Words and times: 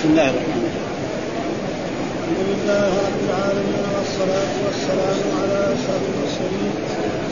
بسم 0.00 0.10
الله 0.16 0.30
الرحمن 0.30 0.64
الرحيم. 0.64 0.86
الحمد 2.20 2.40
لله 2.50 2.88
رب 3.08 3.20
العالمين 3.28 3.84
والصلاة 3.96 4.52
والسلام 4.64 5.20
على 5.40 5.58
أشرف 5.76 6.02
المرسلين 6.10 6.72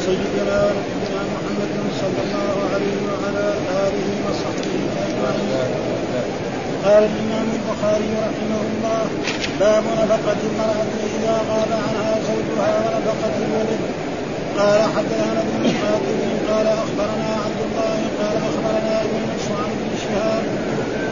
سيدنا 0.06 0.58
ونبينا 0.76 1.22
محمد 1.34 1.72
صلى 2.02 2.20
الله 2.26 2.54
عليه 2.72 2.98
وعلى 3.08 3.46
آله 3.84 4.08
وصحبه 4.24 4.74
أجمعين. 5.04 5.70
قال 6.84 7.02
الإمام 7.10 7.48
البخاري 7.58 8.10
رحمه 8.28 8.60
الله 8.70 9.04
باب 9.60 9.84
نفقة 10.12 10.40
المرأة 10.50 10.92
إذا 11.16 11.34
غاب 11.50 11.70
عنها 11.86 12.12
زوجها 12.28 12.76
ونفقة 12.84 13.34
الولد. 13.46 13.82
قال 14.58 14.80
حدثنا 14.94 15.40
ابن 15.46 15.54
مقاتل 15.66 16.20
قال 16.50 16.66
أخبرنا 16.84 17.30
عبد 17.44 17.60
الله 17.66 17.98
قال 18.20 18.36
أخبرنا 18.50 18.94
يونس 19.12 19.46
عن 19.60 19.70
ابن 19.76 19.90
شهاب 20.04 20.44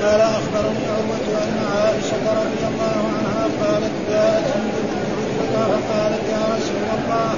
قال 0.06 0.20
أخبرني 0.20 0.84
عروة 0.94 1.26
أن 1.44 1.56
عائشة 1.74 2.24
رضي 2.42 2.62
الله 2.70 2.98
عنها 3.16 3.44
قالت 3.62 3.94
جاءت 4.10 4.46
فقالت 5.54 6.24
يا 6.34 6.42
رسول 6.54 6.86
الله 6.96 7.30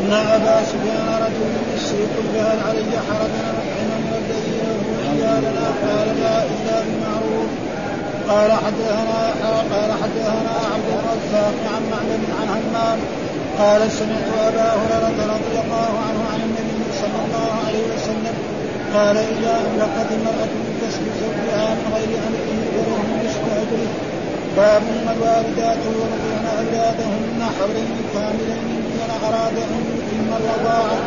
إن 0.00 0.12
أبا 0.12 0.64
سفيان 0.70 1.08
رجل 1.24 1.52
يشرك 1.74 2.14
فهل 2.34 2.58
علي 2.68 2.92
حرج 3.08 3.32
ان 3.40 3.54
اطعم 3.60 4.04
الذي 4.20 4.52
له 4.62 4.80
عيالنا 5.10 5.66
قال 5.84 6.08
لا 6.20 6.36
إلا 6.52 6.76
بمعروف. 6.86 7.50
قال 8.28 8.52
حدثنا 8.52 9.20
قال 9.72 9.90
حدثنا 10.02 10.54
عبد 10.72 10.88
الرزاق 10.98 11.56
عن 11.74 11.82
معبد 11.92 12.22
عن 12.40 12.48
همام 12.48 12.98
قال 13.58 13.90
سمعت 13.90 14.28
أبا 14.48 14.68
هريرة 14.80 15.18
رضي 15.34 15.56
الله 15.64 15.92
عنه 16.06 16.20
عن 16.32 16.40
النبي 16.46 16.80
صلى 17.00 17.18
الله 17.24 17.50
عليه 17.66 17.84
وسلم 17.94 18.37
قال 18.94 19.16
إذا 19.16 19.54
انفقت 19.64 20.08
المراه 20.16 20.52
من 20.64 20.72
كسب 20.80 21.04
زوجها 21.22 21.74
من 21.74 21.86
غير 21.94 22.10
امره 22.26 22.50
فله 22.74 23.00
نصف 23.24 23.44
اجره 23.62 23.92
باب 24.56 24.82
والوالدات 25.06 25.78
يرضعن 25.86 26.44
أولادهن 26.58 27.40
حولين 27.58 27.96
كاملين 28.14 28.64
من 28.68 29.10
اراد 29.26 29.56
أن 29.56 29.82
يتم 29.94 30.28
الرضاعه 30.38 30.98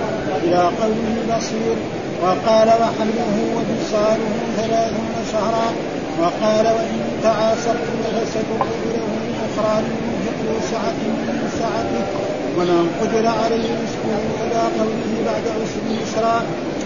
إلى 0.43 0.61
قوله 0.81 1.37
بصير 1.37 1.75
وقال 2.23 2.67
وحمله 2.67 3.35
وفصاله 3.55 4.31
ثلاثون 4.57 5.15
شهرا. 5.31 5.67
وقال 6.19 6.65
وإن 6.65 6.99
تعاسرتم 7.23 7.97
فسترضع 8.03 8.65
له 8.65 9.07
لينفق 9.23 9.83
ذو 10.45 10.59
سعة 10.71 11.01
من 11.27 11.49
سعته. 11.59 12.40
ومن 12.57 12.83
قدر 13.01 13.27
عليه 13.27 13.69
رزقه 13.83 14.21
إلى 14.43 14.61
قوله 14.79 15.11
بعد 15.25 15.43
عشر 15.57 15.83
يسرا 16.01 16.37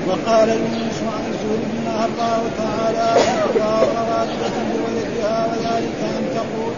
وقال 0.07 0.49
يونس 0.49 0.99
عن 1.15 1.23
الزهري 1.31 1.77
نهى 1.85 2.05
الله 2.09 2.41
تعالى 2.61 3.07
ان 3.21 3.39
والدة 4.19 4.55
بولدها 4.71 5.47
وذلك 5.51 5.99
أن 6.17 6.23
تقول 6.35 6.73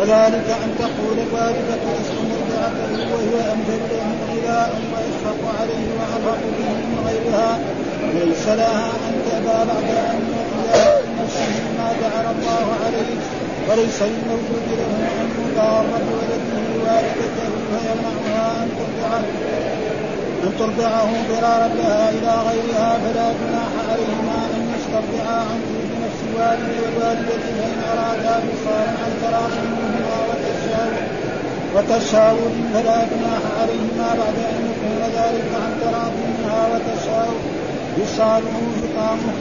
وذلك 0.00 0.48
أن 0.64 0.70
تقول 0.78 1.16
الوالدة 1.26 1.82
اسم 2.00 2.16
مرضعته 2.30 3.14
وهي 3.14 3.52
امثل 3.52 3.82
له 3.90 4.08
غذاء 4.30 4.70
واشفق 4.92 5.40
عليه 5.60 5.86
وارفق 5.98 6.40
به 6.58 6.70
من 6.90 6.98
غيرها. 7.06 7.58
ليس 8.14 8.48
لها 8.48 8.86
أن 9.08 9.14
تأبى 9.26 9.58
بعد 9.70 9.88
أن 10.14 10.20
يعطيها 10.34 11.00
نفسه 11.22 11.54
ما 11.78 11.88
جعل 12.02 12.26
الله 12.34 12.66
عليه. 12.84 13.14
وليس 13.68 14.02
للموجود 14.02 14.66
له 14.78 14.92
أن 15.20 15.28
يضار 15.40 15.84
بولده 16.06 16.66
والدته 16.84 17.53
فيمنعها 17.82 18.62
ان 18.62 18.68
ترضعه 18.78 19.24
ان 20.44 20.52
ترضعه 20.58 21.10
ضرارا 21.30 21.68
لها 21.68 22.10
إلى 22.10 22.32
غيرها 22.48 22.98
فلا 22.98 23.26
جناح 23.40 23.72
عليهما 23.90 24.38
أن 24.54 24.62
يسترضعا 24.74 25.40
عن 25.50 25.60
طيب 25.68 25.90
نفس 26.04 26.20
الوالد 26.28 26.68
والوالدة 26.82 27.44
فإن 27.56 27.78
أرادا 27.92 28.36
وصالا 28.48 28.90
عن 29.02 29.12
تراض 29.22 29.50
منهما 29.64 29.94
وتشاور 31.74 32.52
فلا 32.74 32.98
جناح 33.10 33.42
عليهما 33.60 34.08
بعد 34.20 34.36
أن 34.54 34.60
يكون 34.70 35.00
ذلك 35.18 35.48
عن 35.62 35.70
تراض 35.82 36.12
منها 36.24 36.68
وتشاور 36.72 37.40
يصاله 37.98 38.56
فطامه 38.82 39.32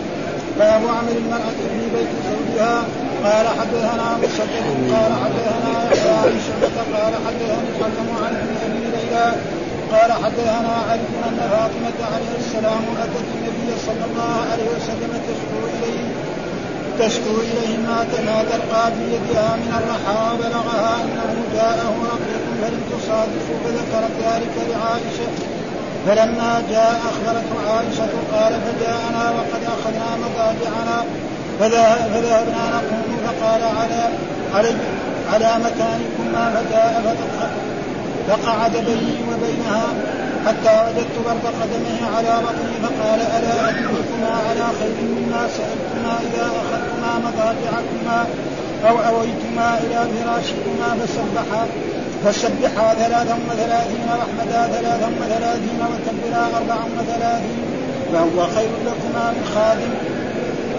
باب 0.60 0.82
عمل 0.98 1.18
المرأة 1.18 1.60
في 1.74 1.84
بيت 1.96 2.10
زوجها 2.30 2.84
قال 3.24 3.48
حدثنا 3.48 4.18
مسدد 4.24 4.66
قال 4.94 5.12
حدثنا 5.24 5.74
عن 6.24 6.40
شعبة 6.46 6.78
قال 6.98 7.14
حدثني 7.26 7.70
حكم 7.80 8.08
عن 8.24 8.34
أبي 8.66 8.80
ليلى 8.96 9.36
قال 9.92 10.12
حدثنا 10.12 10.74
علي 10.90 11.02
ان 11.28 11.40
فاطمة 11.52 12.00
عليه 12.14 12.34
السلام 12.40 12.84
أتت 13.04 13.28
النبي 13.36 13.70
صلى 13.88 14.06
الله 14.10 14.34
عليه 14.52 14.68
وسلم 14.76 15.12
تشكو 15.28 15.60
إليه 15.74 16.06
تشكو 17.00 17.36
إليه 17.42 17.78
ما 17.78 17.98
ما 18.28 18.44
تلقى 18.52 18.92
في 18.96 19.04
يدها 19.16 19.56
من 19.56 19.72
الرحى 19.80 20.34
وبلغها 20.34 21.02
أنه 21.04 21.34
جاءه 21.54 21.94
رقيق 22.14 22.44
فلم 22.62 22.82
تصادفه 22.92 23.56
فذكرت 23.64 24.16
ذلك 24.28 24.54
لعائشة 24.70 25.34
فلما 26.06 26.64
جاء 26.70 27.02
أخبرته 27.12 27.72
عائشة 27.74 28.14
قال 28.34 28.54
فجاءنا 28.66 29.32
وقد 29.32 29.64
أخذنا 29.64 30.10
مضاجعنا 30.24 31.06
فذهبنا 31.60 32.44
نقوم 32.48 33.18
فقال 33.26 33.62
على 33.64 34.10
علي 34.56 34.76
على 35.34 35.64
مكانكما 35.64 36.56
فجاء 36.56 37.16
فقعد 38.28 38.72
بيني 38.72 39.18
وبينها 39.30 39.88
حتى 40.48 40.86
وجدت 40.86 41.16
برد 41.26 41.46
قدمه 41.62 42.18
على 42.18 42.34
بطني 42.46 42.76
فقال 42.84 43.20
ألا 43.22 43.70
أدلكما 43.70 44.32
على 44.50 44.66
خير 44.80 44.98
مما 45.16 45.48
سألتما 45.58 46.14
إذا 46.22 46.46
أخذتما 46.62 47.12
مضاجعكما 47.26 48.26
أو 48.90 49.00
أويتما 49.00 49.78
إلى 49.84 50.08
فراشكما 50.14 50.98
فسبحا 51.00 51.68
فسبحا 52.24 52.94
ثلاثا 52.94 53.38
وثلاثين 53.50 54.08
واحمدا 54.10 54.74
ثلاثا 54.76 55.08
وثلاثين 55.22 55.80
وكبرا 55.82 56.48
أربعا 56.58 56.86
وثلاثين 56.98 57.58
فهو 58.14 58.48
خير 58.56 58.70
لكما 58.86 59.32
من 59.32 59.52
خادم. 59.56 60.13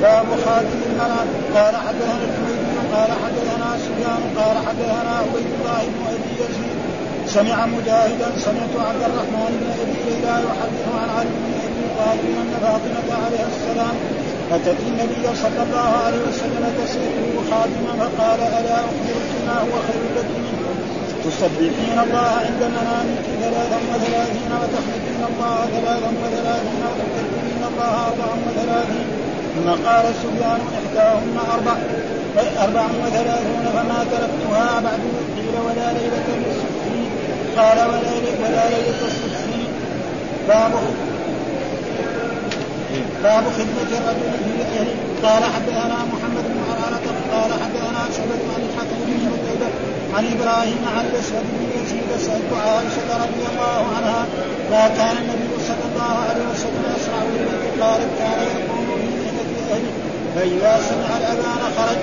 باب 0.05 0.27
خاتم 0.45 0.81
المرأة 0.89 1.27
قال 1.57 1.75
حدثنا 1.87 2.25
الحميدي 2.29 2.79
قال 2.95 3.11
حدثنا 3.23 3.69
سفيان 3.85 4.23
قال 4.39 4.57
حدثنا 4.67 5.13
عبيد 5.21 5.49
الله 5.57 5.83
بن 5.95 6.03
أبي 6.15 6.33
يزيد. 6.43 6.79
سمع 7.27 7.67
مجاهدا 7.67 8.29
سمعت 8.47 8.75
عبد 8.89 9.03
الرحمن 9.11 9.53
بن 9.61 9.69
أبي 9.83 9.99
ليلى 10.07 10.35
يحدث 10.49 10.85
عن 11.01 11.09
علي 11.17 11.35
بن 11.45 11.53
أبي 11.67 11.85
طالب 11.99 12.25
أن 12.43 12.53
فاطمة 12.65 13.09
عليه 13.25 13.45
السلام 13.53 13.97
أتت 14.55 14.81
النبي 14.91 15.25
صلى 15.43 15.61
الله 15.67 15.91
عليه 16.05 16.23
وسلم 16.29 16.65
تساله 16.81 17.33
خادما 17.51 17.93
فقال 18.01 18.41
ألا 18.59 18.77
أخبرك 18.89 19.31
ما 19.47 19.57
هو 19.65 19.75
خير 19.89 20.05
لك 20.17 20.29
منه؟ 20.45 20.63
تسبحين 21.25 21.99
الله 22.07 22.31
عند 22.47 22.63
منامك 22.77 23.27
ثلاثا 23.43 23.79
وثلاثين 23.91 24.51
وتحمدين 24.61 25.21
الله 25.31 25.59
ثلاثا 25.77 26.11
وثلاثين 26.23 26.83
وتكبرين 26.91 27.63
الله 27.71 27.95
اربعا 28.09 28.37
وثلاثين 28.47 29.24
ثم 29.55 29.69
قال 29.87 30.05
سفيان 30.23 30.61
إحداهن 30.79 31.37
أربع 31.55 31.77
أربع 32.65 32.85
وثلاثون 33.07 33.65
فما 33.75 34.05
تركتها 34.11 34.81
بعد 34.81 35.01
قيل 35.37 35.55
ولا 35.67 35.93
ليلة 35.93 36.29
للستين 36.29 37.11
قال 37.57 37.79
ولا 37.79 38.11
ولا 38.43 38.69
ليلة 38.69 39.01
الستين 39.07 39.69
باب 40.49 40.73
باب 43.23 43.45
خدمة 43.45 43.91
الرجل 43.99 44.33
في 44.45 44.63
أهله 44.63 44.95
قال 45.23 45.45
حدثنا 45.45 45.99
محمد 46.13 46.45
بن 46.53 46.61
عرارة 46.71 47.07
قال 47.33 47.53
حدثنا 47.53 48.03
شعبة 48.17 48.45
عن 48.55 48.63
الحكم 48.69 48.97
بن 49.07 49.13
متيبة 49.33 49.69
عن 50.17 50.25
إبراهيم 50.35 50.79
عن 50.97 51.05
الأسود 51.07 51.45
بن 51.53 51.83
يزيد 51.83 52.19
سألت 52.27 52.53
عائشة 52.53 53.25
رضي 53.25 53.45
الله 53.53 53.87
عنها 53.97 54.27
ما 54.71 54.89
كان 54.89 55.17
النبي 55.17 55.65
صلى 55.69 55.85
الله 55.91 56.19
عليه 56.29 56.45
وسلم 56.53 56.85
يصنع 56.97 57.19
بالبيت 57.25 57.83
قالت 57.83 58.11
كان 58.19 58.64
فإذا 60.35 60.81
سمع 60.89 61.17
الأذان 61.17 61.63
خرج. 61.77 61.99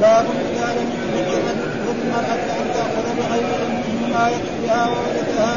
باب 0.00 0.26
إذا 0.52 0.68
لم 0.76 0.88
يدرك 0.92 1.28
الرجل 1.28 1.76
فللمرأة 2.06 2.46
أن 2.60 2.66
تأخذ 2.74 3.06
بغير 3.18 3.46
علمه 3.60 4.18
ما 4.18 4.28
يكفيها 4.28 4.88
وولدها 4.88 5.56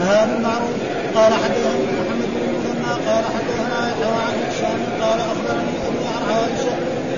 هذا 0.00 0.26
بالمعروف 0.32 0.76
قال 1.14 1.32
حدثني 1.42 1.84
محمد 2.00 2.28
بن 2.34 2.42
المثنى 2.48 2.92
قال 3.08 3.24
حدثنا 3.34 3.78
يحيى 3.90 4.12
عن 4.26 4.34
هشام 4.46 4.80
قال 5.02 5.20
أخبرني 5.20 5.74
أبي 5.88 6.04
عن 6.14 6.22
عائشة 6.32 6.74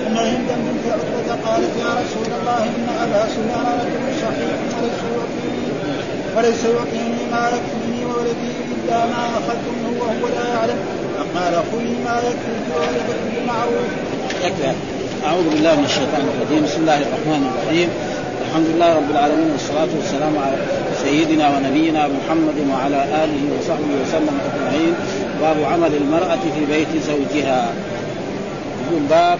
أن 0.07 0.17
هندا 0.17 0.55
بنت 0.55 0.85
عتبة 0.93 1.49
قالت 1.49 1.73
يا 1.83 1.91
رسول 2.01 2.29
الله 2.39 2.63
إن 2.63 2.87
أبا 3.03 3.27
سفيان 3.27 3.65
رجل 3.81 4.03
شحيح 4.21 4.57
وليس 4.75 5.01
يعطيني 5.15 5.67
وليس 6.35 6.63
يعطيني 6.63 7.23
ما 7.31 7.49
يكفيني 7.55 8.05
وولدي 8.05 8.51
إلا 8.73 9.05
ما 9.05 9.23
أخذت 9.37 9.65
منه 9.75 10.01
وهو 10.01 10.27
لا 10.27 10.47
يعلم. 10.53 11.02
فقال 11.17 11.53
خذي 11.71 11.95
ما 12.05 12.15
وولدك 12.15 13.19
بالمعروف. 13.33 13.89
يكفي 14.45 14.71
أعوذ 15.25 15.49
بالله 15.49 15.75
من 15.75 15.85
الشيطان 15.85 16.23
الرجيم. 16.33 16.63
بسم 16.65 16.81
الله 16.81 16.97
الرحمن 16.97 17.41
الرحيم. 17.49 17.89
الحمد 18.47 18.67
لله 18.75 18.95
رب 18.95 19.11
العالمين 19.11 19.51
والصلاة 19.51 19.87
والسلام 19.97 20.33
على 20.37 20.57
سيدنا 21.03 21.45
ونبينا 21.49 22.07
محمد 22.07 22.57
وعلى 22.71 22.99
آله 23.23 23.43
وصحبه 23.57 23.93
وسلم 24.03 24.35
أجمعين. 24.47 24.93
باب 25.41 25.57
عمل 25.71 25.91
المرأة 26.01 26.43
في 26.55 26.65
بيت 26.73 27.03
زوجها. 27.07 27.73
يقول 28.83 29.01
باب 29.09 29.39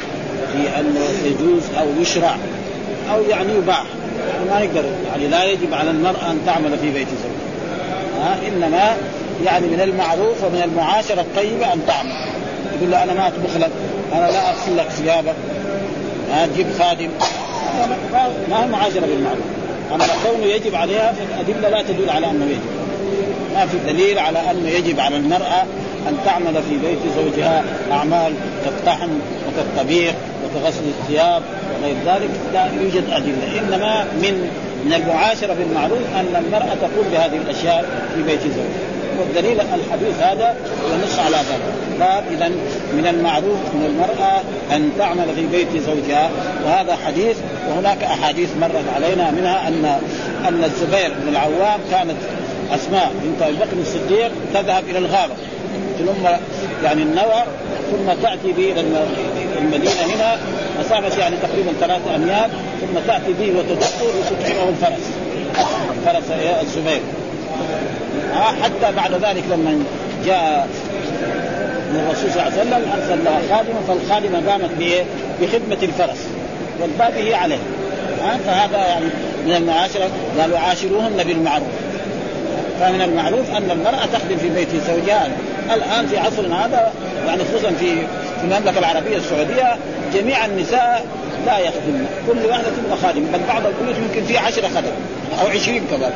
في 0.52 0.80
انه 0.80 1.08
يجوز 1.26 1.64
أو 1.80 1.86
يشرع 2.02 2.36
أو 3.14 3.22
يعني 3.30 3.54
يباح. 3.54 3.86
ما 4.50 4.66
نقدر 4.66 4.84
يعني 5.08 5.28
لا 5.28 5.44
يجب 5.44 5.74
على 5.74 5.92
المرأة 5.92 6.32
أن 6.32 6.40
تعمل 6.46 6.78
في 6.82 6.92
بيت 6.92 7.08
زوجها. 7.08 7.44
ها؟ 8.22 8.38
إنما 8.48 8.96
يعني 9.46 9.68
من 9.68 9.82
المعروف 9.82 10.44
ومن 10.44 10.62
المعاشره 10.64 11.22
الطيبة 11.22 11.74
أن 11.74 11.80
تعمل 11.88 12.12
يقول 12.78 12.92
له 12.92 13.04
أنا 13.04 13.14
ما 13.14 13.28
أطبخ 13.28 13.58
لك 13.58 13.72
أنا 14.14 14.32
لا 14.32 14.50
أغسل 14.50 14.78
لك 14.78 14.90
ثيابك. 14.90 15.36
ها 16.32 16.46
تجيب 16.46 16.68
خادم. 16.80 17.10
ما 18.50 18.64
هي 18.64 18.68
معاشرة 18.68 19.06
بالمعروف. 19.06 19.46
أما 19.94 20.06
كونه 20.24 20.46
يجب 20.46 20.76
عليها 20.76 21.14
فالأدلة 21.14 21.70
لا 21.70 21.82
تدل 21.82 22.10
على 22.10 22.32
أنه 22.32 22.46
يجب. 22.46 22.84
ما 23.56 23.66
في 23.66 23.78
دليل 23.94 24.20
على 24.20 24.40
أنه 24.52 24.70
يجب 24.70 25.00
على 25.00 25.18
المرأة 25.18 25.64
أن 26.08 26.18
تعمل 26.26 26.54
في 26.54 26.78
بيت 26.78 27.00
زوجها 27.16 27.64
أعمال 27.92 28.34
كالطحن 28.66 29.10
وكالطبيخ 29.48 30.14
وكغسل 30.46 30.84
الثياب 31.00 31.42
وغير 31.82 31.96
ذلك. 32.06 32.30
لا 32.54 32.66
يوجد 32.82 33.04
أدلة. 33.12 33.60
إنما 33.60 34.04
من 34.04 34.50
من 34.86 34.94
المعاشرة 34.94 35.54
بالمعروف 35.54 36.00
أن 36.16 36.46
المرأة 36.46 36.76
تقوم 36.82 37.06
بهذه 37.12 37.38
الأشياء 37.38 37.86
في 38.16 38.24
بيت 38.24 38.42
زوجها. 38.42 38.94
والدليل 39.20 39.62
الحديث 39.62 40.20
هذا 40.22 40.56
ينص 40.94 41.20
على 41.20 41.36
ذلك. 41.36 41.84
باب 42.00 42.24
اذا 42.32 42.48
من 42.94 43.08
المعروف 43.08 43.60
من 43.74 43.86
المرأة 43.86 44.42
أن 44.76 44.92
تعمل 44.98 45.26
في 45.36 45.48
بيت 45.48 45.84
زوجها 45.84 46.30
وهذا 46.66 46.98
حديث 47.06 47.38
وهناك 47.70 48.04
أحاديث 48.04 48.50
مرت 48.62 48.86
علينا 48.96 49.32
منها 49.32 49.68
ان 49.68 49.86
أن 50.48 50.64
الزبير 50.64 51.12
بن 51.22 51.30
العوام 51.30 51.80
كانت 51.92 52.18
أسماء 52.72 53.12
بنت 53.24 53.42
أبي 53.42 53.56
بكر 53.56 53.78
الصديق 53.82 54.32
تذهب 54.54 54.84
إلى 54.90 54.98
الغابة. 54.98 55.34
ثم 56.00 56.28
يعني 56.84 57.02
النوى 57.02 57.44
ثم 57.92 58.14
تأتي 58.24 58.52
به 58.52 58.72
إلى 58.72 58.82
المدينة 59.58 60.16
هنا 60.16 60.38
مسافه 60.80 61.20
يعني 61.20 61.36
تقريبا 61.38 61.72
ثلاثة 61.80 62.16
أميال 62.16 62.50
ثم 62.82 63.00
تأتي 63.08 63.34
به 63.34 63.60
وتدقه 63.60 64.06
وتطعمه 64.18 64.70
الفرس. 64.70 65.10
فرس 66.06 66.32
الزبير. 66.62 67.02
حتى 68.64 68.96
بعد 68.96 69.14
ذلك 69.14 69.44
لما 69.52 69.84
جاء 70.26 70.68
الرسول 71.96 72.32
صلى 72.32 72.42
الله 72.42 72.52
عليه 72.52 72.62
وسلم 72.62 72.92
أرسل 72.94 73.24
لها 73.24 73.58
خادمة 73.58 73.80
فالخادمة 73.88 74.52
قامت 74.52 74.70
بخدمة 75.42 75.78
الفرس 75.84 76.28
والباقي 76.82 77.30
هي 77.30 77.34
عليه. 77.34 77.58
فهذا 78.46 78.78
يعني 78.78 79.06
من 79.46 79.54
المعاشرة 79.56 80.10
قالوا 80.40 80.60
عاشروهن 80.60 81.24
بالمعروف. 81.28 81.68
فمن 82.80 83.02
المعروف 83.02 83.50
أن 83.58 83.72
المرأة 83.72 84.06
تخدم 84.14 84.38
في 84.38 84.50
بيت 84.50 84.68
زوجها. 84.88 85.28
الآن 85.74 86.08
في 86.08 86.18
عصرنا 86.18 86.66
هذا 86.66 86.92
يعني 87.28 87.44
خصوصا 87.44 87.72
في 87.80 87.96
في 88.40 88.44
المملكة 88.44 88.80
العربية 88.80 89.18
السعودية 89.18 89.76
جميع 90.14 90.46
النساء 90.46 91.06
لا 91.46 91.58
يخدمن. 91.58 92.08
كل 92.28 92.50
واحدة 92.50 92.68
تبقى 92.68 92.98
خادم 92.98 93.22
بل 93.34 93.40
بعض 93.48 93.62
البيوت 93.66 93.96
يمكن 93.98 94.28
فيها 94.28 94.40
عشرة 94.42 94.68
خدم 94.68 94.92
أو 95.42 95.48
عشرين 95.48 95.84
كمان. 95.92 96.12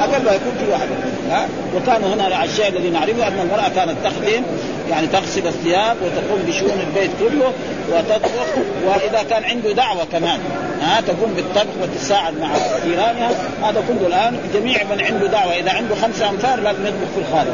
أقل 0.00 0.24
ما 0.24 0.32
يكون 0.32 0.52
في 0.58 0.72
واحد. 0.72 0.88
ها؟ 1.30 1.48
وكان 1.76 2.04
هنا 2.04 2.44
الشيء 2.44 2.68
الذي 2.68 2.90
نعرفه 2.90 3.28
أن 3.28 3.38
المرأة 3.38 3.68
كانت 3.68 3.96
تخدم 4.04 4.42
يعني 4.90 5.06
تغسل 5.06 5.46
الثياب 5.46 5.96
وتقوم 6.02 6.42
بشؤون 6.48 6.80
البيت 6.80 7.10
كله 7.20 7.52
وتطبخ 7.92 8.46
وإذا 8.86 9.22
كان 9.30 9.44
عنده 9.44 9.72
دعوة 9.72 10.04
كمان. 10.12 10.38
ها؟ 10.82 11.00
تقوم 11.00 11.32
بالطبخ 11.36 11.72
وتساعد 11.82 12.40
مع 12.40 12.48
جيرانها 12.84 13.30
هذا 13.62 13.84
كله 13.88 14.06
الآن 14.06 14.36
جميع 14.54 14.84
من 14.84 15.00
عنده 15.00 15.26
دعوة 15.26 15.52
إذا 15.52 15.70
عنده 15.70 15.94
خمسة 15.94 16.28
امتار 16.28 16.60
لازم 16.60 16.86
يطبخ 16.86 17.08
في 17.14 17.20
الخارج 17.28 17.52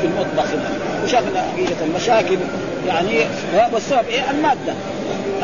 في 0.00 0.06
المطبخ 0.06 0.50
وشافنا 1.04 1.44
حقيقة 1.52 1.84
المشاكل 1.84 2.38
يعني 2.88 3.20
والسبب 3.72 4.08
إيه؟ 4.08 4.30
المادة. 4.30 4.74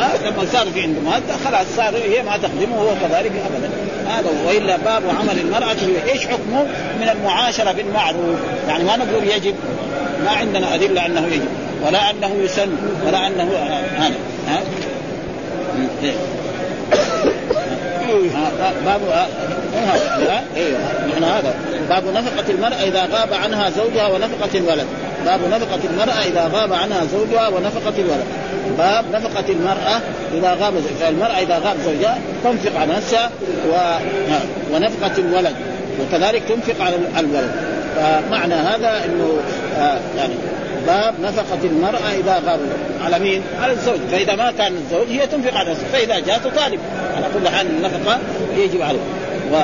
ها 0.00 0.31
لما 0.31 0.47
صار 0.52 0.67
في 0.75 0.82
عنده. 0.82 1.00
ماده 1.00 1.35
خلاص 1.44 1.67
صار 1.76 1.97
هي 1.97 2.23
ما 2.23 2.37
تخدمه 2.37 2.82
وهو 2.82 2.94
كذلك 2.94 3.32
ابدا. 3.32 3.70
هذا 4.08 4.29
وإلا 4.47 4.76
باب 4.76 5.02
عمل 5.20 5.38
المرأة 5.38 5.76
إيش 6.12 6.26
حكمه 6.26 6.62
من 7.00 7.08
المعاشرة 7.08 7.73
بالمعروف. 7.73 8.38
يعني 8.69 8.85
ما 8.85 8.97
نقول 8.97 9.29
يجب. 9.29 9.55
ما 10.25 10.31
عندنا 10.31 10.75
أدلة 10.75 11.06
أنه 11.06 11.26
يجب. 11.26 11.49
ولا 11.87 12.11
أنه 12.11 12.35
يسن. 12.43 12.69
ولا 13.06 13.26
أنه 13.26 13.50
هذا. 13.97 14.14
ها؟ 14.49 14.61
باب 18.85 19.00
أيوه 20.56 20.79
هذا. 21.38 21.55
باب 21.88 22.05
نفقة 22.14 22.50
المرأة 22.50 22.82
إذا 22.82 23.08
غاب 23.12 23.35
عنها 23.35 23.70
زوجها 23.70 24.06
ونفقة 24.06 24.58
الولد. 24.58 24.87
باب 25.25 25.41
نفقة 25.50 25.81
المرأة 25.91 26.23
إذا 26.25 26.50
غاب 26.55 26.73
عنها 26.73 27.05
زوجها 27.12 27.49
ونفقة 27.49 27.94
الولد. 27.99 28.25
باب 28.78 29.05
نفقة 29.12 29.44
المرأة 29.49 30.00
إذا 30.34 30.55
غاب 30.61 30.75
المرأة 31.08 31.38
إذا 31.38 31.58
غاب 31.58 31.76
زوجها 31.84 32.19
تنفق 32.44 32.81
على 32.81 32.93
نفسها 32.93 33.31
و... 33.70 33.75
ونفقة 34.75 35.19
الولد 35.19 35.55
وكذلك 36.00 36.43
تنفق 36.49 36.84
على 36.84 36.96
الولد 37.19 37.50
فمعنى 37.96 38.55
هذا 38.55 39.05
إنه 39.05 39.37
آه 39.78 39.99
يعني 40.17 40.34
باب 40.87 41.14
نفقة 41.22 41.58
المرأة 41.64 42.12
إذا 42.20 42.43
غاب 42.46 42.61
على 43.05 43.19
مين؟ 43.19 43.43
على 43.62 43.72
الزوج، 43.72 43.99
فإذا 44.11 44.34
ما 44.34 44.50
كان 44.50 44.73
الزوج 44.76 45.08
هي 45.08 45.26
تنفق 45.26 45.55
على 45.55 45.70
نفسها، 45.70 45.88
فإذا 45.93 46.19
جاء 46.19 46.38
تطالب 46.38 46.81
على 47.16 47.26
كل 47.34 47.49
حال 47.49 47.66
النفقة 47.66 48.19
يجب 48.56 48.82
عليه. 48.82 49.00
و... 49.52 49.62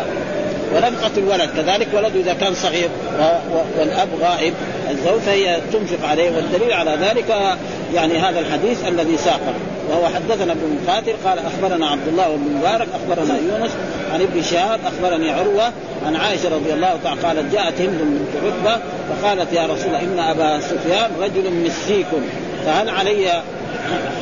ونفقة 0.75 1.11
الولد 1.17 1.51
كذلك 1.57 1.89
ولده 1.95 2.21
إذا 2.21 2.35
كان 2.35 2.55
صغير. 2.55 2.89
والأب 3.79 4.09
غائب 4.21 4.55
الزوج 4.91 5.21
فهي 5.21 5.61
تنفق 5.73 6.09
عليه 6.09 6.31
والدليل 6.37 6.73
على 6.73 6.97
ذلك 7.01 7.57
يعني 7.95 8.19
هذا 8.19 8.41
الحديث 8.41 8.89
الذي 8.89 9.17
ساقه 9.17 9.55
وهو 9.91 10.07
حدثنا 10.07 10.53
ابن 10.53 10.79
مقاتل 10.83 11.13
قال 11.25 11.39
أخبرنا 11.39 11.87
عبد 11.87 12.09
الله 12.09 12.37
بن 12.37 12.59
مبارك 12.59 12.89
أخبرنا 12.95 13.39
يونس 13.39 13.71
عن 14.13 14.21
ابن 14.23 14.43
شهاب 14.43 14.81
أخبرني 14.87 15.31
عروة 15.31 15.73
عن 16.07 16.17
عائشة 16.17 16.49
رضي 16.49 16.73
الله 16.73 16.99
تعالى 17.05 17.21
قالت 17.21 17.53
جاءت 17.53 17.81
هند 17.81 18.01
بنت 18.01 18.45
عتبة 18.45 18.83
فقالت 19.09 19.53
يا 19.53 19.67
رسول 19.67 19.87
الله 19.87 20.01
إن 20.01 20.19
أبا 20.19 20.61
سفيان 20.61 21.11
رجل 21.21 21.53
مسيك 21.53 22.07
فهل 22.67 22.89
علي 22.89 23.43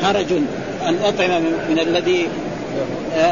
حرج 0.02 0.32
أن 0.88 0.98
أطعم 1.04 1.42
من 1.70 1.78
الذي 1.78 2.28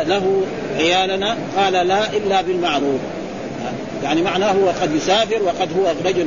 له 0.07 0.43
عيالنا 0.79 1.37
قال 1.57 1.73
لا 1.73 2.07
إلا 2.17 2.43
بالمعروف. 2.43 3.01
يعني 4.05 4.23
معناه 4.23 4.53
هو 4.53 4.69
قد 4.83 4.95
يسافر 4.95 5.43
وقد 5.43 5.69
هو 5.79 5.93
رجل 6.05 6.27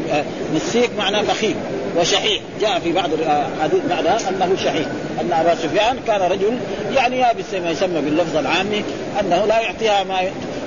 مسيك 0.56 0.90
معناه 0.98 1.22
بخيل 1.22 1.56
وشحيح. 1.98 2.42
جاء 2.62 2.80
في 2.80 2.92
بعض 2.92 3.10
الحديث 3.14 3.82
بعدها 3.90 4.18
أنه 4.30 4.56
شحيح 4.64 4.88
أن 5.22 5.34
أبا 5.34 5.56
سفيان 5.56 5.98
كان 6.08 6.22
رجل 6.22 6.58
يعني 6.96 7.20
يابس 7.20 7.54
ما 7.64 7.72
يسمى 7.72 8.02
باللفظ 8.02 8.38
العامي 8.38 8.84
أنه 9.22 9.46
لا 9.46 9.60
يعطيها 9.60 10.04
ما 10.04 10.20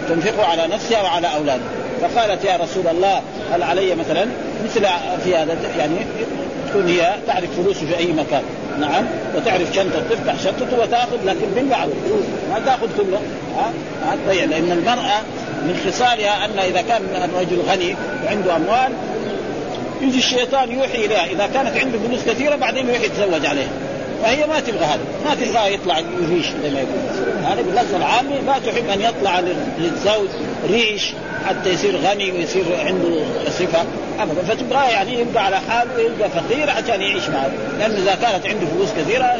تنفقه 0.09 0.47
على 0.47 0.67
نفسها 0.67 1.03
وعلى 1.03 1.27
أولاده. 1.37 1.63
فقالت 2.01 2.45
يا 2.45 2.57
رسول 2.57 2.87
الله 2.87 3.23
هل 3.53 3.63
علي 3.63 3.95
مثلا 3.95 4.27
مثل 4.65 4.87
في 5.25 5.37
هذا؟ 5.37 5.59
يعني 5.79 5.97
تكون 6.69 6.89
هي 6.89 7.15
تعرف 7.27 7.61
فلوسه 7.61 7.87
في 7.87 7.99
أي 7.99 8.07
مكان. 8.07 8.43
نعم. 8.81 9.05
وتعرف 9.37 9.75
شنطة 9.75 10.01
تفتح 10.11 10.35
شنطته 10.45 10.81
وتأخذ 10.81 11.19
لكن 11.25 11.47
بالمعروف. 11.55 11.95
ما 12.51 12.59
تأخذ 12.67 12.89
كله. 12.97 13.21
ها؟ 13.57 13.73
ها؟ 14.05 14.17
تضيع 14.27 14.45
لأن 14.45 14.73
المرأة 14.73 15.21
من 15.63 15.81
خصالها 15.87 16.45
أن 16.45 16.59
إذا 16.59 16.83
كان 16.83 17.03
الرجل 17.25 17.61
غني 17.69 17.97
وعنده 18.25 18.57
أموال 18.57 18.93
يجي 20.03 20.19
الشيطان 20.19 20.73
يوحي 20.73 21.05
إليها. 21.05 21.27
إذا 21.27 21.49
كانت 21.55 21.77
عنده 21.77 21.99
فلوس 21.99 22.21
كثيرة 22.27 22.57
بعدين 22.57 22.89
يروح 22.89 23.01
يتزوج 23.01 23.47
عليها. 23.47 23.71
فهي 24.23 24.47
ما 24.47 24.61
تبغى 24.61 24.85
هذا. 24.85 25.01
ما 25.25 25.35
تبغى 25.35 25.75
يطلع 25.75 25.99
يريش 25.99 26.47
زي 26.63 26.71
ما 26.71 26.81
يقول 26.81 27.29
هذا 27.45 27.63
باللفظ 27.63 27.95
العامي 27.95 28.41
ما 28.47 28.59
تحب 28.67 28.89
أن 28.89 29.01
يطلع 29.01 29.41
للزوج 29.79 30.29
ريش 30.71 31.13
حتى 31.47 31.71
يصير 31.71 31.97
غني 31.97 32.33
ويصير 32.33 32.65
عنده 32.87 33.25
صفة. 33.51 33.85
أبدا. 34.21 34.43
فتبغاه 34.43 34.89
يعني 34.91 35.21
يبقى 35.21 35.45
على 35.45 35.61
حاله 35.61 35.97
ويبقى 35.97 36.29
فقير 36.31 36.71
عشان 36.71 37.01
يعيش 37.03 37.29
معه. 37.29 37.51
لأنه 37.79 37.95
إذا 37.95 38.15
كانت 38.15 38.47
عنده 38.47 38.67
فلوس 38.67 38.89
كثيرة 38.99 39.37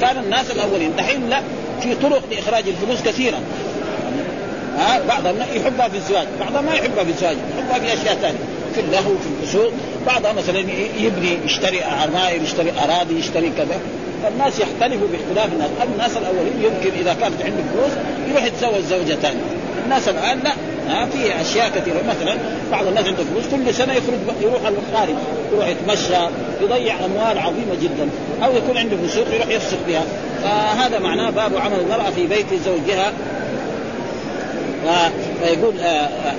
كان 0.00 0.16
الناس 0.24 0.50
الأولين. 0.50 0.92
دحين 0.98 1.30
لا 1.30 1.40
في 1.80 1.94
طرق 1.94 2.22
لإخراج 2.30 2.64
الفلوس 2.68 3.02
كثيرة. 3.02 3.36
ها 4.78 5.00
بعضهم 5.08 5.36
يحبها 5.54 5.88
في 5.88 5.96
الزواج. 5.96 6.26
بعضهم 6.40 6.64
ما 6.64 6.74
يحبها 6.74 7.04
في 7.04 7.10
الزواج. 7.10 7.36
يحبها 7.58 7.78
في 7.78 8.00
أشياء 8.00 8.14
ثانية. 8.14 8.38
في 8.74 8.80
اللهو 8.80 9.14
في 9.18 9.42
الفسوق. 9.42 9.72
بعضها 10.06 10.32
مثلا 10.32 10.58
يبني 10.98 11.38
يشتري 11.44 11.82
عماير 11.82 12.42
يشتري 12.42 12.72
أراضي 12.84 13.18
يشتري 13.18 13.52
كذا. 13.56 13.80
فالناس 14.22 14.60
يختلفوا 14.60 15.08
باختلاف 15.12 15.52
الناس. 15.52 15.70
الناس 15.94 16.16
الأولين 16.16 16.62
يمكن 16.62 16.98
إذا 16.98 17.16
كانت 17.20 17.42
عنده 17.44 17.62
فلوس 17.72 17.92
يروح 18.30 18.44
يتزوج 18.44 18.80
زوجة 18.90 19.14
ثانية. 19.14 19.40
الناس 19.84 20.08
الآن 20.08 20.40
لا. 20.44 20.52
ها 20.88 21.06
في 21.06 21.40
أشياء 21.40 21.68
كثيرة. 21.68 22.02
مثلا 22.08 22.36
بعض 22.72 22.86
الناس 22.86 23.06
عنده 23.06 23.24
فلوس 23.24 23.44
كل 23.50 23.74
سنة 23.74 23.92
يخرج 23.92 24.18
يروح 24.40 24.60
الخارج 24.66 25.14
يروح 25.52 25.68
يتمشى 25.68 26.28
يضيع 26.60 26.94
أموال 27.04 27.38
عظيمة 27.38 27.74
جدا 27.82 28.08
أو 28.44 28.56
يكون 28.56 28.78
عنده 28.78 28.96
فسوق 28.96 29.26
يروح 29.34 29.48
يفسق 29.48 29.78
بها. 29.88 30.04
فهذا 30.42 30.98
معناه 30.98 31.30
باب 31.30 31.56
عمل 31.56 31.80
المرأة 31.80 32.10
في 32.10 32.26
بيت 32.26 32.46
زوجها. 32.64 33.12
فيقول 35.42 35.80
آآ 35.80 36.00
آآ 36.00 36.34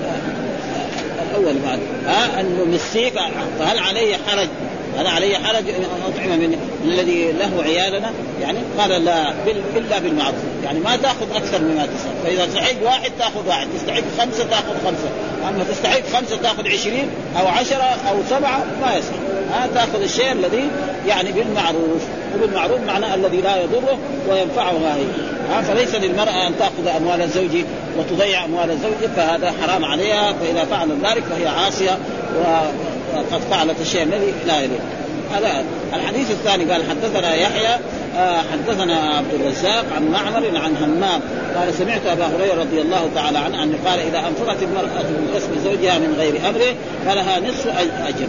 الأول 1.30 1.54
بعد 1.66 1.78
ها 2.06 2.40
انه 2.40 2.64
مسيك 2.64 3.14
فهل 3.58 3.78
علي 3.78 4.16
حرج؟ 4.28 4.48
هذا 4.96 5.08
علي 5.08 5.36
حرج 5.38 5.64
أطعم 6.08 6.28
من 6.28 6.58
الذي 6.84 7.32
له 7.32 7.62
عيالنا 7.62 8.10
يعني 8.40 8.58
قال 8.78 9.04
لا 9.04 9.32
الا 9.76 9.98
بالمعروف. 9.98 10.36
يعني 10.64 10.80
ما 10.80 10.96
تأخذ 10.96 11.36
أكثر 11.36 11.62
مما 11.62 11.86
تستحق 11.86 12.14
فإذا 12.24 12.44
استحق 12.44 12.84
واحد 12.84 13.12
تأخذ 13.18 13.48
واحد 13.48 13.68
تستحق 13.76 14.02
خمسة 14.18 14.44
تأخذ 14.44 14.74
خمسة. 14.84 15.08
أما 15.48 15.64
تستحق 15.70 16.02
خمسة 16.12 16.36
تأخذ 16.36 16.68
عشرين 16.68 17.08
أو 17.40 17.46
عشرة 17.46 17.96
أو 18.10 18.16
سبعة 18.30 18.64
ما 18.82 18.96
يصح 18.96 19.14
ها 19.52 19.68
تأخذ 19.74 20.02
الشيء 20.02 20.32
الذي 20.32 20.68
يعني 21.06 21.32
بالمعروف. 21.32 22.02
وبالمعروف 22.34 22.80
معناه 22.80 23.14
الذي 23.14 23.40
لا 23.40 23.62
يضره 23.62 23.98
وينفعه 24.28 24.72
هذه 24.72 25.06
ها 25.50 25.62
فليس 25.62 25.94
للمرأة 25.94 26.46
أن 26.46 26.52
تأخذ 26.58 26.96
أموال 26.96 27.22
الزوج 27.22 27.64
وتضيع 27.98 28.44
أموال 28.44 28.70
الزوج 28.70 29.10
فهذا 29.16 29.54
حرام 29.62 29.84
عليها. 29.84 30.32
فإذا 30.32 30.64
فعلت 30.64 30.92
ذلك 31.04 31.24
فهي 31.24 31.48
عاصية. 31.48 31.98
وقد 33.14 33.40
فعلت 33.50 33.80
الشيء 33.80 34.02
الذي 34.02 34.34
لا 34.46 34.60
يليق 34.60 34.80
هذا 35.34 35.64
الحديث 35.94 36.30
الثاني 36.30 36.64
قال 36.64 36.82
حدثنا 36.90 37.34
يحيى 37.34 37.76
آه 38.18 38.42
حدثنا 38.52 38.94
عبد 38.94 39.34
الرزاق 39.40 39.84
عن 39.96 40.08
معمر 40.08 40.58
عن 40.58 40.76
همام. 40.76 41.20
قال 41.56 41.74
سمعت 41.74 42.06
أبا 42.06 42.26
هريرة 42.26 42.60
رضي 42.60 42.80
الله 42.80 43.10
تعالى 43.14 43.38
عنه 43.38 43.62
انه 43.62 43.78
قال 43.86 43.98
إذا 43.98 44.18
انفقت 44.18 44.62
المراه 44.62 45.02
من 45.02 45.30
كسب 45.34 45.50
زوجها 45.64 45.98
من 45.98 46.14
غير 46.18 46.48
أمره 46.48 46.74
فلها 47.06 47.40
نصف 47.40 47.66
أجر. 48.06 48.26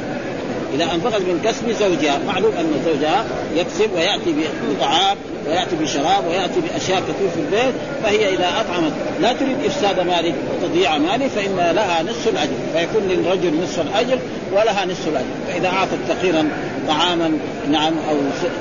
إذا 0.73 0.83
أنفقت 0.83 1.21
من 1.21 1.41
كسب 1.45 1.71
زوجها 1.71 2.19
معلوم 2.27 2.51
أن 2.59 2.81
زوجها 2.85 3.25
يكسب 3.55 3.93
ويأتي 3.95 4.35
بطعام 4.69 5.17
ويأتي 5.47 5.75
بشراب 5.75 6.27
ويأتي 6.27 6.59
بأشياء 6.59 6.99
كثير 6.99 7.29
في 7.35 7.39
البيت 7.39 7.75
فهي 8.03 8.33
إذا 8.33 8.47
أطعمت 8.61 8.91
لا 9.21 9.33
تريد 9.33 9.57
إفساد 9.65 9.99
مالك 9.99 10.35
وتضييع 10.53 10.97
مالك 10.97 11.27
فإن 11.27 11.75
لها 11.75 12.03
نصف 12.03 12.27
الأجر 12.27 12.53
فيكون 12.73 13.03
للرجل 13.07 13.61
نصف 13.63 13.81
الأجر 13.81 14.19
ولها 14.51 14.85
نصف 14.85 15.07
الأجر. 15.07 15.25
فإذا 15.47 15.67
أعطت 15.67 15.97
فقيرا 16.09 16.49
طعاما 16.87 17.31
نعم 17.71 17.93
أو 18.09 18.15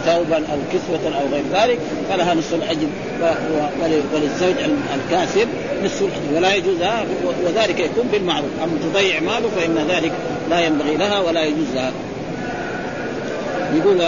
ثوبا 0.06 0.36
أو 0.36 0.58
كسوة 0.72 1.16
أو 1.20 1.26
غير 1.32 1.44
ذلك 1.54 1.78
فلها 2.10 2.34
نصف 2.34 2.54
الاجر 2.54 2.86
وللزوج 4.14 4.54
الكاسب 4.94 5.48
نصف 5.84 6.02
الاجر 6.02 6.36
ولا 6.36 6.54
يجوز 6.54 6.76
وذلك 7.44 7.80
يكون 7.80 8.08
بالمعروف. 8.12 8.50
أما 8.64 8.78
تضيع 8.92 9.20
ماله 9.20 9.48
فإن 9.48 9.86
ذلك 9.88 10.12
لا 10.50 10.60
ينبغي 10.60 10.96
لها 10.96 11.20
ولا 11.20 11.44
يجوز 11.44 11.66
لها. 11.74 11.92
يقول 13.74 13.98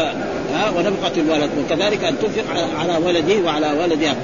ها 0.53 0.71
ونفقة 0.71 1.13
الولد 1.17 1.51
وكذلك 1.59 2.05
أن 2.05 2.15
تنفق 2.19 2.45
على 2.81 3.07
ولده 3.07 3.45
وعلى 3.45 3.73
ولدها 3.83 4.15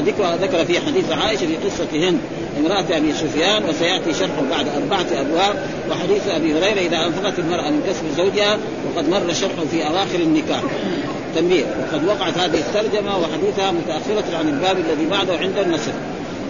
ذكر 0.00 0.34
ذكر 0.34 0.64
في 0.64 0.80
حديث 0.80 1.12
عائشة 1.12 1.46
في 1.46 1.56
قصة 1.56 2.08
هند 2.08 2.18
امرأة 2.58 2.84
أبي 2.96 3.12
سفيان 3.12 3.64
وسيأتي 3.64 4.14
شرحه 4.14 4.42
بعد 4.50 4.66
أربعة 4.68 5.06
أبواب 5.20 5.64
وحديث 5.90 6.28
أبي 6.28 6.52
هريرة 6.52 6.80
إذا 6.80 7.06
أنفقت 7.06 7.38
المرأة 7.38 7.70
من 7.70 7.82
كسب 7.88 8.04
زوجها 8.16 8.58
وقد 8.86 9.08
مر 9.08 9.32
شرحه 9.32 9.64
في 9.70 9.86
أواخر 9.86 10.18
النكاح. 10.18 10.62
تنبيه 11.34 11.64
وقد 11.64 12.04
وقعت 12.04 12.38
هذه 12.38 12.58
الترجمة 12.58 13.18
وحديثها 13.18 13.72
متأخرة 13.72 14.36
عن 14.36 14.48
الباب 14.48 14.76
الذي 14.78 15.06
بعده 15.10 15.32
عند 15.36 15.58
النسخ 15.58 15.92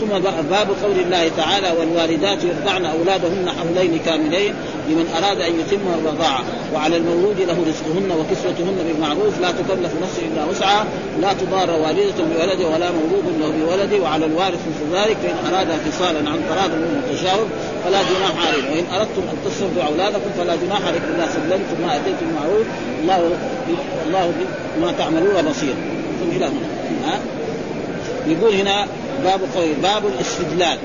ثم 0.00 0.18
باب 0.50 0.68
قول 0.82 0.98
الله 0.98 1.30
تعالى 1.36 1.70
والوالدات 1.78 2.38
يرضعن 2.44 2.84
أولادهن 2.84 3.48
حولين 3.58 3.98
كاملين 4.06 4.54
لمن 4.88 5.06
أراد 5.16 5.40
أن 5.40 5.52
يتم 5.60 5.84
الرضاعه 5.98 6.42
وعلى 6.74 6.96
المولود 6.96 7.40
له 7.40 7.58
رزقهن 7.70 8.10
وكسوتهن 8.18 8.78
بالمعروف. 8.86 9.40
لا 9.40 9.50
تكلف 9.50 9.92
نفس 10.02 10.18
إلا 10.18 10.44
وسعها. 10.44 10.86
لا 11.20 11.32
تضار 11.32 11.70
والدة 11.70 12.18
بولده 12.30 12.66
ولا 12.68 12.90
مولود 12.90 13.26
له 13.40 13.52
بولده 13.66 14.02
وعلى 14.02 14.26
الوارث 14.26 14.60
مثل 14.70 14.96
ذلك 14.98 15.16
فإن 15.22 15.54
اراد 15.54 15.68
فصالا 15.68 16.30
عن 16.30 16.38
تراض 16.48 16.70
من 16.70 17.02
التشاور 17.04 17.46
فلا 17.84 18.00
جناح 18.02 18.46
عليكم 18.46 18.72
وإن 18.72 18.86
أردتم 19.00 19.22
أن 19.32 19.36
تصرفوا 19.44 19.82
أولادكم 19.82 20.30
فلا 20.38 20.56
جناح 20.56 20.86
عليكم. 20.86 21.04
الا 21.14 21.26
سلمتم 21.26 21.76
ما 21.86 21.96
أتيتم 21.96 22.26
المعروف 22.30 22.66
الله 23.02 23.30
الله 24.06 24.32
بما 24.76 24.92
تعملون 24.92 25.50
بصير. 25.50 25.74
إلى 26.36 26.44
هنا. 26.44 27.20
يقول 28.30 28.54
هنا 28.54 28.86
باب 29.24 29.40
قوي 29.56 29.72
باب 29.82 30.02
الاستدلال. 30.06 30.78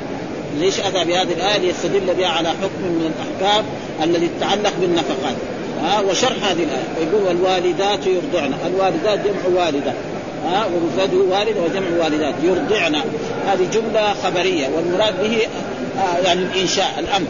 ليش 0.60 0.80
أتى 0.80 1.06
بهذه 1.06 1.34
الآية؟ 1.34 1.58
ليستدل 1.58 2.14
بها 2.18 2.28
على 2.28 2.50
حكم 2.50 2.82
من 2.82 3.14
الأحكام 3.14 3.66
الذي 4.04 4.26
يتعلق 4.26 4.74
بالنفقات. 4.82 5.36
ها 5.84 6.00
وشرح 6.00 6.50
هذه 6.50 6.64
الآية. 6.64 6.84
ويقول 7.00 7.28
والوالدات 7.28 8.08
يرضعن. 8.08 8.54
الوالدات 8.68 9.20
جمع 9.20 9.66
والدة. 9.66 9.94
ها 10.46 10.66
ومفرده 10.66 11.18
والد 11.18 11.58
وجمع 11.58 12.04
والدات. 12.04 12.34
يرضعن. 12.44 12.96
هذه 13.48 13.68
جملة 13.74 14.14
خبرية. 14.24 14.68
والمراد 14.76 15.14
به 15.24 15.38
آه 15.98 16.18
يعني 16.26 16.42
الإنشاء 16.42 16.94
الأمر. 17.00 17.28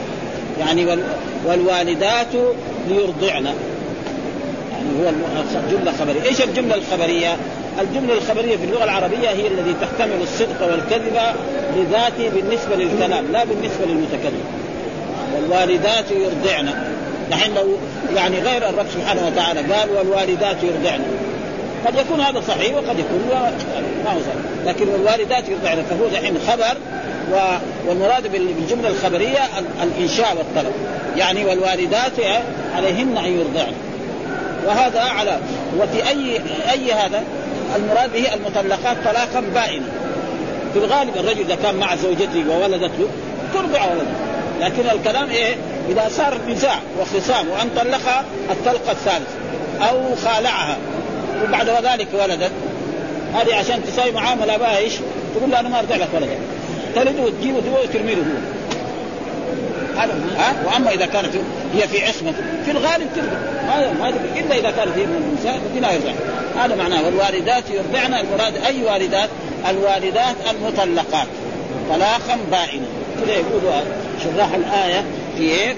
يعني 0.59 0.97
والوالدات 1.45 2.33
ليرضعن. 2.89 3.45
يعني 4.71 4.89
هو 4.99 5.11
جملة 5.71 5.91
خبرية، 5.99 6.23
إيش 6.23 6.41
الجملة 6.41 6.75
الخبرية؟ 6.75 7.37
الجملة 7.81 8.13
الخبرية 8.13 8.57
في 8.57 8.63
اللغة 8.63 8.83
العربية 8.83 9.29
هي 9.29 9.47
الذي 9.47 9.75
تحتمل 9.81 10.21
الصدق 10.21 10.71
والكذب 10.71 11.17
لذاته 11.75 12.29
بالنسبة 12.29 12.75
للكلام 12.75 13.25
لا 13.31 13.43
بالنسبة 13.43 13.85
للمتكلم. 13.85 14.43
والوالدات 15.35 16.11
يرضعن. 16.11 16.69
نحن 17.31 17.53
لو 17.55 17.77
يعني 18.15 18.39
غير 18.39 18.69
الرب 18.69 18.85
سبحانه 18.93 19.27
وتعالى 19.27 19.59
قال 19.73 19.89
والوالدات 19.97 20.57
يرضعن. 20.63 21.01
قد 21.85 21.95
يكون 21.95 22.21
هذا 22.21 22.41
صحيح 22.47 22.75
وقد 22.75 22.99
يكون 22.99 23.21
ما 24.05 24.11
هو 24.11 24.19
صحيح. 24.19 24.65
لكن 24.65 24.87
والوالدات 24.87 25.49
يرضعن 25.49 25.83
فهو 25.89 26.07
دحين 26.07 26.37
خبر 26.47 26.77
والمراد 27.87 28.31
بالجملة 28.31 28.89
الخبرية 28.89 29.39
الإنشاء 29.83 30.37
والطلب. 30.37 30.73
يعني 31.17 31.45
والوالدات 31.45 32.19
عليهن 32.75 33.17
أن 33.17 33.39
يرضعن. 33.39 33.73
وهذا 34.67 35.01
على 35.01 35.39
وفي 35.79 36.09
اي 36.09 36.41
أي 36.71 36.93
هذا؟ 36.93 37.23
المراد 37.75 38.13
به 38.13 38.33
المطلقات 38.33 38.97
طلاقا 39.05 39.43
بائنا. 39.53 39.85
في 40.73 40.79
الغالب 40.79 41.17
الرجل 41.17 41.41
إذا 41.41 41.55
كان 41.55 41.75
مع 41.75 41.95
زوجته 41.95 42.43
وولدت 42.49 42.91
له 42.99 43.09
ترضع 43.53 43.85
ولده. 43.85 44.11
لكن 44.61 44.89
الكلام 44.89 45.29
إيه؟ 45.29 45.55
إذا 45.89 46.09
صار 46.09 46.37
نزاع 46.47 46.79
وخصام 46.99 47.49
وأن 47.49 47.69
طلقها 47.75 48.23
الطلقة 48.51 48.91
الثالثة 48.91 49.35
أو 49.81 50.15
خالعها 50.15 50.77
وبعد 51.43 51.69
ذلك 51.69 52.07
ولدت 52.13 52.51
هذه 53.33 53.55
عشان 53.55 53.83
تسوي 53.83 54.11
معاملة 54.11 54.57
بها 54.57 54.77
إيش؟ 54.77 54.93
تقول 55.35 55.51
له 55.51 55.59
أنا 55.59 55.69
ما 55.69 55.79
ارجع 55.79 55.95
لك 55.95 56.07
ولدك. 56.13 56.37
تلده 56.95 57.23
وتجيبه 57.23 57.57
وترمي 57.83 58.15
له 58.15 58.21
هو. 58.21 58.55
هذا 59.97 60.19
ها؟ 60.37 60.53
وأما 60.65 60.91
إذا 60.91 61.05
كانت 61.05 61.35
هي 61.73 61.87
في 61.87 62.05
عصمة 62.05 62.33
في 62.65 62.71
الغالب 62.71 63.07
ترضع 63.15 63.37
هذا 63.73 63.93
ما 63.99 64.09
إلا 64.09 64.55
إذا 64.55 64.71
كانت 64.71 64.97
هي 64.97 65.05
من 65.05 65.29
النساء 65.29 65.59
فلا 65.75 65.91
يرضع 65.91 66.11
هذا 66.63 66.75
معناه 66.75 67.05
والوالدات 67.05 67.63
يرضعن 67.69 68.13
المراد 68.13 68.53
أي 68.65 68.83
والدات؟ 68.83 69.29
الوالدات 69.69 70.35
المطلقات. 70.51 71.27
طلاقا 71.89 72.37
بائنا. 72.51 72.85
كذا 73.21 73.33
يقول 73.33 73.61
شراح 74.23 74.53
الآية 74.53 75.03
في 75.37 75.43
إيه؟ 75.43 75.75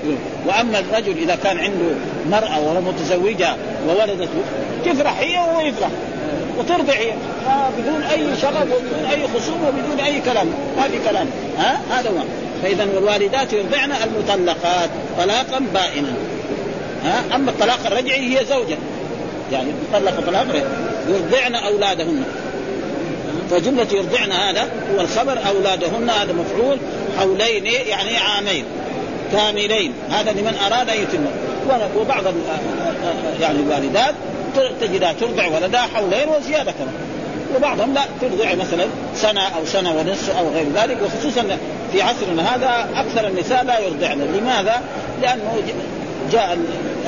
وأما 0.47 0.79
الرجل 0.79 1.17
إذا 1.17 1.35
كان 1.43 1.59
عنده 1.59 1.85
مرأة 2.31 2.59
وهو 2.59 2.81
متزوجة 2.81 3.55
وولدت 3.87 4.29
تفرح 4.85 5.19
هي 5.19 5.37
وهو 5.37 5.59
يفرح. 5.59 5.89
وترضع 6.59 6.93
هي. 6.93 7.13
بدون 7.77 8.03
أي 8.03 8.37
شغب 8.41 8.67
وبدون 8.71 9.05
أي 9.11 9.27
خصوم 9.35 9.63
وبدون 9.67 9.99
أي 10.05 10.21
كلام. 10.21 10.47
ما 10.77 10.83
في 10.83 11.09
كلام. 11.09 11.27
ها؟ 11.57 11.79
هذا 11.91 12.09
هو. 12.09 12.46
فإذا 12.63 12.87
والوالدات 12.95 13.53
يرضعن 13.53 13.91
المطلقات 13.91 14.89
طلاقا 15.17 15.59
بائنا. 15.73 16.13
ها؟ 17.03 17.35
أما 17.35 17.51
الطلاق 17.51 17.79
الرجعي 17.85 18.37
هي 18.39 18.45
زوجة. 18.45 18.77
يعني 19.51 19.67
طلق 19.93 20.19
طلاق 20.27 20.47
يرضعن 21.09 21.55
أولادهن. 21.55 22.23
فجملة 23.51 23.87
يرضعن 23.91 24.31
هذا 24.31 24.61
هو 24.95 25.01
الخبر 25.01 25.39
أولادهن 25.47 26.09
هذا 26.09 26.33
مفعول 26.33 26.77
حولين 27.19 27.65
يعني 27.65 28.17
عامين 28.17 28.65
كاملين. 29.31 29.93
هذا 30.09 30.31
لمن 30.31 30.57
أراد 30.65 30.89
أن 30.89 31.01
يتم. 31.01 31.25
وبعض 31.97 32.23
يعني 33.41 33.59
الوالدات 33.59 34.15
تجدها 34.81 35.13
ترضع 35.13 35.47
ولدها 35.47 35.81
حولين 35.81 36.29
وزيادة. 36.29 36.71
كمان 36.71 36.93
وبعضهم 37.55 37.93
لا 37.93 38.01
ترضع 38.21 38.55
مثلا 38.55 38.85
سنة 39.15 39.41
أو 39.41 39.65
سنة 39.65 39.95
ونصف 39.95 40.37
أو 40.37 40.49
غير 40.49 40.65
ذلك 40.75 40.97
وخصوصا 41.01 41.57
في 41.91 42.01
عصرنا 42.01 42.55
هذا 42.55 42.89
أكثر 42.95 43.27
النساء 43.27 43.63
لا 43.63 43.79
يرضعن. 43.79 44.21
لماذا؟ 44.21 44.81
لأنه 45.21 45.61
جاء 46.31 46.57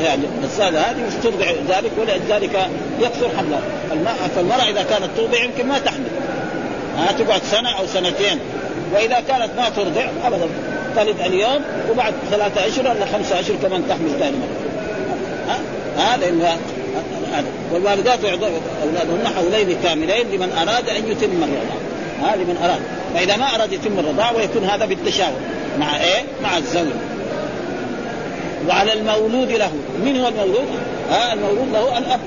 يعني 0.03 0.21
السادة 0.43 0.79
هذه 0.79 0.98
ترضع 1.24 1.45
ذلك 1.69 1.91
ولذلك 1.98 2.69
يكثر 3.00 3.29
حملها. 3.38 3.62
فالمرأة 4.36 4.69
إذا 4.69 4.83
كانت 4.83 5.09
ترضع 5.17 5.43
يمكن 5.43 5.67
ما 5.67 5.79
تحمل. 5.79 6.09
ها 6.98 7.12
تقعد 7.12 7.41
سنة 7.43 7.69
أو 7.79 7.88
سنتين. 7.88 8.39
وإذا 8.93 9.24
كانت 9.27 9.50
ما 9.57 9.69
ترضع 9.69 10.05
أبدا. 10.25 10.50
تلد 10.95 11.21
اليوم 11.21 11.62
وبعد 11.91 12.13
ثلاثة 12.31 12.67
أشهر 12.67 12.88
ولا 12.88 13.05
خمسة 13.05 13.39
أشهر 13.39 13.55
كمان 13.62 13.83
تحمل 13.89 14.09
ثاني 14.19 14.38
مرة 14.38 14.69
ها 15.98 16.17
لأن 16.17 16.57
والوالدات 17.74 18.19
أولادهن 18.83 19.27
حولين 19.36 19.77
كاملين 19.83 20.27
لمن 20.31 20.51
أراد 20.51 20.89
أن 20.89 21.12
يتم 21.12 21.43
الرضاعة. 21.43 21.88
ها 22.23 22.35
لمن 22.35 22.57
أراد. 22.63 22.79
فإذا 23.13 23.38
ما 23.38 23.55
أراد 23.55 23.73
يتم 23.73 23.99
الرضاعة 23.99 24.35
ويكون 24.35 24.63
هذا 24.63 24.85
بالتشاور. 24.85 25.39
مع 25.79 25.95
إيه؟ 25.95 26.23
مع 26.43 26.57
الزوج. 26.57 26.93
وعلى 28.67 28.93
المولود 28.93 29.51
له. 29.51 29.71
من 30.05 30.19
هو 30.19 30.27
المولود؟ 30.27 30.67
ها 31.09 31.33
المولود 31.33 31.67
له 31.73 31.97
الأب. 31.97 32.19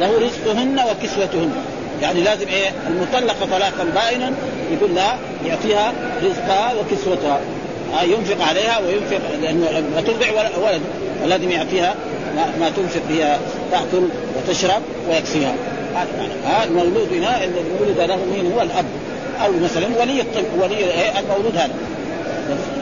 له 0.00 0.26
رزقهن 0.26 0.80
وكسوتهن. 0.80 1.52
يعني 2.02 2.20
لازم 2.20 2.48
إيه؟ 2.48 2.70
المطلقة 2.88 3.46
طلاقا 3.50 3.84
بائنا. 3.94 4.32
يقول 4.72 4.94
لها 4.94 5.18
يعطيها 5.46 5.92
رزقها 6.22 6.72
وكسوتها. 6.74 7.40
آه 8.00 8.02
ينفق 8.02 8.44
عليها 8.44 8.78
وينفق 8.78 9.20
لأنه 9.42 10.00
ترضع 10.06 10.26
ولد 10.58 10.80
ولازم 11.24 11.50
يعطيها 11.50 11.94
ما, 12.36 12.46
ما 12.60 12.70
تنفق 12.70 13.02
هي 13.08 13.36
تأكل 13.70 14.08
وتشرب 14.36 14.82
ويكفيها 15.08 15.54
هذا 16.44 16.64
المولود 16.64 17.08
هنا 17.12 17.44
المولود 17.44 18.00
له 18.00 18.16
مين 18.16 18.52
هو؟ 18.52 18.62
الأب. 18.62 18.84
أو 19.44 19.52
مثلا 19.52 19.86
ولي 20.00 20.20
الطفل 20.20 20.60
ولي 20.62 20.76
إيه 20.76 21.18
المولود 21.18 21.56
هذا. 21.56 21.74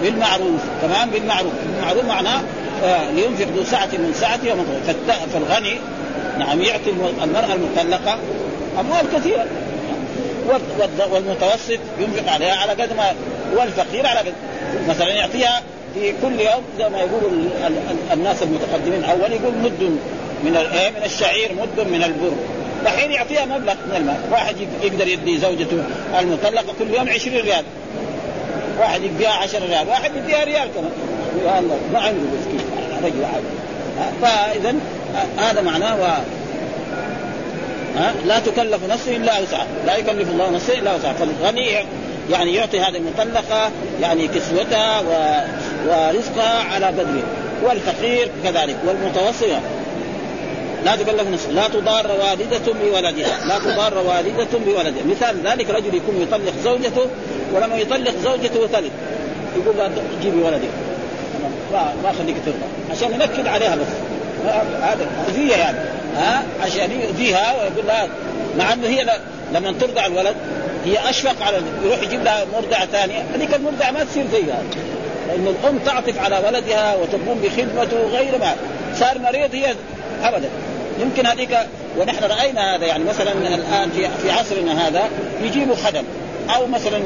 بالمعروف 0.03 0.61
تمام؟ 0.83 1.11
بالمعروف. 1.11 1.53
بالمعروف 1.67 2.05
معناه 2.05 2.41
آه 2.85 3.11
لينفق 3.11 3.47
ذو 3.57 3.65
سعة 3.65 3.87
من 3.93 4.13
سعته 4.15 4.55
فالغني 5.35 5.77
نعم 6.39 6.63
يعطي 6.63 6.91
المرأة 7.23 7.55
المطلقة 7.55 8.19
أموال 8.81 9.07
كثيرة. 9.17 9.47
والمتوسط 11.11 11.79
ينفق 12.01 12.33
عليها 12.33 12.55
على 12.55 12.73
قد 12.73 12.93
ما 12.97 13.13
والفقير 13.57 14.07
على 14.07 14.19
قد 14.19 14.33
مثلا 14.89 15.09
يعطيها 15.09 15.63
في 15.95 16.13
كل 16.23 16.41
يوم 16.41 16.63
زي 16.79 16.89
ما 16.89 16.99
يقول 16.99 17.49
الناس 18.13 18.43
المتقدمين 18.43 19.05
اول 19.05 19.33
يقول 19.33 19.55
مد 19.63 19.99
من 20.45 20.57
الايه 20.57 20.91
من 20.91 21.03
الشعير 21.05 21.53
مد 21.53 21.87
من 21.87 22.03
البر. 22.03 22.33
دحين 22.85 23.13
يعطيها 23.13 23.45
مبلغ 23.45 23.75
من 23.75 23.97
المال. 23.97 24.17
واحد 24.31 24.57
يقدر 24.83 25.09
يدي 25.09 25.39
زوجته 25.39 25.83
المطلقة 26.21 26.75
كل 26.79 26.95
يوم 26.95 27.09
20 27.09 27.37
ريال. 27.37 27.65
واحد 28.79 29.03
يديها 29.03 29.31
10 29.31 29.59
ريال. 29.59 29.89
واحد 29.89 30.17
يديها 30.17 30.45
ريال 30.45 30.69
كمان. 30.75 30.91
يا 31.45 31.59
الله 31.59 31.79
ما 31.93 31.99
عنده 31.99 32.21
مسكين 32.39 32.61
رجل 33.05 33.25
عادي. 33.25 33.47
فاذا 34.23 34.75
هذا 35.39 35.61
معناه 35.61 36.01
و... 36.01 36.05
ها 37.99 38.15
لا 38.27 38.39
تكلف 38.39 38.85
نفس 38.91 39.09
إلا 39.09 39.39
وسعها. 39.39 39.67
لا 39.87 39.97
يكلف 39.97 40.29
الله 40.31 40.51
نفسا 40.51 40.73
إلا 40.73 40.95
وسعها. 40.95 41.13
فالغني 41.13 41.71
يعني 42.31 42.55
يعطي 42.55 42.81
هذه 42.81 42.97
المطلقة 42.97 43.71
يعني 44.01 44.29
كسوتها 44.29 45.01
و... 45.01 45.35
ورزقها 45.89 46.63
على 46.75 46.93
بدره 46.93 47.23
والفقير 47.63 48.31
كذلك 48.45 48.77
والمتوسط 48.87 49.61
لا 50.85 50.97
تكلف 50.97 51.29
نفسه 51.29 51.51
لا 51.51 51.69
تضار 51.69 52.07
والدة 52.11 52.73
بولدها. 52.73 53.47
لا 53.49 53.59
تضار 53.59 53.99
والدة 53.99 54.59
بولدها. 54.67 55.05
مثال 55.11 55.37
ذلك 55.47 55.71
رجل 55.71 55.95
يكون 55.95 56.23
يطلق 56.23 56.53
زوجته 56.65 57.07
ولما 57.55 57.77
يطلق 57.77 58.15
زوجته 58.23 58.61
وتلد 58.61 58.91
يقول 59.57 59.77
لا 59.77 59.91
جيبي 60.23 60.43
ولدي 60.43 60.69
ما 61.73 61.93
ما 62.03 62.13
خليك 62.13 62.37
ترضى. 62.47 62.57
عشان 62.91 63.13
ينكد 63.13 63.47
عليها 63.47 63.77
بس. 63.77 63.87
هذا 64.83 65.07
أذية 65.29 65.57
يعني. 65.57 65.79
ها؟ 66.17 66.43
عشان 66.63 67.01
يؤذيها 67.01 67.55
ويقول 67.55 67.87
لها 67.87 68.09
مع 68.59 68.73
إنه 68.73 68.87
هي 68.87 69.07
لما 69.53 69.73
ترضع 69.81 70.07
الولد 70.07 70.35
هي 70.85 71.11
أشفق 71.11 71.43
على 71.43 71.57
يروح 71.85 72.03
يجيب 72.03 72.25
لها 72.25 72.45
مرضعة 72.53 72.87
ثانية. 72.87 73.25
هذيك 73.35 73.55
المرضعة 73.55 73.91
ما 73.91 74.05
تصير 74.05 74.25
زيها. 74.33 74.63
لأن 75.29 75.55
الأم 75.63 75.79
تعطف 75.79 76.19
على 76.19 76.43
ولدها 76.47 76.97
وتقوم 76.97 77.41
بخدمته 77.43 77.97
غير 78.19 78.39
ما. 78.39 78.55
صار 78.99 79.19
مريض 79.19 79.55
هي 79.55 79.75
ابدا. 80.23 80.49
يمكن 81.01 81.27
هذيك 81.27 81.59
ونحن 81.99 82.25
رأينا 82.25 82.77
هذا 82.77 82.87
يعني 82.87 83.05
مثلا 83.05 83.33
الآن 83.33 83.91
في 83.91 84.09
في 84.23 84.31
عصرنا 84.31 84.89
هذا 84.89 85.09
يجيبوا 85.43 85.77
خدم. 85.77 86.05
أو 86.57 86.67
مثلا 86.67 86.99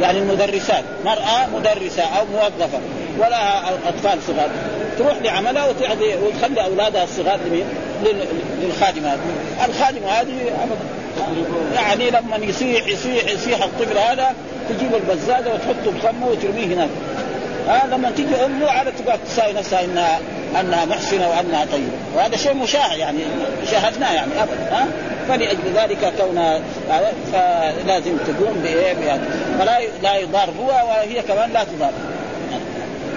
يعني 0.00 0.18
المدرسات. 0.18 0.84
مرأة 1.04 1.46
مدرسة 1.54 2.02
أو 2.02 2.24
موظفة 2.32 2.78
ولها 3.18 3.70
أطفال 3.88 4.18
صغار. 4.26 4.50
تروح 4.98 5.14
لعملها 5.22 5.68
وتخلي 6.22 6.64
أولادها 6.64 7.04
الصغار 7.04 7.38
لمين؟ 7.46 7.64
للخادمة 8.62 9.16
الخادمة 9.68 10.08
هذه 10.08 10.30
يعني 11.74 12.10
لما 12.10 12.36
يصيح 12.36 12.86
يصيح 12.86 13.24
يصيح 13.28 13.62
الطفل 13.62 13.98
هذا 13.98 14.34
تجيب 14.68 14.94
البزازة 14.94 15.54
وتحطه 15.54 15.90
بفمه 15.90 16.26
وترميه 16.26 16.66
هناك. 16.66 16.88
هذا 17.68 17.96
لما 17.96 18.10
تيجي 18.10 18.34
أمه 18.44 18.70
عاد 18.70 18.86
تقعد 19.04 19.18
تساوي 19.26 19.52
نفسها 19.52 19.84
إنها 19.84 20.18
أنها 20.60 20.84
محسنة 20.84 21.28
وأنها 21.28 21.64
طيبة. 21.72 21.92
وهذا 22.16 22.36
شيء 22.36 22.54
مشاهد 22.54 22.98
يعني 22.98 23.18
شاهدناه 23.70 24.12
يعني 24.12 24.32
ابدا 24.42 24.70
ها؟ 24.70 24.86
فلأجل 25.28 25.72
ذلك 25.76 26.12
كون 26.18 26.60
فلازم 27.32 28.16
تقوم 28.16 28.60
بإيه؟ 28.62 28.94
فلا 29.58 29.78
لا 30.02 30.16
يضار 30.16 30.50
هو 30.60 30.68
وهي 30.68 31.22
كمان 31.22 31.52
لا 31.52 31.64
تضار. 31.64 31.92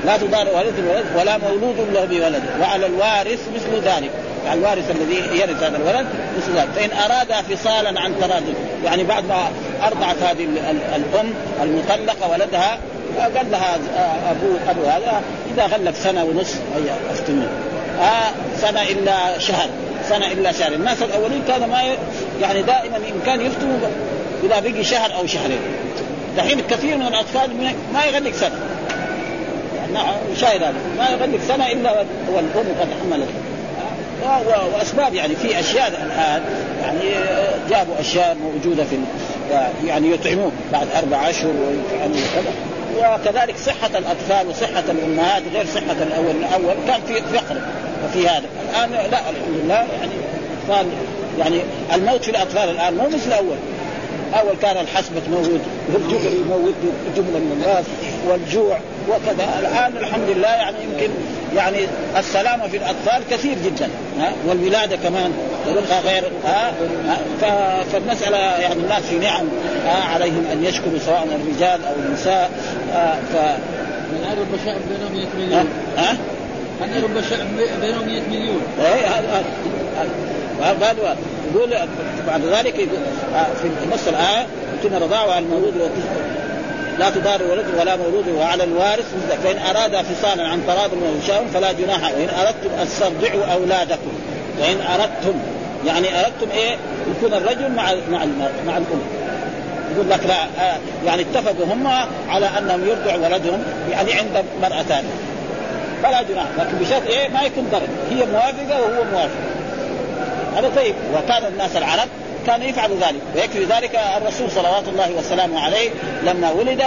لا 0.05 0.17
تضار 0.17 0.47
والد 0.55 0.79
الولد 0.79 1.05
ولا 1.17 1.37
مولود 1.37 1.75
له 1.93 2.05
بولده 2.05 2.41
وعلى 2.61 2.85
الوارث 2.85 3.39
مثل 3.55 3.87
ذلك. 3.87 4.11
على 4.47 4.59
الوارث 4.59 4.91
الذي 4.91 5.39
يرث 5.39 5.63
هذا 5.63 5.77
الولد 5.77 6.07
مثل 6.37 6.57
ذلك. 6.57 6.69
فإن 6.75 6.89
اراد 6.91 7.45
فصالا 7.45 8.01
عن 8.01 8.13
تراض 8.21 8.43
يعني 8.85 9.03
بعد 9.03 9.25
ما 9.27 9.49
أرضعت 9.83 10.15
هذه 10.23 10.47
الأم 10.95 11.33
المطلقة 11.63 12.31
ولدها 12.31 12.77
قال 13.21 13.51
لها 13.51 13.75
أبو 14.31 14.47
أبو 14.69 14.81
هذا 14.81 15.21
إذا 15.53 15.65
غلق 15.65 15.93
سنة 15.93 16.23
ونصف 16.23 16.59
هي 16.75 17.11
افتنه 17.11 17.47
آه 17.99 18.31
سنة 18.57 18.83
إلا 18.83 19.39
شهر 19.39 19.69
سنة 20.09 20.31
إلا 20.31 20.51
شهر. 20.51 20.73
الناس 20.73 21.01
الأولين 21.01 21.41
كانوا 21.47 21.67
ما 21.67 21.81
يعني 22.41 22.61
دائما 22.61 22.97
ان 22.97 23.21
كان 23.25 23.41
يفتوا 23.41 23.69
إذا 24.43 24.59
بقي 24.59 24.83
شهر 24.83 25.15
أو 25.15 25.27
شهرين. 25.27 25.59
دحين 26.37 26.61
كثير 26.61 26.97
من 26.97 27.07
الأطفال 27.07 27.73
ما 27.93 28.05
يغلق 28.05 28.31
سنة. 28.31 28.59
يعني 29.77 30.35
شاهد 30.35 30.63
هذا. 30.63 30.73
ما 30.97 31.09
يغلق 31.09 31.39
سنة 31.47 31.67
إلا 31.67 32.05
والأم 32.33 32.75
قد 32.81 32.87
حملت. 33.03 33.29
وأسباب 34.75 35.13
يعني 35.13 35.35
في 35.35 35.59
أشياء 35.59 35.87
الآن 35.87 36.41
يعني 36.81 37.15
جابوا 37.69 37.99
أشياء 37.99 38.37
موجودة 38.43 38.83
في 38.83 38.97
يعني 39.85 40.11
يطعموه 40.11 40.51
بعد 40.71 40.87
أربع 40.97 41.29
أشهر 41.29 41.47
ويفعلوا 41.47 42.15
كذا. 42.35 42.76
وكذلك 42.97 43.57
صحة 43.57 43.97
الأطفال 43.97 44.47
وصحة 44.47 44.83
الأمهات 44.89 45.43
غير 45.53 45.65
صحة 45.65 46.03
الأول 46.03 46.35
الأول 46.35 46.75
كان 46.87 47.01
في 47.07 47.21
فقر 47.37 47.61
وفي 48.05 48.27
هذا. 48.27 48.45
الآن 48.69 48.91
لا 48.91 49.19
الحمد 49.19 49.63
لله 49.63 49.75
يعني 49.75 50.11
الأطفال 50.67 50.87
يعني 51.39 51.61
الموت 51.93 52.23
في 52.23 52.31
الأطفال 52.31 52.69
الآن 52.69 52.97
مو 52.97 53.07
مثل 53.07 53.27
الأول. 53.27 53.57
اول 54.33 54.55
كان 54.61 54.77
الحسبة 54.77 55.19
تموت 55.19 55.61
والجبر 55.93 56.31
يموت 56.45 56.73
جملة 57.15 57.39
من 57.39 57.51
الناس 57.61 57.85
والجوع 58.27 58.79
وكذا. 59.09 59.59
الآن 59.59 59.97
الحمد 59.97 60.29
لله 60.29 60.47
يعني 60.47 60.77
يمكن 60.83 61.09
يعني 61.55 61.77
السلامة 62.17 62.67
في 62.67 62.77
الأطفال 62.77 63.23
كثير 63.31 63.57
جدا 63.65 63.89
ها؟ 64.19 64.33
والولادة 64.47 64.95
كمان 64.95 65.33
تلقى 65.65 66.01
غير 66.01 66.23
ها؟ 66.45 66.73
فالمسألة 67.91 68.37
يعني 68.37 68.73
الناس 68.73 69.03
في 69.03 69.17
نعم 69.17 69.45
ها؟ 69.85 70.03
عليهم 70.13 70.45
أن 70.51 70.65
يشكروا 70.65 70.99
سواء 71.05 71.23
الرجال 71.23 71.85
أو 71.85 71.93
النساء 72.05 72.51
ف 73.33 73.35
الان 74.11 74.37
رب 74.39 74.59
شعب 74.65 74.81
بينهم 74.89 75.13
100 75.13 75.27
مليون؟ 75.37 75.69
ها؟ 75.97 76.17
الان 76.81 77.03
رب 77.03 77.21
شعب 77.29 77.47
بينهم 77.81 78.05
100 78.07 78.21
مليون؟ 78.29 78.61
اي 78.79 79.05
يقول 81.53 81.75
بعد 82.27 82.41
ذلك 82.41 82.75
يقول 82.75 82.99
في 83.61 83.69
نص 83.93 84.07
الآية 84.07 84.45
يتم 84.83 84.95
رضاعه 84.95 85.31
على 85.31 85.45
المولود 85.45 85.91
لا 86.99 87.09
تضار 87.09 87.43
ولد 87.43 87.65
ولا 87.79 87.95
مولود 87.95 88.27
وعلى 88.27 88.63
الوارث 88.63 89.05
فإن 89.43 89.57
أراد 89.57 90.05
فصالا 90.05 90.47
عن 90.47 90.61
تراض 90.67 90.89
وشاء 90.93 91.45
فلا 91.53 91.71
جناح 91.71 92.03
وان 92.03 92.29
أردتم 92.29 92.79
أن 92.81 92.87
تسترضعوا 92.87 93.45
أولادكم. 93.53 94.11
وان 94.59 94.77
أردتم 94.81 95.39
يعني 95.85 96.07
أردتم 96.19 96.51
إيه؟ 96.51 96.75
يكون 97.17 97.33
الرجل 97.33 97.71
مع 97.71 97.93
مع 98.11 98.25
مع 98.67 98.77
الأم. 98.77 99.01
يقول 99.95 100.09
لك 100.09 100.19
لا 100.27 100.35
يعني 101.05 101.21
اتفقوا 101.21 101.65
هم 101.65 101.87
على 102.29 102.45
أنهم 102.57 102.87
يرضعوا 102.87 103.27
ولدهم 103.27 103.63
يعني 103.91 104.13
عند 104.13 104.45
مرأة 104.61 104.83
ثانية 104.83 105.09
فلا 106.03 106.21
جناح 106.21 106.45
لكن 106.57 106.77
بشرط 106.77 107.07
إيه؟ 107.07 107.29
ما 107.29 107.41
يكون 107.41 107.67
ضرر. 107.71 107.87
هي 108.11 108.25
موافقة 108.25 108.81
وهو 108.81 109.03
موافق. 109.11 109.56
هذا 110.55 110.71
طيب. 110.75 110.95
وكان 111.15 111.45
الناس 111.45 111.75
العرب 111.75 112.07
كان 112.47 112.61
يفعل 112.61 112.91
ذلك. 112.91 113.21
ويكفي 113.35 113.65
ذلك 113.65 113.99
الرسول 114.17 114.51
صلوات 114.51 114.87
الله 114.87 115.11
وسلامه 115.17 115.59
عليه 115.59 115.89
لما 116.23 116.51
ولد 116.51 116.83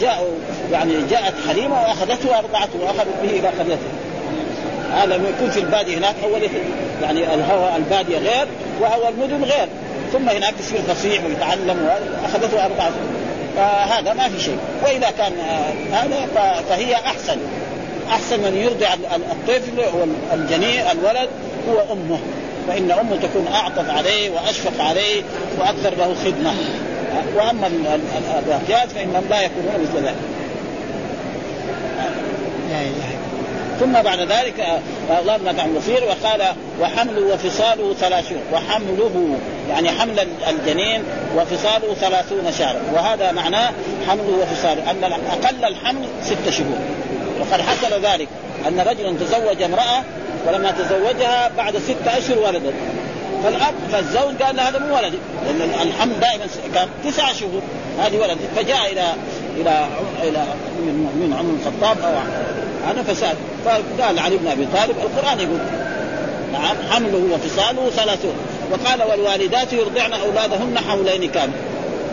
جاءوا 0.00 0.34
يعني 0.72 0.94
جاءت 1.10 1.34
حليمة 1.48 1.82
وأخذته 1.82 2.30
وارضعته 2.30 2.78
واخذت 2.82 3.14
به 3.22 3.30
إلى 3.30 3.48
قريته. 3.48 3.88
هذا 4.94 5.16
لما 5.16 5.28
يكون 5.28 5.50
في 5.50 5.60
البادية 5.60 5.98
هناك. 5.98 6.14
أول 6.24 6.42
يعني 7.02 7.34
الهواء 7.34 7.76
البادية 7.76 8.18
غير 8.18 8.46
وهو 8.80 9.08
المدن 9.08 9.44
غير. 9.44 9.68
ثم 10.12 10.28
هناك 10.28 10.54
يصير 10.60 10.78
فصيح 10.82 11.24
ويتعلم 11.24 11.90
اخذته 12.24 12.56
وارضعته 12.56 13.00
فهذا 13.56 14.12
ما 14.12 14.28
في 14.28 14.40
شيء. 14.40 14.58
وإذا 14.84 15.10
كان 15.18 15.32
هذا 15.92 16.26
فهي 16.68 16.94
أحسن. 16.94 17.38
أحسن 18.10 18.40
من 18.40 18.56
يرضع 18.56 18.94
الطفل 19.14 19.72
والجنين 20.32 20.80
الولد 20.80 21.28
هو 21.68 21.92
أمه. 21.92 22.18
فإن 22.68 22.90
أمه 22.90 23.16
تكون 23.16 23.46
أعطف 23.54 23.90
عليه 23.90 24.30
وأشفق 24.30 24.84
عليه 24.84 25.22
وأكثر 25.58 25.94
له 25.94 26.14
خدمة. 26.24 26.54
وأما 27.36 27.66
الأبيات 28.46 28.90
فإنهم 28.90 29.24
لا 29.30 29.40
يكونون 29.40 29.72
مثل 29.82 30.04
ذلك. 30.04 30.14
ثم 33.80 33.92
بعد 33.92 34.20
ذلك 34.20 34.80
الله 35.20 35.36
ما 35.36 35.52
كان 35.52 35.74
بصير 35.74 36.04
وقال 36.04 36.42
وحمله 36.80 37.34
وفصاله 37.34 37.94
ثلاثون 37.94 38.38
وحمله 38.52 39.38
يعني 39.70 39.90
حمل 39.90 40.26
الجنين 40.48 41.02
وفصاله 41.36 41.94
ثلاثون 41.94 42.52
شهرا 42.58 42.80
وهذا 42.94 43.32
معناه 43.32 43.70
حمله 44.08 44.38
وفصاله 44.42 44.90
أن 44.90 45.04
أقل 45.04 45.64
الحمل 45.64 46.04
ست 46.24 46.50
شهور. 46.50 46.78
وقد 47.40 47.60
حصل 47.60 48.00
ذلك 48.02 48.28
أن 48.68 48.80
رجلا 48.80 49.12
تزوج 49.20 49.62
امرأة 49.62 50.02
ولما 50.46 50.70
تزوجها 50.70 51.50
بعد 51.56 51.78
ستة 51.78 52.18
أشهر 52.18 52.38
ولدت. 52.38 52.74
فالأب 53.44 53.74
فالزوج 53.92 54.42
قال 54.42 54.60
هذا 54.60 54.78
مو 54.78 54.96
ولدي 54.96 55.18
لأن 55.44 55.70
الحمل 55.82 56.20
دائما 56.20 56.46
كان 56.74 56.88
تسعة 57.04 57.32
شهور 57.32 57.62
هذه 57.98 58.18
ولدي 58.18 58.44
فجاء 58.56 58.92
إلى 58.92 59.14
إلى 59.56 59.86
إلى 60.22 60.44
من 61.14 61.34
عمر 61.38 61.54
الخطاب 61.60 61.96
أو 62.04 62.12
هذا 62.88 63.02
فساد. 63.02 63.36
فقال 63.64 64.18
علي 64.18 64.36
بن 64.36 64.48
أبي 64.48 64.66
طالب 64.74 64.96
القرآن 64.98 65.40
يقول 65.40 65.58
نعم 66.52 66.76
حمله 66.90 67.28
وفصاله 67.34 67.90
ثلاثون 67.90 68.34
وقال 68.70 69.02
والوالدات 69.02 69.72
يرضعن 69.72 70.12
أولادهن 70.12 70.78
حولين 70.88 71.30
كامل 71.30 71.52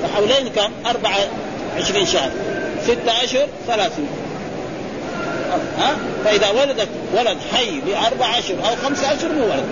فحولين 0.04 0.50
كم؟ 0.50 0.72
أربعة 0.86 1.18
عشرين 1.78 2.06
شهر. 2.06 2.32
ستة 2.84 3.24
أشهر 3.24 3.48
ثلاثين 3.68 4.08
ها؟ 5.80 5.96
فإذا 6.26 6.50
ولدت 6.50 6.88
ولد 7.14 7.38
حي 7.54 7.82
بأربع 7.82 8.40
أشهر 8.40 8.58
أو 8.70 8.76
خمسة 8.84 9.14
أشهر 9.14 9.32
مو 9.32 9.44
ولد. 9.44 9.66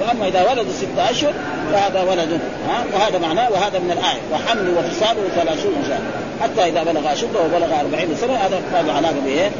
وأما 0.00 0.28
إذا 0.28 0.50
ولد 0.50 0.66
ستة 0.70 1.10
أشهر 1.10 1.32
فهذا 1.72 2.02
ولد 2.02 2.40
ها؟ 2.68 2.84
وهذا 2.94 3.18
معناه 3.18 3.50
وهذا 3.50 3.78
من 3.78 3.90
الآية. 3.90 4.20
وحمله 4.32 4.78
وفصاله 4.78 5.28
ثلاثون 5.36 5.74
شهر 5.88 6.00
حتى 6.42 6.68
إذا 6.68 6.82
بلغ 6.82 7.12
أشده 7.12 7.40
وبلغ 7.40 7.80
أربعين 7.80 8.16
سنة 8.20 8.34
هذا 8.34 8.62
له 8.86 8.92
علاقة 8.92 9.20
بايه؟ 9.24 9.50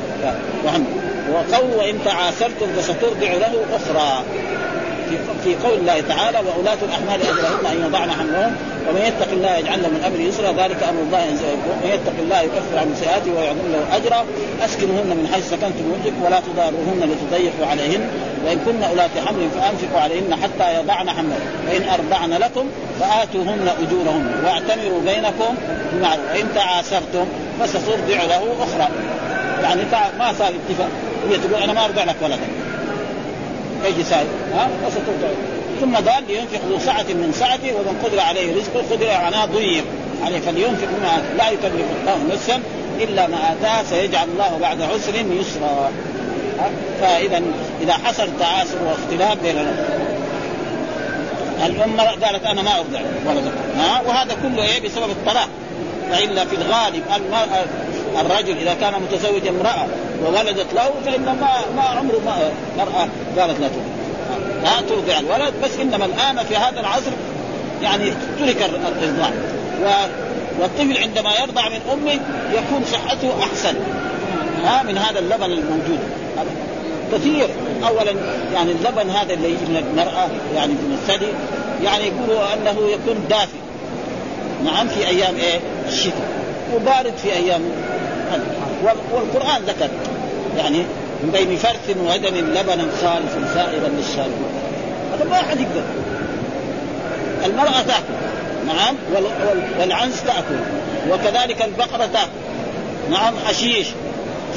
وحمل. 0.66 0.84
وقول 1.32 1.74
وإن 1.76 1.98
تعاسرتم 2.04 2.66
فسترضع 2.76 3.32
له 3.32 3.64
أخرى. 3.72 4.22
في 5.08 5.16
في 5.44 5.66
قول 5.66 5.78
الله 5.78 6.00
تعالى 6.00 6.38
واولاة 6.38 6.78
الأحمال 6.82 7.22
اجلهن 7.22 7.66
أن 7.72 7.86
يضعن 7.86 8.10
حملهم 8.10 8.56
ومن 8.88 9.02
يتق 9.08 9.30
الله 9.32 9.56
يجعل 9.56 9.82
له 9.82 9.88
من 9.88 10.02
أمره 10.06 10.20
يسرا. 10.20 10.52
ذلك 10.52 10.82
أمر 10.82 11.02
الله 11.02 11.22
ومن 11.70 11.90
يتق 11.94 12.16
الله 12.18 12.40
يكفر 12.40 12.78
عن 12.78 12.94
سيئاته 13.00 13.30
ويعظم 13.36 13.66
له 13.72 13.96
أجرا. 13.96 14.24
أسكنهن 14.64 15.10
من 15.18 15.28
حيث 15.32 15.50
سكنتم 15.50 15.84
وجهكم 15.92 16.22
ولا 16.22 16.40
تضاروهن 16.40 17.00
لتضيقوا 17.10 17.66
عليهن. 17.66 18.02
وإن 18.44 18.58
كن 18.66 18.82
أولات 18.82 19.10
حمل 19.26 19.48
فأنفقوا 19.54 20.00
عليهن 20.00 20.34
حتى 20.42 20.80
يضعن 20.80 21.10
حملهن 21.10 21.46
وإن 21.66 21.82
أرضعن 21.88 22.32
لكم 22.32 22.66
فآتوهن 23.00 23.68
أجورهن. 23.82 24.26
واعتمروا 24.44 25.00
بينكم 25.00 25.54
بمعروف 25.92 26.24
وإن 26.34 26.46
تعاسرتم 26.54 27.26
فسترضع 27.60 28.22
له 28.22 28.42
أخرى. 28.64 28.88
يعني 29.62 29.82
ما 30.18 30.32
صار 30.38 30.48
اتفاق. 30.48 30.90
هي 31.30 31.36
تقول 31.38 31.62
أنا 31.62 31.72
ما 31.72 31.84
أرضع 31.84 32.04
لك 32.04 32.16
ولدا. 32.22 32.48
سائل 33.84 34.26
ها؟ 34.54 34.68
فسترضع 34.86 35.28
ثم 35.80 35.96
قال 35.96 36.24
لينفق 36.28 36.60
ذو 36.68 36.78
سعة 36.78 37.02
من 37.02 37.32
سعته 37.32 37.74
ومن 37.74 38.02
قدر 38.04 38.20
عليه 38.20 38.56
رزقه 38.56 38.82
قدر 38.90 39.06
معناه 39.06 39.44
ضيق 39.44 39.84
عليه. 40.24 40.40
فلينفق 40.40 40.88
مما 40.98 41.22
لا 41.38 41.50
يكلف 41.50 41.86
الله 42.00 42.34
نفسا 42.34 42.60
إلا 43.00 43.26
ما 43.26 43.52
اتاه 43.52 43.82
سيجعل 43.82 44.28
الله 44.28 44.58
بعد 44.60 44.82
عسر 44.82 45.14
يسرا. 45.14 45.92
فاذا 47.00 47.42
إذا 47.82 47.92
حصل 47.92 48.28
تعاسر 48.40 48.76
واختلاف 48.86 49.42
بين 49.42 49.56
الأمة 51.66 52.02
قالت 52.02 52.44
أنا 52.44 52.62
ما 52.62 52.78
أرضع 52.78 53.00
ولدك 53.26 53.52
ها؟ 53.76 54.02
وهذا 54.06 54.36
كله 54.42 54.62
إيه؟ 54.62 54.80
بسبب 54.80 55.10
الطلاق. 55.10 55.48
فإلا 56.10 56.44
في 56.44 56.56
الغالب 56.56 57.02
المرأة 57.16 57.64
الرجل 58.20 58.56
إذا 58.58 58.74
كان 58.74 58.92
متزوج 59.02 59.46
امرأة 59.46 59.86
وولدت 60.24 60.74
له 60.74 60.90
فإن 61.06 61.24
ما 61.24 61.50
ما 61.76 61.82
عمره 61.82 62.20
ما 62.26 62.50
مرأة 62.78 63.08
قالت 63.38 63.60
لا 63.60 63.68
ترضع 63.68 63.98
لا 64.62 64.80
ترضع 64.88 65.18
الولد 65.18 65.54
بس 65.64 65.70
إنما 65.80 66.04
الآن 66.04 66.44
في 66.44 66.56
هذا 66.56 66.80
العصر 66.80 67.10
يعني 67.82 68.12
ترك 68.38 68.62
الارضاع 68.62 69.30
و 69.82 69.88
والطفل 70.60 70.98
عندما 70.98 71.30
يرضع 71.40 71.68
من 71.68 71.80
أمه 71.92 72.12
يكون 72.52 72.84
صحته 72.92 73.30
أحسن. 73.42 73.74
ها 74.64 74.82
من 74.82 74.98
هذا 74.98 75.18
اللبن 75.18 75.44
الموجود. 75.44 75.98
كثير. 77.12 77.48
اولا 77.86 78.12
يعني 78.54 78.72
اللبن 78.72 79.10
هذا 79.10 79.34
اللي 79.34 79.48
يجي 79.48 79.64
من 79.68 79.76
المرأة 79.76 80.28
يعني 80.54 80.72
من 80.72 80.98
الثدي 81.02 81.32
يعني 81.84 82.04
يقولوا 82.04 82.54
أنه 82.54 82.88
يكون 82.88 83.24
دافئ. 83.30 83.58
نعم 84.64 84.88
في 84.88 85.08
أيام 85.08 85.34
إيه؟ 85.36 85.60
الشتاء. 85.88 86.37
وبارد 86.74 87.12
في 87.22 87.32
أيام 87.32 87.62
والقرآن 89.12 89.62
ذكر 89.62 89.88
يعني 90.58 90.78
من 91.22 91.30
بين 91.32 91.56
فرث 91.56 91.96
ودم 91.96 92.36
لبنا 92.36 92.84
خالصا 93.02 93.54
سائغا 93.54 93.88
للشاربين. 93.88 94.52
هذا 95.14 95.24
ما 95.30 95.36
أحد 95.36 95.60
يقدر. 95.60 95.82
المرأة 97.46 97.82
تأكل 97.82 98.14
نعم 98.66 98.94
والعنز 99.78 100.20
تأكل 100.20 100.58
وكذلك 101.10 101.62
البقرة 101.62 102.06
تأكل 102.06 102.30
نعم 103.10 103.34
حشيش 103.46 103.86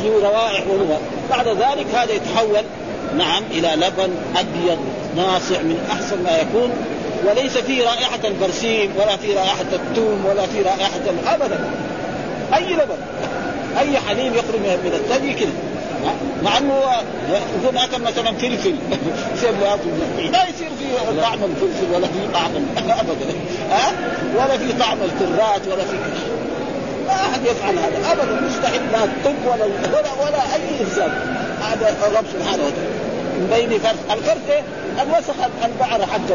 ذو 0.04 0.20
روائح 0.20 0.68
ولغة 0.68 1.00
بعد 1.30 1.48
ذلك 1.48 1.96
هذا 1.96 2.12
يتحول 2.12 2.64
نعم 3.18 3.44
إلى 3.52 3.68
لبن 3.76 4.16
أبيض 4.36 4.78
ناصع 5.16 5.62
من 5.62 5.88
أحسن 5.92 6.24
ما 6.24 6.38
يكون 6.38 6.72
وليس 7.26 7.58
فيه 7.58 7.84
رائحة 7.84 8.20
البرسيم 8.26 8.92
ولا 8.98 9.18
فيه 9.18 9.36
رائحة 9.36 9.66
الثوم 9.74 10.26
ولا 10.26 10.46
فيه 10.46 10.64
رائحة 10.64 11.36
أبدا. 11.36 11.60
أي 12.56 12.74
لبن؟ 12.74 12.98
أي 13.80 14.00
حليب 14.00 14.36
يخرج 14.36 14.60
من 14.60 14.92
الثدي 14.94 15.34
كذا 15.34 15.50
مع 16.44 16.58
إنه 16.58 16.74
يكون 17.64 17.78
اكل 17.78 18.02
مثلا 18.02 18.32
فلفل. 18.38 18.76
لا 20.34 20.44
يصير 20.50 20.70
في 20.80 21.22
طعم 21.22 21.40
الفلفل 21.44 21.94
ولا 21.96 22.08
في 22.08 22.20
طعم 22.34 22.52
ابدا. 23.00 23.34
ها؟ 23.72 23.92
ولا 24.36 24.58
في 24.58 24.74
طعم 24.80 24.98
الكرات 25.02 25.68
ولا 25.68 25.84
في 25.84 25.96
ما 27.08 27.14
أحد 27.14 27.42
يفعل 27.46 27.78
هذا. 27.78 28.12
ابدا. 28.12 28.42
مستحيل. 28.48 28.82
لا 28.92 29.04
الطب 29.04 29.46
ولا 29.46 29.66
ولا, 29.66 30.26
ولا 30.26 30.38
أي 30.56 30.82
إنسان. 30.82 31.12
هذا 31.62 31.96
الرب 32.08 32.26
سبحانه 32.34 32.64
وتعالى. 32.64 33.02
من 33.40 33.48
بين 33.54 33.80
فرث 33.80 34.18
الفرث 34.18 34.64
الوسخ 35.02 35.36
البعر 35.66 36.06
حق 36.06 36.32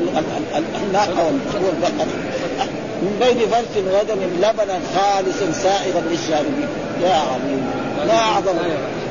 الناقة 0.82 1.30
والبقر. 1.54 2.06
من 3.02 3.16
بين 3.20 3.48
فرث 3.48 3.76
ودم 3.76 4.22
لبنا 4.22 4.80
خالصا 4.94 5.52
سائغا 5.62 6.00
للشاربين 6.00 6.68
يا 7.02 7.14
عظيم. 7.14 7.66
ما 8.06 8.14
أعظم. 8.14 8.56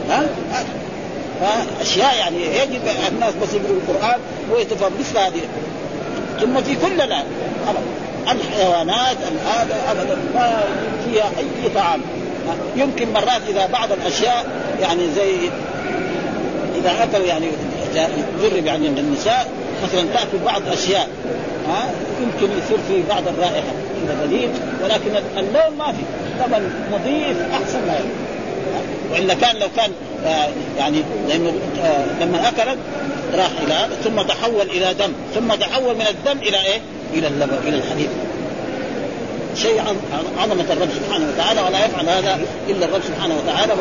ها؟ 0.09 1.65
أشياء 1.81 2.15
يعني 2.15 2.37
يجب 2.37 2.81
الناس 3.11 3.33
بس 3.33 3.53
يقروا 3.53 3.77
القرآن 3.77 4.19
ويتفهم 4.51 4.91
مثل 4.99 5.17
هذه. 5.17 5.41
ثم 6.41 6.61
في 6.61 6.75
كل 6.75 7.01
الآن. 7.01 7.25
الحيوانات 8.31 9.17
هذا 9.47 9.75
أبدا 9.91 10.17
ما 10.35 10.63
فيها 11.05 11.23
أي 11.23 11.69
طعام. 11.75 12.01
يمكن 12.75 13.13
مرات 13.13 13.41
إذا 13.49 13.65
بعض 13.65 13.91
الأشياء 13.91 14.45
يعني 14.81 15.01
زي 15.15 15.49
إذا 16.75 17.03
أكلوا 17.03 17.25
يعني 17.25 17.47
جرب 18.41 18.65
يعني 18.65 18.87
النساء 18.87 19.47
مثلا 19.83 20.01
تأكل 20.13 20.37
بعض 20.45 20.61
أشياء 20.71 21.09
ها؟ 21.67 21.89
يمكن 22.21 22.53
يصير 22.57 22.77
في 22.87 23.03
بعض 23.09 23.27
الرائحة 23.27 23.71
كذا 24.07 24.21
قليل 24.23 24.49
ولكن 24.83 25.11
اللون 25.37 25.77
ما 25.77 25.91
في. 25.91 26.03
طبعا 26.39 26.59
نظيف 26.91 27.37
أحسن 27.53 27.87
ما 27.87 27.93
يكون 27.93 28.25
وإلا 29.11 29.33
كان 29.33 29.55
لو 29.55 29.67
كان 29.77 29.91
آه 30.25 30.47
يعني 30.77 31.01
لأنه 31.27 31.53
لما 32.21 32.47
أكلت 32.49 32.77
راح 33.33 33.51
إلى 33.67 33.87
ثم 34.03 34.21
تحول 34.21 34.61
إلى 34.61 34.93
دم 34.93 35.13
ثم 35.35 35.55
تحول 35.55 35.95
من 35.95 36.05
الدم 36.09 36.41
إلى 36.41 36.57
إيه؟ 36.57 36.81
إلى 37.13 37.27
اللبن 37.27 37.57
إلى 37.67 37.77
الحديد. 37.77 38.09
شيء 39.55 39.81
عظمة 40.37 40.65
الرب 40.69 40.89
سبحانه 40.95 41.25
وتعالى 41.33 41.61
ولا 41.61 41.85
يفعل 41.85 42.09
هذا 42.09 42.39
إلا 42.69 42.85
الرب 42.85 43.01
سبحانه 43.07 43.35
وتعالى. 43.35 43.73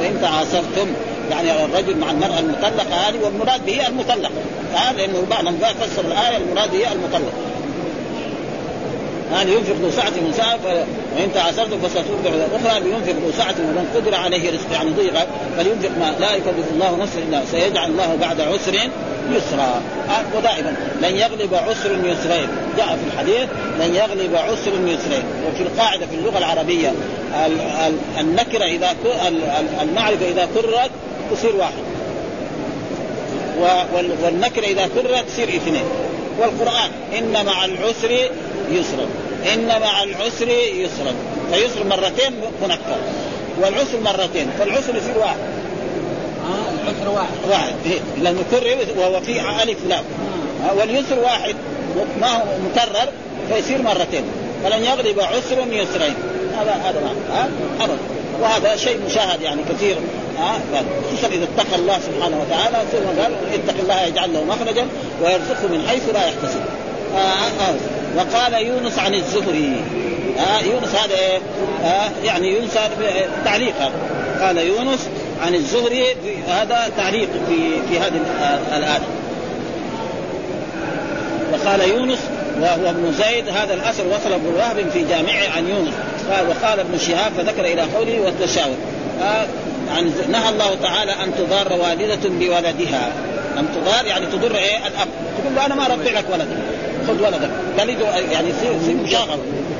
وإن 0.00 0.18
تعاصرتم 0.22 0.86
يعني 1.30 1.64
الرجل 1.64 1.96
مع 1.98 2.10
المرأة 2.10 2.38
المطلقة 2.38 3.08
هذه 3.08 3.18
والمراد 3.24 3.66
به 3.66 3.86
المطلقة. 3.86 4.30
هذا 4.74 4.96
لأنه 4.96 5.26
بعضهم 5.30 5.58
فسر 5.58 6.04
الآية 6.04 6.36
المراد 6.36 6.74
هي 6.74 6.92
المطلقة 6.92 7.32
هذا 9.32 9.50
ينفق 9.50 9.74
ذو 9.82 9.90
سعة 9.90 10.10
من 10.10 10.32
سعة 10.36 10.58
وإن 11.16 11.32
تعسرتم 11.34 11.80
فسترضع 11.80 12.30
أخرى 12.30 12.80
لينفق 12.80 13.12
ذو 13.12 13.32
سعة 13.38 13.54
ومن 13.58 13.88
قدر 13.94 14.14
عليه 14.14 14.50
رزق 14.50 14.72
يعني 14.72 14.90
ضيق 14.90 15.26
فلينفق 15.56 15.90
ما 16.00 16.14
لا 16.20 16.34
يكلف 16.34 16.66
الله 16.72 16.96
نفسا 16.96 17.18
إلا 17.18 17.42
سيجعل 17.50 17.90
الله 17.90 18.16
بعد 18.20 18.40
عسر 18.40 18.74
يسرا. 19.30 19.82
ودائما 20.36 20.74
لن 21.02 21.16
يغلب 21.16 21.54
عسر 21.54 21.90
يسرين. 22.04 22.48
جاء 22.76 22.86
في 22.86 23.12
الحديث 23.12 23.48
لن 23.80 23.94
يغلب 23.94 24.34
عسر 24.34 24.72
يسرين. 24.86 25.24
وفي 25.48 25.62
القاعدة 25.62 26.06
في 26.06 26.14
اللغة 26.14 26.38
العربية 26.38 26.92
النكرة 28.20 28.64
إذا 28.64 28.96
المعرفة 29.82 30.28
إذا 30.28 30.48
كررت 30.54 30.90
تصير 31.30 31.56
واحد 31.56 31.89
والنكرة 34.22 34.64
إذا 34.64 34.88
كررت 34.94 35.24
تصير 35.28 35.48
اثنين. 35.48 35.84
والقرآن 36.38 36.90
إن 37.18 37.46
مع 37.46 37.64
العسر 37.64 38.10
يسرا. 38.70 39.06
إن 39.54 39.80
مع 39.80 40.02
العسر 40.02 40.48
يسرا. 40.74 41.14
فيسر 41.52 41.84
مرتين 41.84 42.32
منكر. 42.62 42.98
والعسر 43.60 44.00
مرتين. 44.04 44.50
فالعسر 44.58 44.96
يصير 44.96 45.18
واحد. 45.18 45.38
آه 45.38 46.70
العسر 46.82 47.10
واحد. 47.10 47.50
واحد. 47.50 47.74
إيه. 47.86 48.22
لأنه 48.22 48.44
كرر 48.50 48.76
وهو 48.98 49.20
في 49.20 49.40
ألف 49.40 49.78
لام. 49.88 50.04
آه. 50.64 50.74
واليسر 50.74 51.18
واحد. 51.18 51.54
ما 52.20 52.36
هو 52.36 52.44
مكرر 52.70 53.08
فيصير 53.48 53.82
مرتين. 53.82 54.22
فلن 54.64 54.84
يغلب 54.84 55.20
عسر 55.20 55.58
يسرين. 55.72 56.14
هذا 56.58 56.72
هذا 56.84 57.14
ها 57.32 57.50
أبدا. 57.80 57.98
وهذا 58.40 58.76
شيء 58.76 58.98
مشاهد 59.06 59.42
يعني 59.42 59.62
كثير 59.70 59.96
خصوصا 61.10 61.28
إذا 61.28 61.44
اتقى 61.44 61.78
الله 61.78 61.98
سبحانه 61.98 62.40
وتعالى 62.40 62.86
ثم 62.92 63.22
قال 63.22 63.32
اتق 63.54 63.80
الله 63.80 64.02
يجعل 64.02 64.32
له 64.32 64.44
مخرجا 64.44 64.86
ويرزقه 65.22 65.68
من 65.68 65.84
حيث 65.88 66.02
لا 66.14 66.26
يحتسب. 66.26 66.60
آه 67.14 67.18
آه. 67.18 67.74
وقال 68.16 68.66
يونس 68.66 68.98
عن 68.98 69.14
الزهري. 69.14 69.80
آه 70.38 70.60
يونس 70.60 70.94
هذا؟ 70.94 71.42
آه 71.84 72.10
يعني 72.24 72.48
يونس 72.48 72.70
تعليق 73.44 73.74
قال 74.40 74.58
يونس 74.58 75.08
عن 75.42 75.54
الزهري 75.54 76.04
هذا 76.48 76.90
تعليق 76.96 77.28
في 77.48 77.82
في 77.88 77.98
هذه 77.98 78.20
الآية. 78.76 79.00
وقال 81.52 81.88
يونس 81.88 82.18
وهو 82.60 82.90
ابن 82.90 83.12
زيد 83.12 83.48
هذا 83.48 83.74
الأثر 83.74 84.06
وصل 84.06 84.32
ابن 84.32 84.46
وهب 84.46 84.90
في 84.92 85.04
جامعه 85.04 85.48
عن 85.56 85.68
يونس. 85.68 85.94
قال 86.30 86.46
وقال 86.48 86.80
ابن 86.80 86.98
شهاب 86.98 87.32
فذكر 87.38 87.64
إلى 87.64 87.82
قوله 87.82 88.20
والتشاور. 88.20 88.76
عن 89.96 90.12
نهى 90.32 90.48
الله 90.48 90.74
تعالى 90.82 91.12
أن 91.12 91.32
تضار 91.38 91.72
والدة 91.72 92.28
بولدها. 92.28 93.12
أن 93.58 93.66
تضار 93.74 94.06
يعني 94.06 94.26
تضر 94.26 94.56
إيه؟ 94.56 94.76
الأب. 94.76 95.08
تقول 95.38 95.54
له 95.56 95.66
أنا 95.66 95.74
ما 95.74 95.86
أربي 95.86 96.10
لك 96.10 96.24
ولدك. 96.32 96.56
خذ 97.08 97.22
ولدك. 97.22 97.50
تلده 97.78 98.16
يعني 98.32 98.48
يصير 98.48 98.72
يصير 98.82 99.28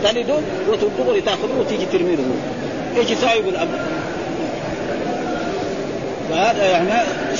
تلده 0.04 0.36
وتدغري 0.68 1.20
تاخذه 1.20 1.60
وتيجي 1.60 1.86
ترمي 1.92 2.16
له 2.16 2.24
إيش 2.96 3.10
يساوي 3.10 3.40
الأب؟ 3.48 3.68
فهذا 6.30 6.66
يعني 6.66 6.90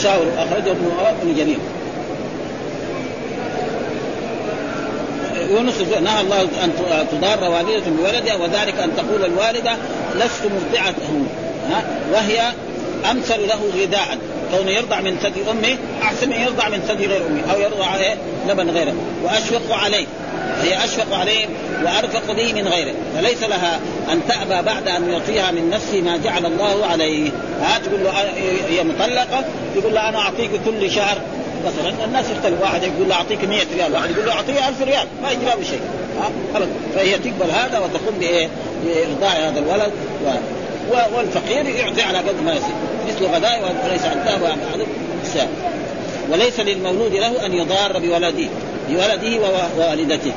شاور. 0.03 0.27
أخرجه 0.39 0.71
ابن 0.71 1.35
جرير. 1.37 1.59
يونس 5.51 5.81
نهى 5.81 6.21
الله 6.21 6.43
أن 6.43 6.73
تضار 7.13 7.51
والدة 7.51 7.91
بولدها 7.99 8.35
وذلك 8.35 8.79
أن 8.79 8.97
تقول 8.97 9.25
الوالدة 9.25 9.77
لست 10.15 10.43
مرضعته 10.45 11.25
وهي 12.13 12.53
أمثل 13.11 13.49
له 13.49 13.61
غذاء. 13.83 14.19
كونه 14.57 14.71
يرضع 14.71 15.01
من 15.01 15.17
ثدي 15.23 15.41
أمه 15.51 15.79
أحسن 16.03 16.29
من 16.29 16.41
يرضع 16.41 16.69
من 16.69 16.81
ثدي 16.89 17.07
غير 17.07 17.27
أمه 17.27 17.53
أو 17.53 17.61
يرضع 17.61 17.87
عليه 17.87 18.17
لبن 18.49 18.71
غيره. 18.71 18.95
وأشفق 19.25 19.75
عليه. 19.75 20.07
هي 20.63 20.85
أشفق 20.85 21.19
عليه 21.19 21.47
وأرفق 21.85 22.33
به 22.33 22.53
من 22.53 22.69
غيره. 22.69 22.95
فليس 23.17 23.43
لها 23.43 23.81
أن 24.13 24.21
تأبى 24.29 24.67
بعد 24.67 24.89
أن 24.89 25.11
يعطيها 25.11 25.51
من 25.51 25.71
نفسه 25.71 26.01
ما 26.01 26.17
جعل 26.17 26.47
الله 26.47 26.87
عليه. 26.87 27.31
ها؟ 27.63 27.79
تقول 27.79 28.05
له 28.05 28.13
هي 28.69 28.85
مطلقة. 28.85 29.45
يقول 29.77 29.95
له 29.95 30.09
أنا 30.09 30.19
أعطيك 30.19 30.51
كل 30.65 30.91
شهر 30.91 31.19
مثلا 31.67 32.05
الناس 32.05 32.25
يختلف. 32.31 32.63
واحد 32.63 32.83
يقول 32.83 33.09
له 33.09 33.15
أعطيك 33.15 33.45
100 33.45 33.61
ريال 33.75 33.93
واحد 33.93 34.11
يقول 34.11 34.27
له 34.27 34.33
أعطيه 34.33 34.69
1000 34.69 34.83
ريال 34.83 35.07
ما 35.23 35.31
يجي 35.31 35.45
له 35.45 35.63
شيء 35.71 35.81
ابدا 36.55 36.71
فهي 36.95 37.19
تقبل 37.19 37.51
هذا 37.51 37.79
وتقوم 37.79 38.19
بإيه؟ 38.21 38.49
بارضاع 38.85 39.49
هذا 39.49 39.59
الولد. 39.59 39.93
و... 40.93 41.17
والفقير 41.17 41.67
يعطي 41.67 42.03
على 42.03 42.19
قد 42.19 42.43
ما 42.45 42.53
يصير. 42.53 42.75
مثل 43.09 43.27
غداء 43.35 43.75
وليس 43.85 44.05
عن 44.05 44.43
وعن 44.43 44.59
وليس 46.33 46.61
للمولود 46.61 47.13
له 47.13 47.47
أن 47.47 47.55
يضار 47.55 47.99
بولده 47.99 48.49
بولده 48.89 49.49
ووالدته. 49.79 50.33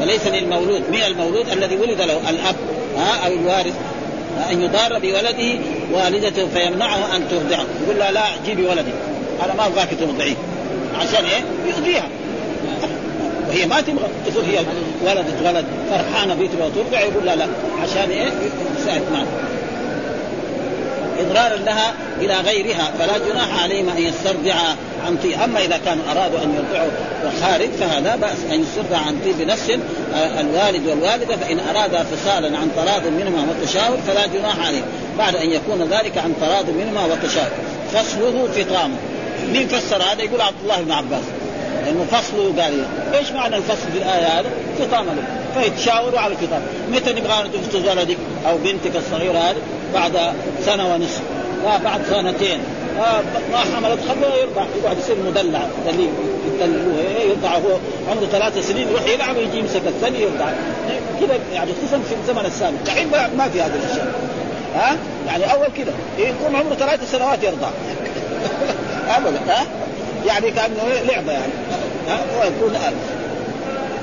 وليس 0.00 0.26
للمولود 0.26 0.82
من 0.90 1.02
المولود 1.02 1.48
الذي 1.48 1.76
ولد 1.76 2.00
له 2.00 2.30
الأب 2.30 2.56
ها 2.96 3.26
أو 3.26 3.32
الوارث 3.32 3.74
أن 4.50 4.62
يضار 4.62 4.98
بولده 4.98 5.58
والدته 5.92 6.48
فيمنعه 6.54 7.16
أن 7.16 7.28
ترضعه. 7.30 7.66
يقول 7.84 7.98
لا 7.98 8.12
لا 8.12 8.22
جيبي 8.46 8.66
ولدي. 8.66 8.92
أنا 9.44 9.54
ما 9.54 9.66
ابغاك 9.66 9.88
ترضعيه 10.00 10.34
عشان 11.00 11.24
إيه؟ 11.24 11.42
يؤذيها. 11.66 12.08
وهي 13.48 13.66
ما 13.66 13.80
تبغى. 13.80 14.08
تقول 14.26 14.44
هي 14.44 14.58
ولدت 15.04 15.42
ولد 15.44 15.64
فرحانة 15.90 16.34
بيه 16.34 16.48
تبغى 16.48 16.70
ترضع 16.74 17.00
يقول 17.00 17.26
لا 17.26 17.36
لا 17.36 17.46
عشان 17.82 18.10
إيه؟ 18.10 18.30
يساعد 18.80 19.02
معه. 19.12 19.26
اضرارا 21.20 21.56
لها 21.56 21.94
إلى 22.20 22.34
غيرها 22.34 22.92
فلا 22.98 23.18
جناح 23.18 23.62
عليهم 23.62 23.88
أن 23.88 24.02
يسترضع 24.02 24.54
عن 25.06 25.16
طيب 25.22 25.40
أما 25.44 25.60
إذا 25.60 25.80
كانوا 25.84 26.04
أرادوا 26.10 26.38
أن 26.38 26.54
يرضعوا 26.54 26.90
خارج 27.42 27.68
فهذا 27.70 28.16
بأس 28.16 28.36
أن 28.52 28.62
يسترضع 28.62 28.96
عن 28.96 29.18
طيب 29.24 29.48
نفس 29.48 29.70
الوالد 30.40 30.86
والوالدة 30.86 31.36
فإن 31.36 31.60
أرادا 31.60 32.04
فصالا 32.04 32.58
عن 32.58 32.70
تراض 32.76 33.06
منهما 33.06 33.46
وتشاور 33.50 33.98
فلا 34.06 34.26
جناح 34.26 34.66
عليهم 34.66 34.84
بعد 35.18 35.36
أن 35.36 35.50
يكون 35.50 35.82
ذلك 35.82 36.18
عن 36.18 36.34
تراض 36.40 36.70
منهما 36.70 37.04
وتشاور. 37.04 37.50
فصله 37.92 38.48
فطامه. 38.54 38.96
مين 39.52 39.68
فسر 39.68 40.02
هذا؟ 40.02 40.22
يقول 40.22 40.40
عبد 40.40 40.56
الله 40.62 40.80
بن 40.80 40.92
عباس. 40.92 41.24
لأنه 41.84 42.04
فصله 42.10 42.62
قال 42.62 42.84
إيش 43.14 43.32
معنى 43.32 43.56
الفصل 43.56 43.92
في 43.92 43.98
الآية 43.98 44.26
هذا؟ 44.26 44.50
فطام 44.78 45.06
له 45.06 45.24
فيتشاوروا 45.54 46.20
على 46.20 46.32
الفطام 46.32 46.62
متى 46.92 47.12
نبغى 47.12 47.48
تفطر 47.48 47.90
ولدك 47.90 48.16
أو 48.48 48.58
بنتك 48.58 48.96
الصغيرة 48.96 49.38
هذه؟ 49.38 49.56
بعد 49.94 50.12
سنة 50.64 50.94
ونصف. 50.94 51.22
بعد 51.84 52.00
سنتين. 52.10 52.58
ما 53.52 53.58
حملت 53.76 54.00
خلوه 54.08 54.34
يرضع. 54.34 54.64
يقعد 54.82 54.98
يصير 54.98 55.16
مدلع. 55.26 55.60
دليل. 55.86 56.10
يدلعوه. 56.46 56.98
إيه، 56.98 57.30
يرضع 57.30 57.48
هو 57.48 57.78
عمره 58.10 58.26
ثلاث 58.26 58.68
سنين. 58.68 58.88
يروح 58.88 59.06
يلعب 59.06 59.36
ويجي 59.36 59.58
يمسك 59.58 59.82
الثاني 59.86 60.20
يرضع. 60.20 60.46
كذا 61.20 61.38
يعني 61.52 61.70
خصوصا 61.72 62.02
في 62.08 62.14
الزمن 62.22 62.46
السابق. 62.46 62.76
دحين 62.86 63.08
ما 63.10 63.48
في 63.52 63.62
هذه 63.62 63.74
الأشياء. 63.74 64.14
ها؟ 64.74 64.96
يعني 65.26 65.52
أول 65.52 65.66
كذا. 65.76 65.92
يكون 66.18 66.56
عمره 66.56 66.74
ثلاث 66.74 67.10
سنوات 67.10 67.42
يرضع. 67.42 67.68
ابدا 69.08 69.40
ها؟ 69.48 69.66
يعني 70.26 70.50
كأنه 70.50 70.82
لعبة 71.08 71.32
يعني 71.32 71.52
ها؟ 72.08 72.18
ويكون 72.40 72.74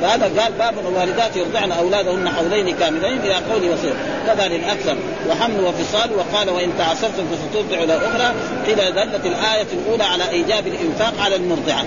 فهذا 0.02 0.42
قال 0.42 0.54
باب 0.54 0.74
الوالدات 0.80 1.36
يرضعن 1.36 1.72
أولادهن 1.72 2.30
حولين 2.30 2.76
كاملين 2.76 3.20
إلى 3.20 3.34
قول 3.34 3.70
وصير 3.74 3.94
كذا 4.28 4.48
للاكثر 4.48 4.96
وحمل 5.30 5.60
وفصال 5.64 6.10
وقال 6.16 6.50
وإن 6.50 6.70
تعسرتم 6.78 7.24
فسترضع 7.32 7.84
إلى 7.84 7.98
أخرى. 7.98 8.34
قيل 8.68 8.78
دلت 8.96 9.26
الآية 9.26 9.68
الأولى 9.74 10.04
على 10.04 10.30
إيجاب 10.30 10.68
الإنفاق 10.68 11.14
على 11.20 11.36
المرضعة. 11.36 11.86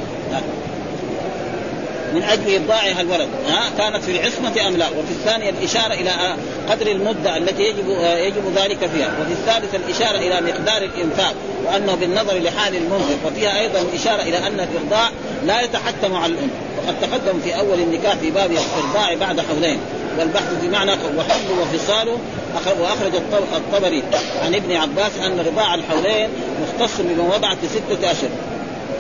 من 2.15 2.23
أجل 2.23 2.55
ارضاعها 2.55 3.01
الولد 3.01 3.29
ها؟ 3.49 3.71
كانت 3.79 4.05
في 4.05 4.11
العصمة 4.11 4.69
أم 4.69 4.77
لا؟ 4.77 4.89
وفي 4.89 5.11
الثانية 5.11 5.51
الإشارة 5.51 5.95
إلى 5.95 6.11
قدر 6.71 6.87
المدة 6.87 7.37
التي 7.37 7.63
يجب 7.63 7.89
يجب 8.01 8.53
ذلك 8.57 8.79
فيها. 8.95 9.15
وفي 9.21 9.33
الثالثه 9.33 9.77
الإشارة 9.77 10.19
إلى 10.19 10.53
مقدار 10.53 10.83
الإنفاق 10.83 11.35
وأنه 11.67 11.95
بالنظر 11.95 12.39
لحال 12.39 12.77
المنفق 12.77 13.19
وفيها 13.27 13.61
أيضا 13.61 13.81
الاشاره 13.81 14.23
إلى 14.23 14.39
أن 14.39 14.61
الارضاع 14.61 15.11
لا 15.47 15.61
يتحتم 15.61 16.15
على 16.15 16.33
الأم. 16.33 16.51
وقد 16.79 16.95
تقدم 17.01 17.41
في 17.41 17.59
أول 17.59 17.81
النكاح 17.81 18.15
في 18.15 18.31
باب 18.31 18.51
الارضاع 18.51 19.15
بعد 19.15 19.41
حولين 19.41 19.79
والبحث 20.19 20.53
بمعنى 20.63 20.93
وحمل 20.93 21.59
وفصاله 21.63 22.19
وأخرج 22.81 23.15
الطبري 23.57 24.03
عن 24.45 24.55
ابن 24.55 24.73
عباس 24.77 25.13
أن 25.27 25.45
رضاع 25.47 25.75
الحولين 25.75 26.29
مختص 26.63 27.01
بمن 27.01 27.31
وضعت 27.35 27.57
لسته 27.65 28.11
أشهر. 28.11 28.31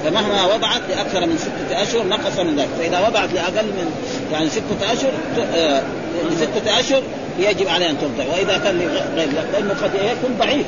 فمهما 0.05 0.55
وضعت 0.55 0.81
لأكثر 0.88 1.27
من 1.27 1.38
ستة 1.38 1.83
أشهر 1.83 2.07
نقص 2.07 2.38
من 2.38 2.57
ذلك. 2.57 2.69
فإذا 2.79 3.09
وضعت 3.09 3.33
لأقل 3.33 3.67
من 3.67 3.90
يعني 4.33 4.49
ستة 4.49 4.93
أشهر 4.93 5.12
آه، 5.55 5.83
لسته 6.31 6.81
أشهر 6.81 7.03
يجب 7.38 7.69
عليه 7.69 7.90
أن 7.90 7.97
ترضع 8.01 8.31
وإذا 8.33 8.59
كان 8.64 8.79
غير 9.17 9.29
لأنه 9.53 9.75
قد 9.83 9.95
يكون 9.95 10.37
ضعيف. 10.38 10.67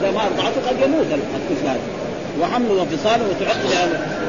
إذا 0.00 0.10
ما 0.10 0.20
أرضعته 0.20 0.68
قد 0.68 0.76
يموت. 0.84 1.06
الطفل 1.12 1.66
هذا. 1.66 1.80
وحمله 2.40 2.82
وفصاله 2.82 3.24
وتعد 3.30 3.56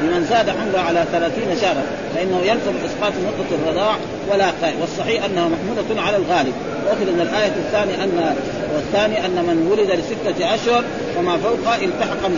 لمن 0.04 0.26
زاد 0.30 0.50
حمله 0.50 0.80
على 0.80 1.06
ثلاثين 1.12 1.62
شهرا 1.62 1.84
فإنه 2.16 2.40
يلزم 2.40 2.74
إسقاط 2.86 3.14
مده 3.14 3.56
الرضاع 3.64 3.96
ولا 4.32 4.46
قائم 4.62 4.82
والصحيح 4.82 5.26
أنها 5.26 5.50
محموده 5.50 6.02
على 6.02 6.18
الغالب 6.18 6.54
وأخذ 6.86 7.12
من 7.12 7.22
الآية 7.22 7.52
الثانية 7.66 8.04
ان 8.04 8.36
والثاني 8.76 9.26
أن 9.26 9.46
من 9.46 9.68
ولد 9.72 9.92
لستة 9.92 10.56
أشهر 10.56 10.84
وما 11.18 11.38
فوقها 11.38 11.76
التحق 11.76 12.30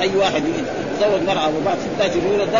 أي 0.00 0.10
واحد 0.16 0.42
يتزوج 0.42 1.22
مرأة 1.26 1.48
وبعد 1.48 1.76
ستة 1.78 2.06
أشهر 2.06 2.22
يولد 2.32 2.56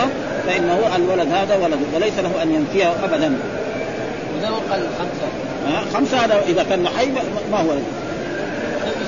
فإنه 0.46 0.96
الولد 0.96 1.28
هذا 1.32 1.56
ولد 1.56 1.78
وليس 1.94 2.18
له 2.18 2.42
أن 2.42 2.54
ينفيه 2.54 2.92
أبدا. 3.04 3.38
إذا 4.40 4.48
قال 4.70 4.80
خمسة. 4.98 5.28
خمسة 5.94 6.24
هذا 6.24 6.42
إذا 6.48 6.62
كان 6.62 6.88
حي 6.88 7.06
ما 7.52 7.58
هو 7.60 7.70
ولد. 7.70 7.84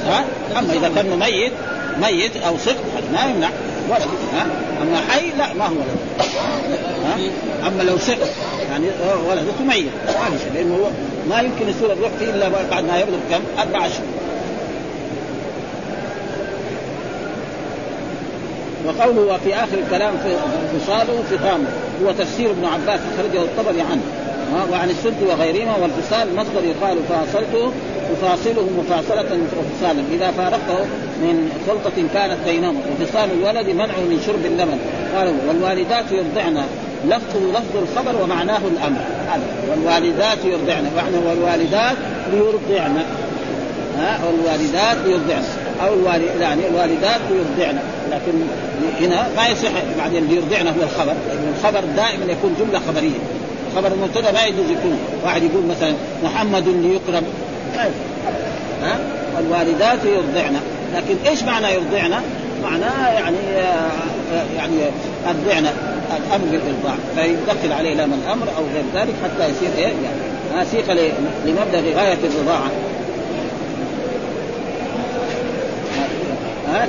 ها؟ 0.06 0.24
أما 0.58 0.72
إذا 0.72 0.90
كان 0.94 1.18
ميت 1.18 1.52
ميت 2.00 2.36
أو 2.36 2.58
صدق 2.58 2.82
ما 3.12 3.24
يمنع 3.30 3.48
ولد 3.90 4.08
ها؟ 4.34 4.46
أما 4.82 5.00
حي 5.08 5.30
لا 5.38 5.52
ما 5.52 5.66
هو 5.66 5.72
ولد. 5.72 5.98
ها؟ 7.04 7.16
أما 7.68 7.82
لو 7.82 7.98
صدق 7.98 8.28
يعني 8.70 8.86
ولدته 9.28 9.64
ميت 9.64 9.90
لأنه 10.54 10.74
هو 10.74 10.88
ما 11.30 11.40
يمكن 11.40 11.68
يصير 11.68 11.92
الروح 11.92 12.10
فيه 12.18 12.30
إلا 12.30 12.48
بعد 12.48 12.84
ما 12.84 12.98
يبلغ 12.98 13.18
كم؟ 13.30 13.40
أربع 13.58 13.86
أشهر. 13.86 14.04
وقوله 18.86 19.34
وفي 19.34 19.54
آخر 19.54 19.78
الكلام 19.86 20.14
فصاله 20.72 21.22
فطامه 21.30 21.66
هو 22.04 22.12
تفسير 22.12 22.50
ابن 22.50 22.64
عباس 22.64 23.00
أخرجه 23.14 23.42
الطبري 23.42 23.80
عنه 23.80 24.02
وعن 24.72 24.90
السد 24.90 25.22
وغيرهما 25.22 25.76
والفصال 25.76 26.36
مصدر 26.36 26.64
يقال 26.64 26.98
فاصلته 27.08 27.72
تفاصله 28.12 28.68
مفاصلة 28.78 29.38
وفصالا 29.58 30.02
إذا 30.12 30.30
فارقته 30.30 30.86
من 31.22 31.50
خلطة 31.68 32.08
كانت 32.14 32.36
بينهم 32.46 32.76
وفصال 32.76 33.28
الولد 33.38 33.68
منعه 33.68 34.00
من 34.00 34.22
شرب 34.26 34.46
اللبن 34.46 34.78
قال 35.16 35.34
والوالدات 35.48 36.04
يرضعن 36.12 36.64
لفظه 37.04 37.40
لفظ 37.52 37.76
الخبر 37.76 38.22
ومعناه 38.22 38.60
الأمر. 38.72 39.00
والوالدات 39.70 40.38
يرضعن. 40.44 40.90
معنى 40.96 41.16
والوالدات 41.26 41.96
ليرضعن. 42.32 43.04
ها 43.98 44.20
والوالدات 44.26 44.96
ليرضعن 45.06 45.44
أو 45.82 45.94
الوالد 45.94 46.40
يعني 46.40 46.68
الوالدات 46.68 47.20
ليرضعن 47.30 47.78
لكن 48.10 48.32
هنا 49.00 49.26
ما 49.36 49.48
يصح 49.48 49.70
بعدين 49.98 50.26
ليرضعن 50.26 50.66
هو 50.66 50.82
الخبر 50.82 51.12
لأن 51.28 51.54
الخبر 51.58 51.80
دائما 51.96 52.32
يكون 52.32 52.56
جملة 52.60 52.80
خبرية. 52.88 53.18
خبر 53.76 53.92
المبتدا 53.92 54.32
ما 54.32 54.44
يجوز 54.44 54.70
يكون. 54.70 54.98
واحد 55.24 55.42
يقول 55.42 55.66
مثلا 55.66 55.94
محمد 56.24 56.68
ليكرم 56.68 57.24
ها؟ 58.82 58.98
والوالدات 59.36 59.98
يرضعن. 60.04 60.56
لكن 60.94 61.16
إيش 61.26 61.42
معنى 61.42 61.66
يرضعن؟ 61.74 62.22
معناه 62.62 63.12
يعني 63.12 63.36
يعني 64.56 64.76
الضعن 65.30 65.66
الأمر 66.16 66.44
بالإرضاع 66.50 66.96
فيدخل 67.16 67.72
عليه 67.72 67.94
لام 67.94 68.12
الأمر 68.12 68.48
أو 68.56 68.62
غير 68.74 68.84
ذلك 68.94 69.14
حتى 69.24 69.50
يصير 69.50 69.68
إيه 69.76 69.84
يعني 69.84 70.64
سيق 70.70 70.92
لمبلغ 71.46 71.98
غاية 72.00 72.18
الرضاعة 72.24 72.70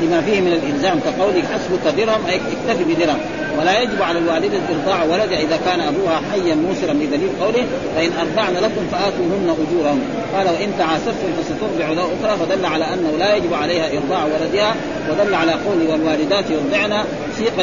لما 0.02 0.21
فيه 0.21 0.41
من 0.41 0.54
الإلزام 0.54 1.00
كقوله 1.00 1.43
حسبك 1.54 1.95
درهم 1.98 2.26
أي 2.26 2.36
اكتفي 2.36 2.84
بدرهم. 2.84 3.19
ولا 3.60 3.82
يجب 3.82 4.02
على 4.02 4.19
الوالدة 4.19 4.60
إرضاع 4.76 5.04
ولدها 5.04 5.39
إذا 5.39 5.60
كان 5.65 5.80
أبوها 5.80 6.21
حيا 6.32 6.56
موسرا 6.56 6.93
بدليل 6.93 7.30
قوله 7.41 7.65
فإن 7.95 8.12
أرضعن 8.19 8.54
لكم 8.54 8.84
فآتوهن 8.91 9.56
أجورهم. 9.63 10.02
قال 10.36 10.48
وإن 10.48 10.71
تعاسرتم 10.78 11.30
فسترضع 11.38 11.89
له 11.93 12.04
أخرى 12.04 12.38
فدل 12.38 12.65
على 12.65 12.86
أنه 12.86 13.12
لا 13.19 13.36
يجب 13.36 13.54
عليها 13.54 13.88
إرضاع 13.98 14.26
ولدها 14.26 14.76
ودل 15.10 15.36
على 15.36 15.52
قول 15.52 15.88
والوالدات 15.89 16.45
يرضعن. 16.50 17.04
سيق 17.38 17.62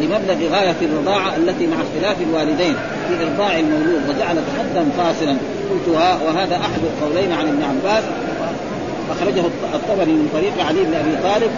لمبلغ 0.00 0.56
غاية 0.56 0.76
الرضاعة 0.82 1.36
التي 1.36 1.66
مع 1.66 1.76
اختلاف 1.76 2.16
الوالدين 2.28 2.76
في 3.08 3.24
إرضاع 3.24 3.58
المولود 3.58 4.02
وجعلت 4.08 4.44
حدا 4.58 4.84
فاصلا 4.98 5.36
قلت 5.70 5.88
وهذا 6.26 6.56
أحد 6.56 6.80
القولين 6.84 7.32
عن 7.32 7.48
ابن 7.48 7.62
عباس. 7.62 8.04
أخرجه 9.10 9.44
الطبري 9.74 10.12
من 10.12 10.28
طريق 10.32 10.66
علي 10.66 10.84
بن 10.84 10.94
أبي 10.94 11.14
طالب 11.22 11.50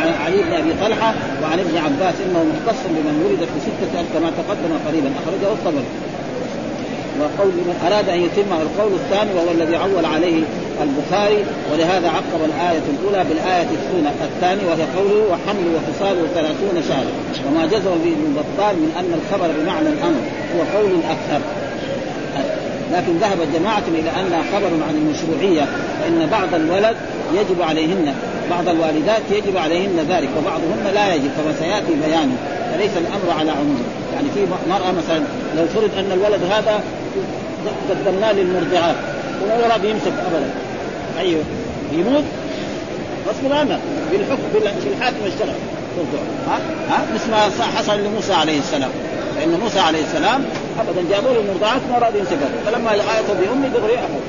عن 0.00 0.08
علي 0.24 0.42
بن 0.42 0.52
أبي 0.52 0.72
طلحة 0.84 1.14
وعن 1.42 1.58
ابن 1.58 1.76
عباس 1.76 2.14
إنه 2.26 2.44
مختص 2.52 2.80
بمن 2.88 3.16
ولد 3.26 3.48
في 3.52 3.58
ستة 3.66 4.04
كما 4.14 4.30
تقدم 4.38 4.72
قريبا. 4.86 5.10
أخرجه 5.20 5.52
الطبري. 5.52 5.90
وقول 7.20 7.52
من 7.68 7.76
أراد 7.86 8.08
أن 8.08 8.20
يتم 8.20 8.52
القول 8.52 8.92
الثاني 8.92 9.30
وهو 9.34 9.50
الذي 9.50 9.76
عول 9.76 10.04
عليه 10.04 10.42
البخاري 10.82 11.44
ولهذا 11.72 12.08
عقب 12.08 12.40
الآية 12.44 12.82
الأولى 12.94 13.24
بالآية 13.28 13.68
الثانية 14.22 14.66
وهي 14.70 14.84
قوله 14.96 15.22
وحمل 15.30 15.66
وفصاله 15.76 16.22
ثلاثون 16.34 16.82
شهرا 16.88 17.12
وما 17.46 17.66
جزم 17.66 17.94
به 18.04 18.12
ابن 18.18 18.28
بطال 18.38 18.76
من 18.76 18.90
أن 19.00 19.10
الخبر 19.18 19.48
بمعنى 19.58 19.88
الأمر 19.88 20.22
هو 20.54 20.78
قول 20.78 20.92
أكثر 21.14 21.40
لكن 22.92 23.18
ذهب 23.18 23.38
جماعة 23.54 23.82
إلى 23.88 24.10
أنها 24.10 24.42
خبر 24.52 24.70
عن 24.88 24.94
المشروعية 24.94 25.68
فإن 26.00 26.28
بعض 26.30 26.54
الولد 26.54 26.96
يجب 27.34 27.62
عليهن 27.62 28.14
بعض 28.50 28.68
الوالدات 28.68 29.22
يجب 29.30 29.56
عليهن 29.56 30.06
ذلك 30.08 30.28
وبعضهن 30.38 30.94
لا 30.94 31.14
يجب 31.14 31.30
كما 31.36 31.54
سيأتي 31.58 31.94
بيانه 32.06 32.36
فليس 32.74 32.90
الأمر 32.96 33.38
على 33.38 33.50
عموم 33.50 33.82
يعني 34.14 34.28
في 34.34 34.40
مرأة 34.68 34.92
مثلا 34.92 35.22
لو 35.56 35.66
فرض 35.66 35.90
أن 35.98 36.12
الولد 36.12 36.40
هذا 36.50 36.82
قدمناه 37.90 38.32
للمرضعات 38.32 38.96
ولا 39.64 39.76
بيمسك 39.76 40.12
ابدا. 40.26 40.50
أيوه. 41.18 41.42
يموت 41.92 42.24
غصب 43.28 43.52
عنه. 43.52 43.78
بالحكم 44.12 44.42
بالحاكم 44.54 45.16
اشتغل 45.26 45.54
ها؟ 46.48 46.58
ها؟ 46.90 47.02
مثل 47.14 47.30
ما 47.30 47.66
حصل 47.76 48.00
لموسى 48.00 48.32
عليه 48.32 48.58
السلام. 48.58 48.90
فإن 49.36 49.60
موسى 49.60 49.80
عليه 49.80 50.02
السلام 50.02 50.44
ابدا 50.78 51.02
جابوا 51.10 51.32
له 51.32 51.40
المرضعات 51.40 51.80
ما 51.90 51.96
اراد 51.96 52.14
يمسكها 52.14 52.48
فلما 52.66 52.90
لقيته 52.90 53.34
بامي 53.40 53.68
دغري 53.68 53.98
امه 53.98 54.20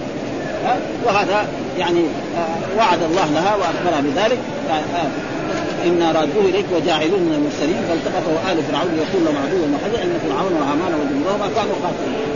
وهذا 1.06 1.47
يعني 1.77 1.99
آه، 2.38 2.77
وعد 2.77 3.04
الله 3.04 3.25
لها 3.25 3.56
وأخبرها 3.56 4.01
بذلك. 4.01 4.39
آه، 4.69 4.73
آه، 4.73 5.88
إنا 5.88 6.12
رادوه 6.12 6.45
إليك 6.45 6.65
وجاعلوه 6.75 7.19
من 7.19 7.34
المرسلين. 7.38 7.82
فالتقطه 7.89 8.51
آل 8.51 8.63
فرعون 8.63 8.97
يقول 8.97 9.25
لهم 9.25 9.36
عدو 9.45 9.58
وحذر 9.75 10.04
إن 10.04 10.19
فرعون 10.25 10.54
وهامان 10.54 10.93
وجنودهما 10.99 11.47
كانوا 11.56 11.75
خاسرين 11.84 12.32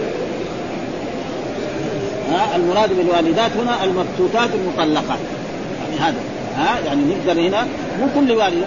ها؟ 2.31 2.55
المراد 2.55 2.89
بالوالدات 2.97 3.51
هنا 3.51 3.83
المبتوتات 3.83 4.49
المطلقات. 4.55 5.19
يعني 5.81 5.99
هذا. 5.99 6.35
ها 6.57 6.79
يعني 6.85 7.01
نقدر 7.05 7.41
هنا 7.41 7.67
مو 7.99 8.07
كل 8.15 8.31
والد 8.31 8.65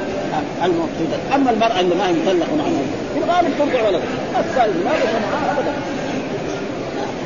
المبتوتات 0.64 1.20
أما 1.34 1.50
المرأة 1.50 1.80
اللي 1.80 1.94
ما 1.94 2.08
هي 2.08 2.12
مطلقة 2.12 2.52
عنها 2.52 2.82
في 3.14 3.18
الغالب 3.24 3.54
ترجع 3.58 3.88
ولد 3.88 4.00
السائل 4.40 4.72
ما 4.84 4.90
معها 5.30 5.52
ابدا. 5.58 5.72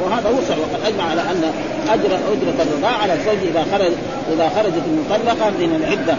وهذا 0.05 0.29
وسع 0.29 0.55
وقد 0.57 0.87
أجمع 0.87 1.05
على 1.11 1.21
أن 1.21 1.43
اجر 1.89 2.15
أجرة 2.33 2.63
الرضاعة 2.63 3.03
على 3.03 3.13
الزوج 3.13 3.39
إذا 3.51 3.67
خرج 3.73 3.93
إذا 4.33 4.49
خرجت 4.57 4.83
المطلقة 4.93 5.51
من 5.51 5.75
العدة. 5.81 6.17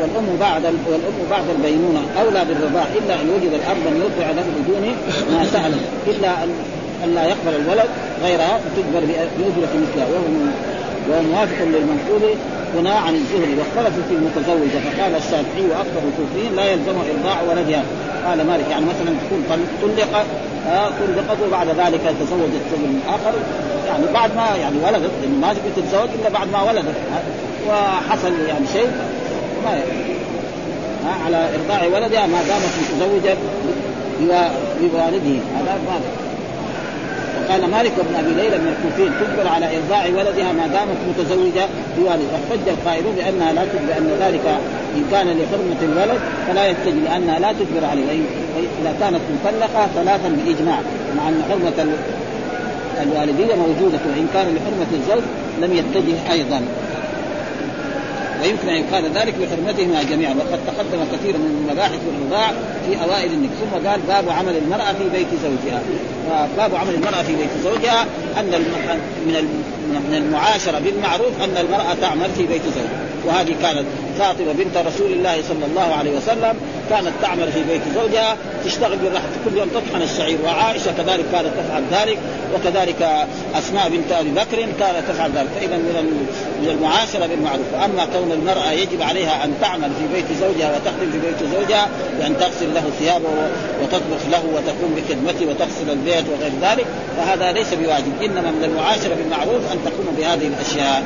والأم 0.00 0.36
بعد 0.40 0.64
والأم 0.64 1.18
بعد 1.30 1.44
البينونة 1.56 2.00
أولى 2.20 2.44
بالرضاع 2.44 2.84
إلا 2.98 3.14
أن 3.14 3.30
وجد 3.30 3.52
الاب 3.52 3.76
من 3.76 3.96
يرضع 4.04 4.30
له 4.30 4.44
بدون 4.58 4.96
ما 5.32 5.44
سأل. 5.44 5.74
إلا 6.06 6.44
ان 7.04 7.14
لا 7.14 7.24
يقبل 7.24 7.54
الولد 7.62 7.88
غيرها 8.24 8.60
تجبر 8.76 9.00
بأجرة 9.00 9.72
مثلها 9.82 10.06
وهو 10.06 10.24
وهو 11.08 11.22
موافق 11.22 11.64
للمنقول 11.64 12.34
هنا 12.74 12.94
عن 12.94 13.14
الزهري 13.14 13.54
واختلفوا 13.58 14.02
في 14.08 14.14
المتزوجه 14.14 14.78
فقال 14.84 15.14
الشافعي 15.14 15.64
وأكثر 15.70 16.02
الكوفيين 16.08 16.56
لا 16.56 16.64
يلزم 16.72 16.94
إرضاع 17.16 17.42
ولدها. 17.42 17.82
قال 18.26 18.46
مالك 18.46 18.70
يعني 18.70 18.84
مثلا 18.84 19.14
تكون 19.26 19.44
طلقت 19.82 20.26
طلقت 21.00 21.38
وبعد 21.46 21.68
ذلك 21.68 22.00
تزوجت 22.20 22.64
رجل 22.72 22.98
آخر 23.08 23.34
يعني 23.88 24.04
بعد 24.14 24.36
ما 24.36 24.56
يعني 24.60 24.76
ولدت 24.76 25.10
لأنه 25.22 25.36
ما 25.40 25.52
تقدر 25.52 25.70
تتزوج 25.76 26.08
إلا 26.20 26.28
بعد 26.28 26.52
ما 26.52 26.62
ولدت. 26.62 26.94
وحصل 27.68 28.32
يعني 28.48 28.66
شيء 28.72 28.90
ما 29.64 29.70
يعني. 29.70 30.18
على 31.24 31.48
إرضاع 31.54 31.86
ولدها 31.86 32.26
ما 32.26 32.38
دامت 32.48 32.72
متزوجة 32.82 33.36
بوالده 34.80 35.40
هذا 35.56 35.78
ما 35.86 36.00
قال 37.50 37.70
مالك 37.70 37.92
بن 38.08 38.14
أبي 38.14 38.34
ليلى 38.34 38.58
من 38.58 38.74
الكوفيين 38.74 39.12
تجبر 39.20 39.48
على 39.48 39.66
إرضاع 39.76 40.04
ولدها 40.06 40.52
ما 40.52 40.66
دامت 40.66 40.98
متزوجة 41.08 41.64
بوالد. 41.98 42.28
واحتج 42.32 42.68
القائلون 42.68 43.14
بأنها 43.14 43.52
لا 43.52 43.64
تجبر 43.64 43.92
ان 43.98 44.10
ذلك 44.20 44.46
إن 44.96 45.04
كان 45.12 45.26
لحرمة 45.26 45.80
الولد 45.82 46.20
فلا 46.48 46.66
يتجب 46.66 47.04
لأنها 47.04 47.38
لا 47.38 47.52
تجبر 47.52 47.84
عليه. 47.84 48.20
إذا 48.82 48.94
كانت 49.00 49.20
مطلقة 49.34 49.88
ثلاثا 49.94 50.28
بإجماع 50.28 50.78
مع 51.16 51.28
أن 51.28 51.42
حرمة 51.48 51.78
الوالديه 53.02 53.54
موجودة 53.54 53.98
وإن 54.06 54.26
كان 54.34 54.46
لحرمة 54.54 54.90
الزوج 54.92 55.22
لم 55.62 55.72
يتجه 55.72 56.32
أيضا. 56.32 56.60
ويمكن 58.42 58.68
أن 58.68 58.84
يقال 58.84 59.04
ذلك 59.14 59.34
بحرمتهما 59.34 60.02
جميعا 60.02 60.34
وقد 60.34 60.58
تقدم 60.66 61.04
كثير 61.12 61.36
من 61.36 61.68
مباحث 61.72 61.98
الرضاع 62.16 62.52
في 62.86 63.02
أوائل 63.02 63.32
النكاح 63.32 63.58
ثم 63.58 63.88
قال 63.88 64.00
باب 64.08 64.28
عمل 64.30 64.56
المرأة 64.56 64.92
في 64.92 65.08
بيت 65.12 65.26
زوجها. 65.42 65.82
باب 66.56 66.74
عمل 66.74 66.94
المرأة 66.94 67.22
في 67.22 67.36
بيت 67.36 67.50
زوجها 67.64 68.02
أن 68.40 68.50
من 69.26 69.64
من 69.88 70.14
المعاشرة 70.14 70.78
بالمعروف 70.78 71.42
أن 71.42 71.56
المرأة 71.66 71.94
تعمل 72.00 72.30
في 72.36 72.46
بيت 72.46 72.62
زوجها. 72.62 73.08
وهذه 73.26 73.54
كانت 73.62 73.84
فاطمة 74.18 74.52
بنت 74.52 74.76
رسول 74.76 75.12
الله 75.12 75.42
صلى 75.48 75.66
الله 75.66 75.94
عليه 75.94 76.16
وسلم 76.16 76.54
كانت 76.90 77.12
تعمل 77.22 77.52
في 77.52 77.62
بيت 77.62 77.80
زوجها 77.94 78.36
تشتغل 78.64 78.96
بالرحم 78.96 79.24
كل 79.44 79.56
يوم 79.58 79.68
تطحن 79.68 80.02
الشعير. 80.02 80.38
وعائشة 80.44 80.92
كذلك 80.98 81.24
كانت 81.32 81.48
تفعل 81.58 81.82
ذلك 81.90 82.18
وكذلك 82.54 83.26
أسماء 83.54 83.88
بنت 83.88 84.12
أبي 84.12 84.30
بكر 84.30 84.56
كانت 84.80 85.08
تفعل 85.08 85.30
ذلك. 85.30 85.48
فإذا 85.60 85.76
من 85.76 86.24
من 86.62 86.68
المعاشرة 86.68 87.26
بالمعروف. 87.26 87.66
وأما 87.74 88.04
كون 88.04 88.32
المرأة 88.32 88.72
يجب 88.72 89.02
عليها 89.02 89.44
أن 89.44 89.54
تعمل 89.60 89.90
في 89.98 90.14
بيت 90.14 90.38
زوجها 90.40 90.76
وتخدم 90.76 91.10
في 91.12 91.18
بيت 91.18 91.50
زوجها 91.54 91.88
بأن 92.18 92.38
تغسل 92.38 92.74
له 92.74 92.84
ثيابه 92.98 93.28
وتطبخ 93.82 94.22
له 94.30 94.42
وتقوم 94.54 94.94
بخدمته 94.96 95.46
وتغسل 95.46 95.90
البيت 95.90 96.24
وغير 96.32 96.52
ذلك 96.62 96.86
فهذا 97.16 97.52
ليس 97.52 97.74
بواجب. 97.74 98.12
إنما 98.22 98.50
من 98.50 98.64
المعاشرة 98.64 99.14
بالمعروف 99.14 99.72
أن 99.72 99.78
تقوم 99.84 100.14
بهذه 100.18 100.46
الأشياء. 100.46 101.02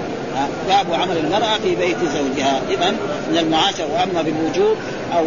باب 0.68 1.00
عمل 1.00 1.16
المرأة 1.16 1.58
في 1.62 1.74
بيت 1.74 1.96
زوجها. 1.98 2.60
إذا 2.70 2.90
من 3.30 3.38
المعاشرة 3.38 3.86
وأما 3.92 4.22
بالوجوب 4.22 4.76
أو 5.16 5.24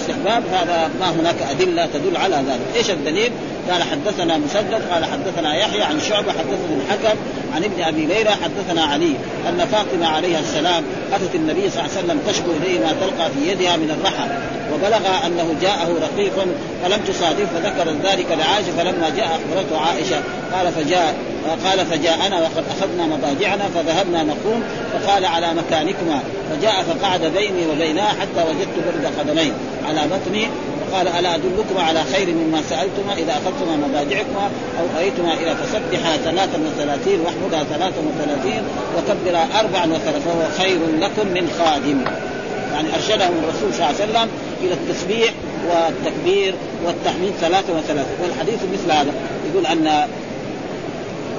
الاستحباب 0.00 0.42
هذا 0.52 0.90
ما 1.00 1.10
هناك 1.10 1.42
أدلة 1.50 1.86
تدل 1.86 2.16
على 2.16 2.36
ذلك. 2.36 2.76
إيش 2.76 2.90
الدليل؟ 2.90 3.32
قال 3.70 3.82
حدثنا 3.82 4.38
مسدد 4.38 4.82
قال 4.92 5.04
حدثنا 5.04 5.56
يحيى 5.56 5.82
عن 5.82 6.00
شعبة 6.00 6.32
حدثنا 6.32 6.76
الحكم 6.76 7.18
عن 7.54 7.64
ابن 7.64 7.82
أبي 7.82 8.06
ليلى 8.06 8.30
حدثنا 8.30 8.84
علي 8.84 9.14
أن 9.48 9.66
فاطمة 9.72 10.06
عليها 10.06 10.40
السلام 10.40 10.84
أتت 11.12 11.34
النبي 11.34 11.70
صلى 11.70 11.80
الله 11.80 11.96
عليه 11.96 12.04
وسلم 12.04 12.20
تشكو 12.28 12.50
إليه 12.50 12.80
ما 12.80 12.92
تلقى 13.00 13.30
في 13.30 13.50
يدها 13.50 13.76
من 13.76 13.90
الرحى 13.90 14.28
وبلغ 14.72 15.26
أنه 15.26 15.54
جاءه 15.62 15.88
رقيق 16.02 16.46
فلم 16.82 17.00
تصادف 17.08 17.48
فذكر 17.54 17.90
ذلك 18.04 18.26
لعائشة 18.30 18.72
فلما 18.78 19.10
جاء 19.16 19.26
أخبرته 19.26 19.78
عائشة 19.86 20.22
قال 20.52 20.72
فجاء 20.72 21.14
قال 21.64 21.86
فجاءنا 21.86 22.40
وقد 22.40 22.64
أخذنا 22.70 23.06
مضاجعنا 23.06 23.64
فذهبنا 23.74 24.22
نقوم 24.22 24.62
فقال 24.92 25.24
على 25.24 25.54
مكانكما 25.54 26.20
فجاء 26.50 26.82
فقعد 26.82 27.20
بيني 27.20 27.66
وبينها 27.66 28.08
حتى 28.08 28.48
وجدت 28.48 28.76
برد 28.86 29.12
قدمين 29.18 29.52
على 29.88 30.00
بطني 30.00 30.48
قال 30.92 31.08
ألا 31.08 31.34
أدلكما 31.34 31.82
على 31.82 32.04
خير 32.12 32.34
مما 32.34 32.62
سألتما 32.70 33.12
إذا 33.12 33.32
أخذتما 33.32 33.76
مضاجعكما 33.88 34.50
أو 34.80 34.98
اويتما 34.98 35.34
إلى 35.34 35.56
فسبحا 35.56 36.16
ثلاثا 36.16 36.58
وثلاثين 36.58 37.20
واحمدها 37.20 37.64
ثلاثا 37.64 38.00
وثلاثين 38.08 38.62
وكبرا 38.96 39.46
أربعا 39.60 39.86
وثلاثين 39.86 40.20
فهو 40.20 40.48
خير 40.58 40.78
لكم 41.00 41.26
من 41.26 41.50
خادم. 41.58 42.04
يعني 42.72 42.94
أرشدهم 42.94 43.34
الرسول 43.42 43.74
صلى 43.74 43.90
الله 43.90 44.00
عليه 44.00 44.10
وسلم 44.10 44.28
إلى 44.62 44.74
التسبيح 44.74 45.32
والتكبير 45.68 46.54
والتحميد 46.86 47.32
ثلاثة 47.40 47.72
وثلاثة. 47.72 48.10
والحديث 48.22 48.58
مثل 48.72 48.92
هذا 48.92 49.12
يقول 49.50 49.66
أن 49.66 50.08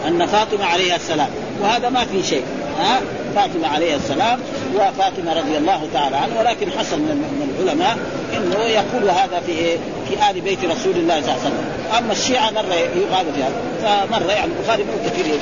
أن 0.07 0.25
فاطمة 0.25 0.65
عليها 0.65 0.95
السلام. 0.95 1.29
وهذا 1.61 1.89
ما 1.89 2.05
في 2.05 2.23
شيء. 2.23 2.43
ها؟ 2.79 3.01
فاطمة 3.35 3.67
عليها 3.67 3.95
السلام 3.95 4.39
وفاطمة 4.75 5.33
رضي 5.33 5.57
الله 5.57 5.87
تعالى 5.93 6.15
عنها 6.15 6.39
ولكن 6.39 6.71
حصل 6.71 6.99
من 6.99 7.59
العلماء 7.59 7.97
إنه 8.37 8.59
يقول 8.59 9.09
هذا 9.09 9.41
في 9.45 9.51
إيه؟ 9.51 9.77
في 10.09 10.29
آل 10.29 10.41
بيت 10.41 10.59
رسول 10.59 10.95
الله 10.95 11.21
صلى 11.21 11.31
الله 11.31 11.31
عليه 11.31 11.41
وسلم، 11.41 11.71
أما 11.97 12.13
الشيعة 12.13 12.51
مرة 12.51 12.73
يقال 12.73 13.25
في 13.35 13.43
هذا، 13.43 13.61
فمرة 14.09 14.31
يعني 14.31 14.51
البخاري 14.59 14.83
مو 14.83 15.09
كثير 15.09 15.25
يقول 15.25 15.39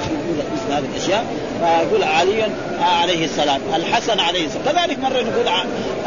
مثل 0.54 0.74
هذه 0.74 0.86
الأشياء، 0.96 1.26
فيقول 1.60 2.04
علي 2.04 2.44
عليه 2.82 3.26
السلام، 3.26 3.62
الحسن 3.76 4.20
عليه 4.20 4.46
السلام، 4.46 4.66
كذلك 4.66 5.00
مرة 5.00 5.24
نقول 5.32 5.48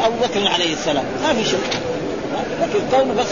أبو 0.05 0.15
بكر 0.23 0.47
عليه 0.53 0.73
السلام، 0.73 1.05
ما 1.23 1.33
في 1.33 1.49
شيء. 1.49 1.59
لكن 2.61 2.79
كونه 2.91 3.13
بس 3.13 3.27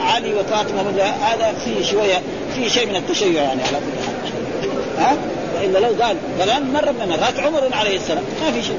علي 0.00 0.34
وفاطمة 0.34 1.02
هذا 1.02 1.54
فيه 1.64 1.84
شوية 1.84 2.22
فيه 2.54 2.68
شيء 2.68 2.86
من 2.86 2.96
التشيع 2.96 3.42
يعني 3.42 3.62
على 3.62 3.76
كل 3.76 4.06
حال. 4.06 4.14
ها؟ 4.98 5.16
وإلا 5.54 5.78
لو 5.78 6.02
قال 6.02 6.16
فلان 6.38 6.72
مرة 6.72 6.90
من 6.90 7.02
المرات 7.02 7.40
عمر 7.40 7.76
عليه 7.76 7.96
السلام. 7.96 8.24
ما 8.44 8.52
في 8.52 8.62
شيء. 8.62 8.78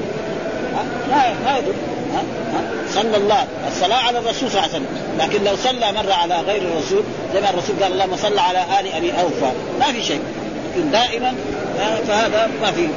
ما 1.10 1.34
ما 1.44 1.58
يدل. 1.58 1.74
صلى 2.94 3.16
الله 3.16 3.46
الصلاة 3.68 3.96
على 3.96 4.18
الرسول 4.18 4.50
صلى 4.50 4.60
الله 4.60 4.62
عليه 4.62 4.72
وسلم. 4.72 4.86
لكن 5.18 5.44
لو 5.44 5.56
صلى 5.56 5.92
مرة 5.92 6.12
على 6.12 6.40
غير 6.40 6.62
الرسول 6.62 7.02
زي 7.34 7.40
ما 7.40 7.50
الرسول 7.50 7.76
قال 7.82 7.92
اللهم 7.92 8.16
صل 8.16 8.38
على 8.38 8.58
آل 8.80 8.92
أبي 8.94 9.12
أوفى. 9.12 9.52
ما 9.80 9.92
في 9.92 10.02
شيء. 10.02 10.20
لكن 10.76 10.90
دائما 10.90 11.34
فهذا 12.08 12.50
ما 12.62 12.72
في 12.72 12.88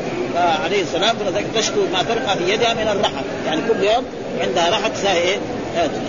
عليه 0.63 0.81
السلام. 0.81 1.15
تشكو 1.55 1.79
ما 1.93 2.03
تلقى 2.03 2.37
في 2.37 2.53
يدها 2.53 2.73
من 2.73 2.87
الرحم. 2.87 3.23
يعني 3.45 3.61
كل 3.61 3.83
يوم 3.83 4.05
عندها 4.41 4.69
رحم 4.69 4.91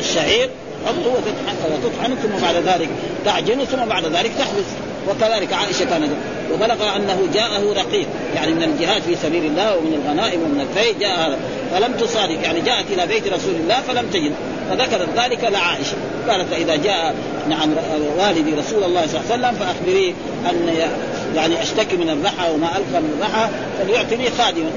الشعير 0.00 0.50
حطه 0.86 1.08
وتطحن 1.08 1.56
وتطحن 1.72 2.14
ثم 2.22 2.46
بعد 2.46 2.56
ذلك 2.56 2.88
تعجن 3.24 3.64
ثم 3.64 3.84
بعد 3.88 4.04
ذلك 4.04 4.30
تحبس. 4.38 4.64
وكذلك 5.08 5.52
عائشة 5.52 5.84
كانت 5.84 6.10
وبلغ 6.52 6.96
أنه 6.96 7.28
جاءه 7.34 7.72
رقيق 7.72 8.06
يعني 8.34 8.52
من 8.52 8.62
الجهاد 8.62 9.02
في 9.02 9.16
سبيل 9.22 9.44
الله 9.44 9.76
ومن 9.76 10.02
الغنائم 10.04 10.42
ومن 10.42 10.60
الفيء 10.60 10.98
جاء 11.00 11.18
هذا. 11.18 11.38
فلم 11.72 11.92
تصادق 11.92 12.42
يعني 12.42 12.60
جاءت 12.60 12.84
إلى 12.90 13.06
بيت 13.06 13.26
رسول 13.26 13.54
الله 13.54 13.80
فلم 13.80 14.06
تجد. 14.12 14.32
فذكرت 14.70 15.08
ذلك 15.16 15.44
لعائشة. 15.44 15.96
قالت 16.28 16.48
فإذا 16.50 16.76
جاء 16.76 17.14
نعم 17.48 17.70
والدي 18.18 18.54
رسول 18.54 18.84
الله 18.84 19.06
صلى 19.06 19.20
الله 19.20 19.32
عليه 19.32 19.34
وسلم 19.34 19.66
فاخبريه 19.66 20.12
أن 20.50 20.88
يعني 21.36 21.62
أشتكي 21.62 21.96
من 21.96 22.10
الرحى 22.10 22.50
وما 22.50 22.66
ألقى 22.66 23.02
من 23.02 23.18
الرحى 23.18 23.48
فليعطني 23.78 24.30
خادما. 24.30 24.70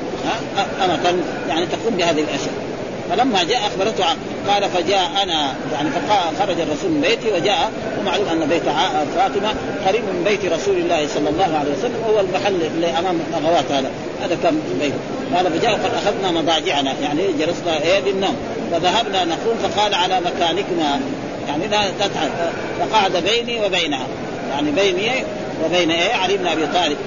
أمة 0.86 1.16
يعني 1.50 1.66
تقوم 1.66 1.98
بهذه 1.98 2.20
الأشياء. 2.22 2.67
فلما 3.10 3.44
جاء 3.44 3.60
أخبرته 3.68 4.06
قال 4.48 4.70
فجاء 4.70 5.10
أنا 5.24 5.54
يعني 5.74 5.90
فخرج 5.90 6.60
الرسول 6.60 6.92
من 6.92 7.02
بيتي 7.02 7.32
وجاء 7.32 7.72
ومعلوم 8.00 8.28
أن 8.28 8.50
بيت 8.50 8.64
فاطمة 9.16 9.54
قريب 9.88 10.04
من 10.04 10.24
بيت 10.26 10.54
رسول 10.54 10.78
الله 10.78 11.08
صلى 11.08 11.30
الله 11.30 11.58
عليه 11.60 11.72
وسلم 11.72 11.96
وهو 12.08 12.20
المحل 12.20 12.62
اللي 12.76 12.88
أمام 13.00 13.20
الاغوات 13.30 13.72
هذا 13.72 13.92
هذا 14.24 14.38
كان 14.44 14.62
بيت. 14.80 14.94
قال 15.36 15.60
فجاء 15.60 15.74
قد 15.74 15.92
أخذنا 15.96 16.42
مضاجعنا 16.42 16.94
يعني 17.02 17.28
جلسنا 17.40 17.82
إيه 17.84 18.00
للنوم 18.00 18.36
فذهبنا 18.72 19.26
نقوم 19.26 19.58
فقال 19.64 19.94
على 19.94 20.20
مكانكما 20.20 21.00
يعني 21.48 21.68
لا 21.68 21.82
تتعب 22.00 22.30
فقعد 22.80 23.18
بيني 23.18 23.66
وبينها 23.66 24.08
يعني 24.52 24.72
بيني 24.72 25.12
وبين 25.66 25.92
إيه 25.92 26.14
علي 26.14 26.38
بن 26.38 26.48
أبي 26.48 26.68
طالب. 26.74 26.98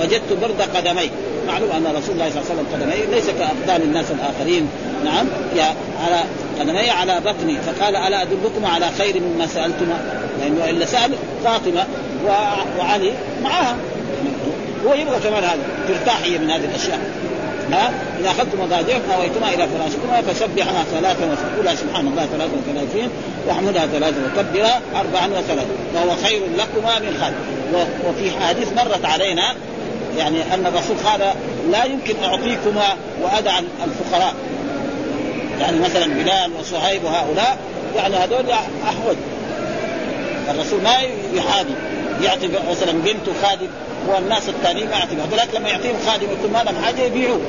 وجدت 0.00 0.32
برد 0.42 0.62
قدمي 0.76 1.10
معلوم 1.46 1.70
أن 1.70 1.96
رسول 1.96 2.14
الله 2.14 2.30
صلى 2.30 2.40
الله 2.40 2.50
عليه 2.50 2.60
وسلم 2.60 2.66
قدميه 2.72 3.16
ليس 3.16 3.30
كأقدام 3.30 3.82
الناس 3.82 4.06
الآخرين. 4.10 4.68
نعم 5.04 5.26
يا 5.56 5.74
على 6.04 6.22
قدمي 6.60 6.90
على 6.90 7.20
بطني 7.20 7.58
فقال 7.60 7.96
ألا 7.96 8.22
أدلكم 8.22 8.66
على 8.66 8.86
خير 8.98 9.20
مما 9.20 9.46
سألتما؟ 9.46 10.22
لأنه 10.40 10.70
إلا 10.70 10.86
سأل 10.86 11.12
فاطمة 11.44 11.86
وعلي 12.78 13.12
معها. 13.42 13.76
هو 14.86 14.94
يبغى 14.94 15.20
كمان 15.24 15.44
هذا 15.44 15.58
ترتاح 15.88 16.22
هي 16.22 16.38
من 16.38 16.50
هذه 16.50 16.64
الأشياء. 16.64 17.00
ها؟ 17.72 17.92
إذا 18.20 18.30
أخذتم 18.30 18.60
مضاجعكم 18.60 19.10
اويتما 19.16 19.48
إلى 19.48 19.68
فراشكما 19.68 20.32
فسبحها 20.32 20.84
ثلاثا 20.92 21.24
وقولها 21.24 21.74
سبحان 21.74 22.06
الله 22.06 22.26
ثلاثا 22.26 22.52
وثلاثين 22.68 23.08
واحمدها 23.48 23.86
ثلاثا 23.86 24.16
وكبرها 24.26 24.80
أربعا 24.96 25.26
وثلاثا 25.26 25.70
وهو 25.94 26.16
خير 26.24 26.42
لكما 26.58 26.98
من 26.98 27.18
خير 27.20 27.34
وفي 28.08 28.30
حديث 28.40 28.72
مرت 28.72 29.04
علينا 29.04 29.54
يعني 30.18 30.54
أن 30.54 30.66
الرسول 30.66 30.96
قال 31.04 31.34
لا 31.70 31.84
يمكن 31.84 32.14
أعطيكما 32.24 32.96
وأدع 33.22 33.58
الفقراء. 33.58 34.34
يعني 35.60 35.78
مثلا 35.78 36.06
بلال 36.06 36.50
وصهيب 36.60 37.04
وهؤلاء 37.04 37.58
يعني 37.96 38.16
هذول 38.16 38.50
أحوج. 38.84 39.16
الرسول 40.50 40.82
ما 40.82 40.94
يحابي 41.34 41.74
يعطي 42.22 42.48
مثلا 42.70 42.92
بنته 42.92 43.32
خادم 43.42 43.68
والناس 44.08 44.48
الثانيين 44.48 44.88
ما 44.88 44.96
يعطي 44.96 45.14
هذولك 45.14 45.48
لما 45.54 45.68
يعطيهم 45.68 45.94
خادم 46.06 46.26
يكون 46.32 46.52
ما 46.52 46.62
لهم 46.62 46.84
حاجة 46.84 47.00
يبيعوه 47.00 47.40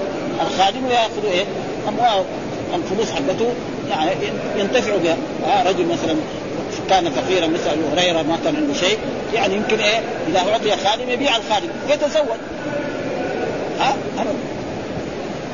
الخادم 0.42 0.86
وياخذوا 0.86 1.32
إيه؟ 1.32 1.46
اموال 1.88 2.26
الفلوس 2.76 3.12
حقته 3.12 3.54
يعني 3.90 4.12
ينتفعوا 4.58 5.00
بها. 5.00 5.18
آه 5.46 5.64
رجل 5.70 5.86
مثلا 5.86 6.16
كان 6.94 7.12
فقيرا 7.12 7.48
مثل 7.48 7.70
ابو 7.70 7.82
هريرة 7.96 8.22
ما 8.22 8.38
كان 8.44 8.56
عنده 8.56 8.74
شيء. 8.74 8.98
يعني 9.34 9.56
يمكن 9.56 9.80
إيه؟ 9.80 10.02
إذا 10.28 10.40
أعطي 10.40 10.72
خادم 10.86 11.10
يبيع 11.10 11.38
الخادم 11.38 11.68
يتزوج. 11.90 12.38
ها؟ 13.80 13.96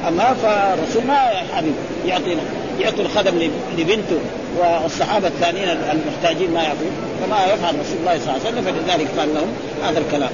أما 0.07 0.33
فالرسول 0.33 1.03
ما 1.07 1.19
حبيب 1.55 1.73
يعطي 2.05 2.37
يعطي 2.79 3.01
الخدم 3.01 3.51
لبنته 3.77 4.19
والصحابة 4.57 5.27
الثانيين 5.27 5.69
المحتاجين 5.69 6.51
ما 6.53 6.63
يعطون 6.63 6.91
كما 7.25 7.53
يفعل 7.53 7.79
رسول 7.79 7.97
الله 7.99 8.19
صلى 8.19 8.35
الله 8.35 8.39
عليه 8.45 8.49
وسلم 8.49 8.63
فلذلك 8.63 9.07
قال 9.19 9.35
لهم 9.35 9.47
هذا 9.83 9.99
الكلام. 9.99 10.31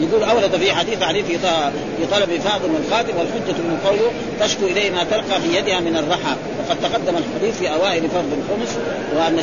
يقول 0.00 0.22
اورد 0.22 0.56
في 0.56 0.74
حديث 0.74 1.02
علي 1.02 1.22
في 1.22 1.38
في 1.38 2.06
طلب 2.10 2.40
فاضل 2.44 2.70
الخادم 2.86 3.16
والحجة 3.18 3.58
من 3.58 3.80
قوله 3.84 4.10
تشكو 4.40 4.66
إليه 4.66 4.90
ما 4.90 5.04
تلقى 5.04 5.40
في 5.40 5.56
يدها 5.56 5.80
من 5.80 5.96
الرحى. 5.96 6.36
وقد 6.58 6.76
تقدم 6.82 7.14
الحديث 7.16 7.58
في 7.58 7.72
أوائل 7.72 8.02
فرض 8.10 8.32
الخمس 8.38 8.76
وأن 9.16 9.42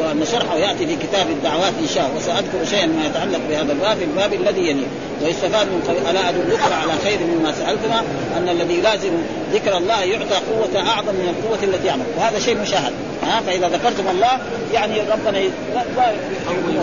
وأن 0.00 0.24
شرحه 0.32 0.56
يأتي 0.56 0.86
في 0.86 0.96
كتاب 0.96 1.26
الدعوات 1.30 1.72
إن 1.82 1.88
شاء 1.94 2.10
وسأذكر 2.16 2.64
شيئا 2.70 2.86
ما 2.86 3.06
يتعلق 3.06 3.40
بهذا 3.50 3.72
الباب 3.72 4.02
الباب 4.02 4.32
الذي 4.32 4.60
يليه. 4.60 4.86
ويستفاد 5.22 5.66
من 5.66 5.82
قول 5.88 5.96
ألا 6.10 6.28
ادلكم 6.28 6.72
على 6.82 6.92
خير 7.04 7.18
مما 7.18 7.52
سألتما 7.52 8.02
أن 8.36 8.48
الذي 8.48 8.80
لازم 8.80 9.10
ذكر 9.52 9.76
الله 9.76 10.02
يعطى 10.02 10.34
قوة 10.34 10.88
أعظم 10.88 11.14
من 11.14 11.34
القوة 11.34 11.58
التي 11.62 11.86
يعمل. 11.86 12.04
وهذا 12.16 12.38
شيء 12.38 12.58
مشاهد. 12.58 12.92
ها 13.22 13.40
فإذا 13.46 13.68
ذكرتم 13.68 14.08
الله 14.08 14.38
يعني 14.74 15.00
ربنا 15.00 15.38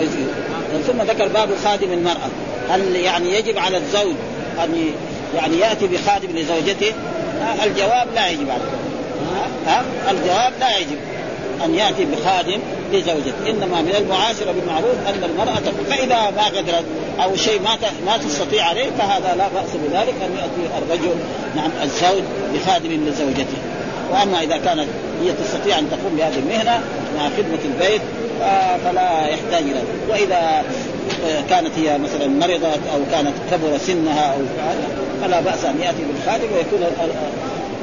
يزيد 0.02 0.28
ثم 0.86 1.02
ذكر 1.02 1.28
باب 1.28 1.48
خادم 1.64 1.92
المرأة. 1.92 2.30
هل 2.70 2.96
يعني 2.96 3.34
يجب 3.34 3.58
على 3.58 3.76
الزوج 3.76 4.14
أن 4.64 4.90
يعني 5.34 5.58
يأتي 5.58 5.86
بخادم 5.86 6.28
لزوجته؟ 6.36 6.92
الجواب 7.64 8.06
لا 8.14 8.28
يجب 8.28 8.50
عليه 8.50 8.86
الجواب 10.10 10.52
لا 10.60 10.78
يجب 10.78 10.98
أن 11.64 11.74
يأتي 11.74 12.04
بخادم 12.04 12.58
لزوجته. 12.92 13.50
إنما 13.50 13.80
من 13.80 13.94
المعاشرة 13.98 14.52
بالمعروف 14.52 14.96
أن 15.06 15.24
المرأة 15.24 15.72
فإذا 15.90 16.30
ما 16.36 16.46
قدرت 16.46 16.84
أو 17.22 17.36
شيء 17.36 17.60
ما 17.62 17.78
ما 18.06 18.16
تستطيع 18.16 18.64
عليه 18.64 18.90
فهذا 18.98 19.34
لا 19.38 19.48
بأس 19.48 19.70
بذلك. 19.74 20.14
أن 20.22 20.36
يأتي 20.36 20.78
الرجل 20.78 21.14
نعم 21.56 21.70
الزوج 21.82 22.22
بخادم 22.54 23.06
لزوجته. 23.06 23.58
وأما 24.12 24.42
إذا 24.42 24.56
كانت 24.56 24.86
هي 25.22 25.32
تستطيع 25.32 25.78
أن 25.78 25.90
تقوم 25.90 26.16
بهذه 26.16 26.38
المهنة 26.38 26.80
مع 27.16 27.28
خدمة 27.28 27.58
البيت 27.64 28.02
فلا 28.84 29.26
يحتاج 29.26 29.62
إلى 29.62 29.82
وإذا 30.08 30.64
كانت 31.50 31.70
هي 31.78 31.98
مثلا 31.98 32.26
مرضت 32.26 32.80
أو 32.94 33.00
كانت 33.12 33.32
كبر 33.50 33.78
سنها 33.78 34.32
أو 34.32 34.38
فلا 35.22 35.40
بأس 35.40 35.64
أن 35.64 35.80
يأتي 35.80 36.02
بالخادم 36.12 36.52
ويكون 36.54 36.86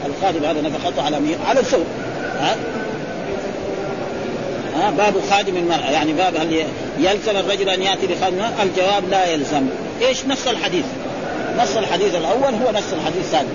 الخادم 0.05 0.45
هذا 0.45 0.61
نفقته 0.61 1.01
على؟ 1.01 1.17
على 1.47 1.59
الزوج 1.59 1.85
ها؟ 2.39 2.55
ها؟ 4.75 4.91
باب 4.91 5.13
خادم 5.29 5.57
المرأة. 5.57 5.91
يعني 5.91 6.13
باب 6.13 6.35
هل 6.35 6.63
يلزم 6.99 7.37
الرجل 7.37 7.69
أن 7.69 7.81
يأتي 7.81 8.07
بخادم 8.07 8.41
الجواب 8.63 9.09
لا 9.09 9.25
يلزم. 9.25 9.65
إيش؟ 10.01 10.25
نص 10.25 10.47
الحديث. 10.47 10.85
نص 11.59 11.77
الحديث 11.77 12.15
الأول 12.15 12.53
هو 12.53 12.71
نص 12.71 12.93
الحديث 12.93 13.19
الثاني. 13.19 13.47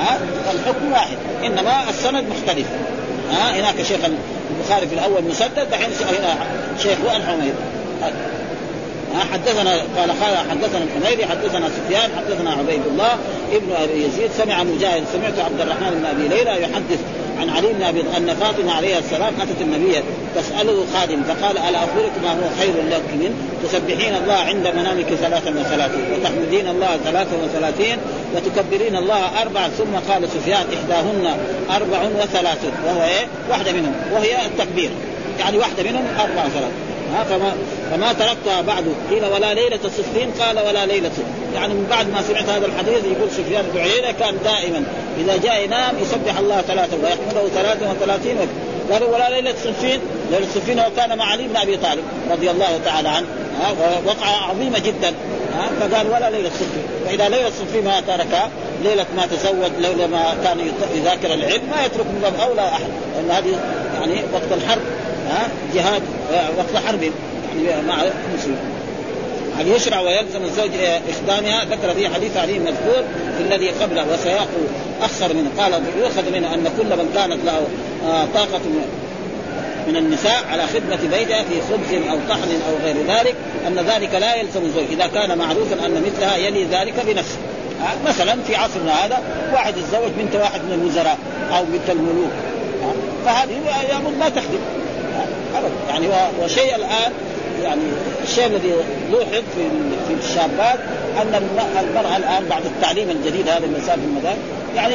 ها؟ 0.00 0.18
الحكم 0.52 0.92
واحد. 0.92 1.16
إنما 1.44 1.90
السند 1.90 2.24
مختلف. 2.30 2.66
ها؟ 3.32 3.60
هناك 3.60 3.82
شيخ 3.82 4.00
البخاري 4.50 4.86
في 4.86 4.94
الأول 4.94 5.22
مسدد 5.24 5.70
دحين 5.70 5.90
هنا 6.18 6.36
شيخ 6.82 6.98
الحميد 7.16 7.54
حدثنا 9.32 9.70
قال 9.70 10.10
قال 10.10 10.36
حدثنا 10.50 10.84
الحميري 10.84 11.26
حدثنا 11.26 11.68
سفيان 11.68 12.10
حدثنا 12.16 12.50
عبيد 12.50 12.82
الله 12.86 13.12
ابن 13.52 13.72
أبي 13.72 14.04
يزيد 14.04 14.30
سمع 14.38 14.62
مجاهد 14.62 15.04
سمعت 15.12 15.38
عبد 15.38 15.60
الرحمن 15.60 15.90
بن 15.90 16.06
أبي 16.06 16.28
ليلى 16.28 16.62
يحدث 16.62 16.98
عن 17.42 17.50
علي 17.50 17.72
بن 17.72 17.82
ابي 17.82 18.00
أن 18.00 18.36
فاطمة 18.40 18.72
عليه 18.72 18.98
السلام 18.98 19.34
أتت 19.40 19.60
النبي 19.60 20.02
تساله 20.36 20.86
خادم 20.94 21.22
فقال 21.22 21.58
ألا 21.58 21.78
أخبرك 21.78 22.12
ما 22.22 22.30
هو 22.30 22.50
خير 22.60 22.74
لك 22.90 23.02
من 23.14 23.48
تسبحين 23.64 24.14
الله 24.14 24.34
عند 24.34 24.66
منامك 24.66 25.06
ثلاثا 25.06 25.50
وثلاثين 25.50 26.04
وتحمدين 26.12 26.68
الله 26.68 26.98
ثلاثا 27.04 27.36
وثلاثين 27.44 27.98
وتكبرين 28.34 28.96
الله 28.96 29.42
أربع 29.42 29.68
ثم 29.68 30.12
قال 30.12 30.28
سفيان 30.28 30.64
إحداهن 30.76 31.36
أربع 31.70 32.02
وثلاثون. 32.22 32.72
وهو 32.86 33.02
إيه؟ 33.02 33.26
واحدة 33.50 33.72
منهم 33.72 33.94
وهي 34.12 34.46
التكبير. 34.46 34.90
يعني 35.38 35.58
واحدة 35.58 35.82
منهم 35.82 36.04
أربع 36.20 36.44
وثلاثون. 36.44 36.91
ها 37.14 37.24
فما 37.24 37.52
فما 37.90 38.12
تركتها 38.12 38.60
بعد. 38.60 38.84
قيل 39.10 39.24
ولا 39.24 39.54
ليلة 39.54 39.78
الصفين 39.84 40.30
قال 40.40 40.58
ولا 40.58 40.86
ليلة. 40.86 41.10
يعني 41.54 41.74
من 41.74 41.86
بعد 41.90 42.10
ما 42.10 42.22
سمعت 42.22 42.48
هذا 42.48 42.66
الحديث 42.66 43.04
يقول 43.04 43.30
سفيان 43.30 43.64
بن 43.74 43.80
عيينة 43.80 44.10
كان 44.10 44.34
دائما. 44.44 44.84
إذا 45.20 45.36
جاء 45.36 45.64
ينام 45.64 45.94
يسبح 46.02 46.38
الله 46.38 46.60
ثلاثة 46.60 46.96
ويحمده 46.96 47.48
ثلاثة 47.54 47.90
وثلاثين 47.90 48.36
قالوا 48.92 49.14
ولا 49.14 49.30
ليلة 49.30 49.50
الصفين 49.50 50.00
ليلة 50.30 50.46
الصفين 50.46 50.80
وكان 50.80 51.18
مع 51.18 51.24
علي 51.24 51.48
بن 51.48 51.56
أبي 51.56 51.76
طالب 51.76 52.04
رضي 52.30 52.50
الله 52.50 52.80
تعالى 52.84 53.08
عنه. 53.08 53.26
وقعة 54.06 54.50
عظيمة 54.50 54.78
جدا. 54.78 55.14
فقال 55.80 56.06
ولا 56.06 56.30
ليلة 56.30 56.48
الصفين 56.48 56.82
فإذا 57.06 57.28
ليلة 57.28 57.48
الصفين 57.48 57.84
ما 57.84 58.00
تركها 58.00 58.50
ليلة 58.84 59.06
ما 59.16 59.26
تزوج 59.26 59.70
ليلة 59.78 60.06
ما 60.06 60.34
كان 60.44 60.58
يذاكر 60.94 61.34
العلم 61.34 61.62
ما 61.70 61.84
يترك 61.84 62.06
من 62.06 62.20
باب 62.22 62.48
أولى 62.48 62.68
أحد. 62.68 62.86
لأن 63.16 63.30
هذه 63.30 63.58
يعني 64.00 64.22
وقت 64.32 64.52
الحرب. 64.62 64.82
ها 65.32 65.48
جهاد 65.74 66.02
وقت 66.58 66.84
حرب 66.86 67.02
يعني 67.02 67.86
مع 67.86 67.94
المسلمين. 68.02 68.82
هل 69.58 69.68
يشرع 69.68 70.00
ويلزم 70.00 70.44
الزوج 70.44 70.70
اخدامها 71.08 71.64
ذكر 71.64 71.94
في 71.94 72.08
حديث 72.08 72.36
علي 72.36 72.60
في 73.38 73.42
الذي 73.42 73.68
قبله 73.68 74.06
وسياق 74.12 74.48
اخسر 75.02 75.34
منه 75.34 75.50
قال 75.58 75.72
يؤخذ 75.98 76.32
منه 76.32 76.54
أن 76.54 76.64
كل 76.78 76.96
من 76.96 77.10
كانت 77.14 77.44
له 77.44 77.66
آه، 78.06 78.26
طاقة 78.34 78.60
من 79.88 79.96
النساء 79.96 80.44
على 80.50 80.66
خدمة 80.66 80.98
بيتها 81.10 81.42
في 81.42 81.60
خبز 81.60 82.08
أو 82.10 82.18
طحن 82.28 82.60
أو 82.68 82.84
غير 82.84 82.96
ذلك 83.08 83.34
أن 83.66 83.74
ذلك 83.74 84.14
لا 84.14 84.34
يلزم 84.34 84.62
الزوج. 84.64 84.84
إذا 84.92 85.06
كان 85.06 85.38
معروفا 85.38 85.86
أن 85.86 86.02
مثلها 86.06 86.36
يلي 86.36 86.64
ذلك 86.64 86.94
بنفسه. 87.06 87.38
آه، 87.82 88.08
مثلا 88.08 88.36
في 88.46 88.56
عصرنا 88.56 89.06
هذا 89.06 89.22
واحد 89.52 89.74
يتزوج 89.76 90.10
بنت 90.18 90.36
واحد 90.36 90.60
من 90.60 90.72
الوزراء 90.72 91.18
أو 91.52 91.64
بنت 91.64 91.90
الملوك. 91.90 92.32
آه، 92.82 93.24
فهذه 93.24 93.50
يقول 93.90 94.14
ما 94.20 94.28
تخدم. 94.28 94.81
ابدا 95.64 95.90
يعني 95.90 96.30
وشيء 96.42 96.74
الآن 96.74 97.12
يعني 97.62 97.80
الشيء 98.24 98.46
الذي 98.46 98.72
لوحظ 99.10 99.42
في 99.54 99.68
في 100.08 100.28
الشابات 100.28 100.78
أن 101.22 101.42
المرأة 101.80 102.16
الآن 102.16 102.44
بعد 102.50 102.62
التعليم 102.66 103.10
الجديد 103.10 103.48
هذا 103.48 103.64
اللي 103.64 103.80
صار 103.86 103.98
في 103.98 104.04
المدارس 104.04 104.38
يعني 104.76 104.94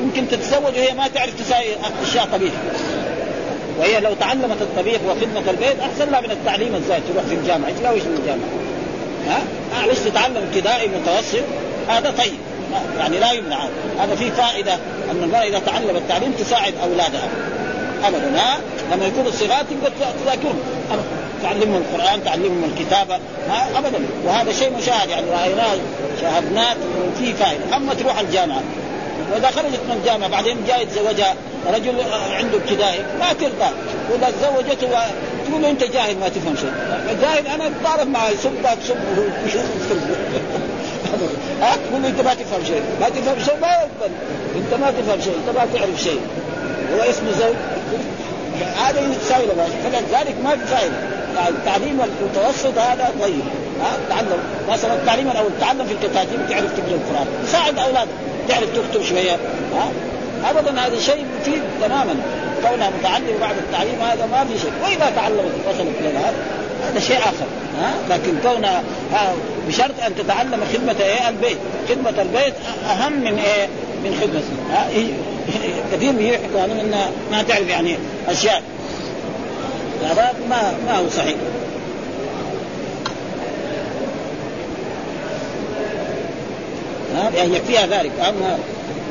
يمكن 0.00 0.28
تتزوج 0.28 0.74
وهي 0.76 0.94
ما 0.94 1.08
تعرف 1.08 1.34
تساوي 1.40 1.66
أشياء 2.02 2.28
طبيخ 2.32 2.52
وهي 3.78 4.00
لو 4.00 4.14
تعلمت 4.20 4.62
الطبيخ 4.62 5.00
وخدمة 5.08 5.50
البيت 5.50 5.80
أحسن 5.80 6.10
لها 6.10 6.20
من 6.20 6.30
التعليم 6.30 6.74
الزايد 6.74 7.02
تروح 7.12 7.24
في 7.24 7.34
الجامعة. 7.34 7.70
تلاوي 7.80 8.00
في 8.00 8.06
الجامعة؟ 8.06 8.48
ها؟ 9.28 9.38
معلش 9.72 9.98
تتعلم؟ 9.98 10.36
ابتدائي 10.36 10.88
متوسط. 10.88 11.44
هذا 11.88 12.10
طيب. 12.10 12.38
يعني 12.98 13.18
لا 13.18 13.32
يمنع. 13.32 13.58
هذا 13.98 14.14
في 14.14 14.30
فائدة 14.30 14.74
أن 15.10 15.22
المرأة 15.22 15.42
إذا 15.42 15.58
تعلمت 15.58 15.96
التعليم 15.96 16.32
تساعد 16.32 16.74
أولادها. 16.82 17.28
ابدا 18.04 18.40
ها؟ 18.40 18.58
لما 18.92 19.06
يكونوا 19.06 19.30
صغار 19.30 19.64
تقدر 19.64 19.92
تذاكرهم. 20.24 20.58
تعلمهم 21.42 21.82
القرآن 21.82 22.24
تعلمهم 22.24 22.64
الكتابة 22.64 23.18
ما 23.48 23.78
ابدا. 23.78 23.98
وهذا 24.26 24.52
شيء 24.52 24.72
مشاهد 24.78 25.08
يعني 25.08 25.30
رايناه 25.30 25.76
شاهدناه 26.20 26.76
في 27.18 27.32
فائدة. 27.32 27.76
أما 27.76 27.94
تروح 27.94 28.18
الجامعة 28.18 28.62
وإذا 29.32 29.50
خرجت 29.50 29.80
من 29.88 29.96
الجامعة 30.00 30.30
بعدين 30.30 30.56
جاي 30.68 30.82
يتزوجها 30.82 31.34
رجل 31.74 31.94
عنده 32.30 32.56
ابتدائي 32.56 32.98
ما 33.20 33.32
ترضى. 33.32 33.70
ولا 34.12 34.30
تزوجته 34.30 34.88
تقول 35.48 35.62
له 35.62 35.70
أنت 35.70 35.84
جاهل 35.84 36.18
ما 36.18 36.28
تفهم 36.28 36.56
شيء. 36.56 36.72
جاهل 37.22 37.46
أنا 37.46 37.70
بعرف 37.84 38.06
معه 38.06 38.28
يسبك 38.28 38.78
سب 38.88 38.96
ها؟ 41.60 41.76
تقول 41.76 42.04
أنت 42.06 42.20
ما 42.20 42.34
تفهم 42.34 42.64
شيء. 42.64 42.82
ما 43.00 43.08
تفهم 43.08 43.44
شيء 43.44 43.56
ما 43.60 43.68
يقبل. 43.68 44.12
أنت 44.56 44.80
ما 44.80 44.90
تفهم 44.90 45.20
شيء 45.20 45.34
أنت 45.34 45.56
ما 45.58 45.66
تعرف 45.74 46.02
شيء. 46.02 46.20
هو 46.94 47.10
اسمه 47.10 47.30
زوج. 47.30 47.56
هذا 48.76 49.00
يساوي 49.00 49.46
له 49.46 49.68
فلذلك 49.84 50.34
ما 50.44 50.50
في 50.50 50.66
فائده 50.66 50.94
يعني 51.36 51.48
التعليم 51.48 52.00
المتوسط 52.00 52.78
هذا 52.78 53.12
طيب. 53.20 53.40
ها؟ 53.80 53.90
تعلم. 54.08 54.38
مثلا 54.70 54.94
التعليم 54.94 55.30
الأول. 55.30 55.50
تعلم 55.60 55.86
في 55.86 55.92
الكتاتيب 55.92 56.48
تعرف 56.48 56.72
تقرأ 56.76 56.94
القرآن. 56.94 57.26
يساعد 57.44 57.78
أولادك. 57.78 58.10
تعرف 58.48 58.64
تكتب 58.74 59.02
شوية. 59.02 59.36
ها؟ 59.74 59.90
ابدا 60.50 60.80
هذا 60.80 61.00
شيء 61.00 61.24
مفيد 61.40 61.62
تماما. 61.80 62.14
كونها 62.62 62.90
متعلم 63.00 63.38
بعد 63.40 63.56
التعليم 63.56 64.00
هذا 64.02 64.26
ما 64.26 64.44
في 64.44 64.58
شيء. 64.58 64.72
وإذا 64.84 65.12
تعلمت 65.16 65.52
وصلت 65.68 65.94
إلى 66.00 66.18
هذا 66.18 67.00
شيء 67.00 67.18
آخر. 67.18 67.46
ها؟ 67.80 67.92
لكن 68.10 68.32
كونها 68.42 68.82
بشرط 69.68 69.94
أن 70.06 70.14
تتعلم 70.16 70.60
خدمة 70.74 70.96
إيه؟ 71.00 71.28
البيت. 71.28 71.58
خدمة 71.88 72.22
البيت 72.22 72.54
أهم 72.90 73.12
من 73.12 73.38
إيه؟ 73.38 73.68
من 74.04 74.18
خدمة. 74.20 74.42
ها؟ 74.72 74.88
كثير 75.92 76.20
يحكوا 76.20 76.60
عنه 76.60 76.80
انها 76.80 77.10
ما 77.30 77.42
تعرف 77.42 77.68
يعني 77.68 77.96
أشياء. 78.28 78.62
هذا 80.02 80.34
ما 80.50 80.74
ما 80.86 80.98
هو 80.98 81.08
صحيح. 81.16 81.36
يعني 87.34 87.56
يكفيها 87.56 87.86
ذلك. 87.86 88.12
أما 88.28 88.58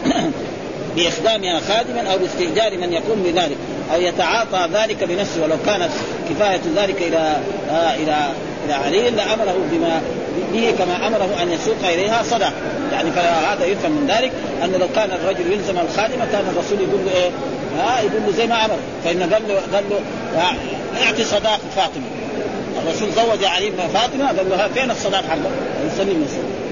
باخدامها 0.96 1.60
خادما 1.60 2.12
أو 2.12 2.18
باستئجار 2.18 2.78
من 2.78 2.94
يقوم 2.94 3.24
بذلك 3.24 3.58
أو 3.94 4.02
يتعاطى 4.02 4.70
ذلك 4.74 5.04
بنفسه 5.04 5.44
ولو 5.44 5.56
كانت 5.66 5.90
كفاية 6.30 6.62
ذلك 6.76 7.02
إلى 7.02 7.38
آه 7.70 7.96
إلى 7.96 8.32
إلى 8.66 8.74
علي 8.74 9.10
لأمره 9.10 9.56
بما 9.72 10.02
به 10.54 10.74
كما 10.78 11.08
أمره 11.08 11.30
أن 11.42 11.52
يسوق 11.52 11.78
إليها 11.84 12.24
صدق 12.24 12.54
يعني 12.92 13.12
فهذا 13.12 13.66
يفهم 13.66 13.92
من 13.92 14.08
ذلك 14.08 14.32
أن 14.64 14.72
لو 14.72 14.88
كان 14.96 15.10
الرجل 15.12 15.52
يلزم 15.52 15.78
الخادمة 15.78 16.26
كان 16.32 16.46
الرسول 16.56 16.80
يقول 16.82 17.06
له 17.06 17.12
إيه؟ 17.12 17.30
ها 17.80 18.00
يقول 18.00 18.22
له 18.26 18.32
زي 18.32 18.48
ما 18.48 18.66
أمر 18.66 18.78
فان 19.04 19.34
قال 19.34 19.48
له 19.48 19.54
قال 19.74 19.84
له 19.90 20.00
أعطي 21.06 21.24
صداق 21.24 21.60
فاطمة. 21.76 22.06
الرسول 22.84 23.10
زوج 23.12 23.44
علي 23.44 23.72
فاطمة 23.94 24.28
قال 24.28 24.50
له 24.50 24.68
فين 24.68 24.92
الصداق 24.92 25.24
حقك؟ 25.30 25.52
يسلم 25.94 26.26
يسلم 26.26 26.68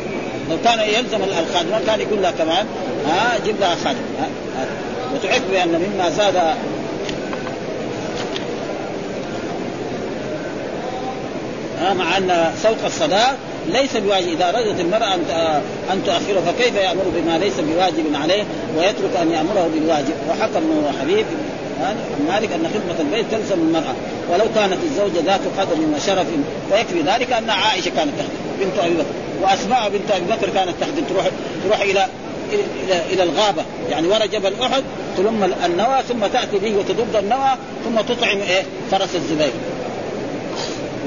لو 0.50 0.58
كان 0.64 0.80
يلزم 0.80 1.20
الخادمة 1.24 1.80
كان 1.88 2.02
يقول 2.02 2.22
لها 2.22 2.32
كمان 2.32 2.66
ها 3.08 3.38
جيب 3.46 3.56
لها 3.60 3.76
خادم 3.86 4.00
ها 4.20 4.28
وتعد 5.16 5.42
بأن 5.52 5.68
مما 5.68 6.10
زاد 6.10 6.36
مع 11.94 12.18
أن 12.18 12.54
سوق 12.64 12.86
الصداق 12.86 13.38
ليس 13.70 13.98
بواجب. 13.98 14.28
إذا 14.28 14.50
أرادت 14.50 14.80
المرأة 14.80 15.14
أن 15.14 15.22
أن 15.92 16.04
تؤخره 16.06 16.42
فكيف 16.52 16.76
يأمر 16.76 17.04
بما 17.16 17.38
ليس 17.38 17.54
بواجب 17.60 18.16
عليه 18.16 18.44
ويترك 18.78 19.16
أن 19.22 19.32
يأمره 19.32 19.70
بالواجب؟ 19.74 20.14
ابن 20.56 20.92
حبيب. 21.02 21.26
عن 21.82 21.96
مالك 22.28 22.52
أن 22.52 22.68
خدمة 22.74 23.00
البيت 23.00 23.26
تلزم 23.32 23.60
المرأة. 23.60 23.96
ولو 24.32 24.46
كانت 24.56 24.78
الزوجة 24.84 25.26
ذات 25.26 25.42
قدر 25.58 25.76
وشرف 25.96 26.28
فيكفي 26.72 27.02
ذلك 27.02 27.32
أن 27.34 27.50
عائشة 27.50 27.90
كانت 27.90 28.12
تخدم 28.20 28.60
بنت 28.60 28.80
أبي 28.80 28.94
بكر 28.94 29.06
وأسماء 29.42 29.90
بنت 29.90 30.12
أبي 30.12 30.26
بكر 30.26 30.50
كانت 30.50 30.74
تخدم. 30.82 31.04
تروح 31.10 31.26
تروح 31.64 31.82
إلى 31.82 32.08
إلى 32.54 33.02
إلى 33.14 33.24
الغابة. 33.24 33.64
يعني 33.90 34.08
وراء 34.08 34.28
جبل 34.28 34.54
أحد 34.62 34.84
تلم 35.18 35.54
النوى 35.66 35.98
ثم 36.10 36.28
تأتي 36.34 36.58
به 36.58 36.78
وتضب 36.78 37.16
النوى 37.16 37.52
ثم 37.86 38.02
تطعم 38.02 38.38
إيه؟ 38.38 38.64
فرس 38.92 39.16
الزبير. 39.16 39.52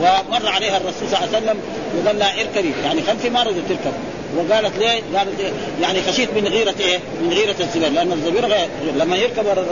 ومر 0.00 0.48
عليها 0.48 0.76
الرسول 0.76 1.08
صلى 1.10 1.18
الله 1.18 1.36
عليه 1.36 1.38
وسلم 1.38 1.60
وقال 1.96 2.18
لها 2.18 2.40
اركبي 2.40 2.72
يعني 2.84 3.02
خلفي 3.02 3.30
ما 3.30 3.42
رضت 3.42 3.62
تركب 3.68 3.92
وقالت 4.36 4.78
ليه؟ 4.78 5.18
قالت 5.18 5.40
إيه؟ 5.40 5.50
يعني 5.82 6.02
خشيت 6.02 6.28
من 6.34 6.48
غيرة 6.48 6.74
إيه؟ 6.80 6.98
من 7.22 7.32
غيرة 7.32 7.54
الزبير 7.60 7.88
لأن 7.88 8.12
الزبير 8.12 8.46
غير 8.46 8.68
لما 8.98 9.16
يركب 9.16 9.46
ورا 9.46 9.64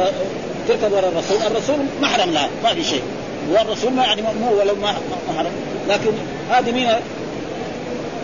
تركب 0.68 0.92
ورا 0.92 1.08
الرسول، 1.08 1.36
الرسول 1.46 1.76
محرم 2.02 2.30
لها 2.30 2.48
ما 2.64 2.74
في 2.74 2.84
شيء. 2.84 3.02
والرسول 3.50 3.92
ما 3.92 4.04
يعني 4.04 4.22
مو 4.22 4.58
ولو 4.60 4.74
ما 4.74 4.94
محرم 5.34 5.52
لكن 5.88 6.10
هذه 6.50 6.72
مين؟ 6.72 6.88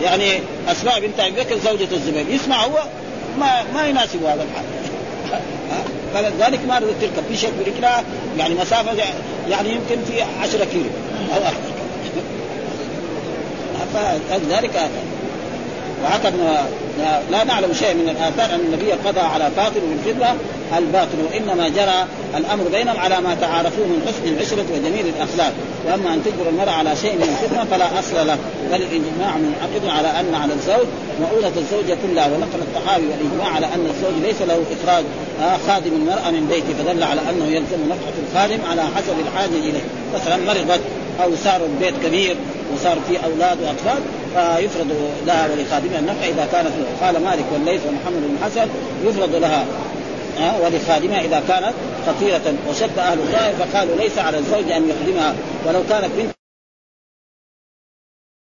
يعني 0.03 0.39
أسماء 0.67 0.99
بنت 0.99 1.19
أبي 1.19 1.31
بكر 1.31 1.57
زوجة 1.57 1.87
الزبير. 1.91 2.25
يسمع 2.29 2.65
هو 2.65 2.83
ما 3.39 3.63
ما 3.73 3.87
يناسب 3.87 4.23
هذا 4.23 4.43
الحال. 4.43 4.65
فلذلك 6.13 6.59
ما 6.67 6.79
رضت 6.79 7.01
تركب 7.01 7.23
في 7.29 7.37
شيء 7.37 7.51
برجلها 7.59 8.03
يعني 8.37 8.55
مسافة 8.55 9.03
يعني 9.49 9.69
يمكن 9.69 10.03
في 10.11 10.21
10 10.21 10.65
كيلو 10.65 10.89
أو 11.35 11.37
أكثر. 11.37 11.72
فلذلك 14.29 14.89
وهكذا 16.03 16.65
لا 17.31 17.43
نعلم 17.43 17.73
شيء 17.73 17.93
من 17.93 18.09
الآثار 18.09 18.55
أن 18.55 18.59
النبي 18.59 18.91
قضى 18.91 19.19
على 19.19 19.51
فاطر 19.55 19.79
بالخدمه 19.79 20.35
الباطل 20.77 21.17
وإنما 21.31 21.69
جرى 21.69 22.05
الأمر 22.37 22.63
بينهم 22.71 22.99
على 22.99 23.21
ما 23.21 23.35
تعارفوه 23.41 23.85
من 23.85 24.07
حسن 24.07 24.33
العشرة 24.33 24.65
وجميل 24.73 25.05
الأخلاق. 25.17 25.53
وأما 25.85 26.13
أن 26.13 26.23
تجبر 26.23 26.49
المرأة 26.49 26.71
على 26.71 26.95
شيء 26.95 27.15
من 27.15 27.29
الخدمه 27.33 27.65
فلا 27.71 27.99
أصل 27.99 28.27
له 28.27 28.37
بل 28.71 28.81
الإجماع 28.81 29.37
من 29.37 29.53
عقد 29.61 29.97
على 29.97 30.19
أن 30.19 30.35
على 30.35 30.53
الزوج 30.53 30.87
مؤونة 31.21 31.51
الزوجة 31.57 31.97
كلها 32.07 32.27
ونقل 32.27 32.59
الطحاوي 32.61 33.05
والإجماع 33.05 33.55
على 33.55 33.65
أن 33.65 33.85
الزوج 33.93 34.23
ليس 34.23 34.41
له 34.41 34.63
إخراج 34.75 35.03
آه، 35.41 35.57
خادم 35.67 35.91
المرأة 35.95 36.31
من 36.31 36.47
بيته 36.47 36.83
فدل 36.83 37.03
على 37.03 37.21
أنه 37.29 37.45
يلزم 37.45 37.81
نفقة 37.89 38.13
الخادم 38.27 38.59
على 38.71 38.81
حسب 38.81 39.15
الحاجة 39.27 39.59
إليه. 39.69 39.83
مثلا 40.15 40.37
مرضت 40.37 40.81
أو 41.23 41.31
صار 41.43 41.61
البيت 41.65 41.93
كبير 42.03 42.35
وصار 42.75 42.97
فيه 43.07 43.17
أولاد 43.19 43.57
وأطفال 43.61 44.01
فيفرض 44.35 44.87
لها 45.27 45.47
ولخادمها 45.51 45.99
النفقة 45.99 46.29
إذا 46.29 46.47
كانت 46.51 46.69
قال 47.01 47.23
مالك 47.23 47.45
والليث 47.53 47.81
ومحمد 47.87 48.21
بن 48.21 48.37
حسن 48.45 48.67
يفرض 49.05 49.35
لها 49.35 49.65
ها 50.39 50.53
ولخادمها. 50.63 51.21
إذا 51.21 51.43
كانت 51.47 51.73
خطيره 52.07 52.53
وشد 52.69 52.99
أهل 52.99 53.19
الظاهر 53.19 53.53
فقالوا 53.53 53.95
ليس 53.95 54.17
على 54.17 54.37
الزوج 54.37 54.71
أن 54.71 54.89
يخدمها. 54.89 55.35
ولو 55.65 55.79
كانت 55.89 56.09
بنت 56.17 56.42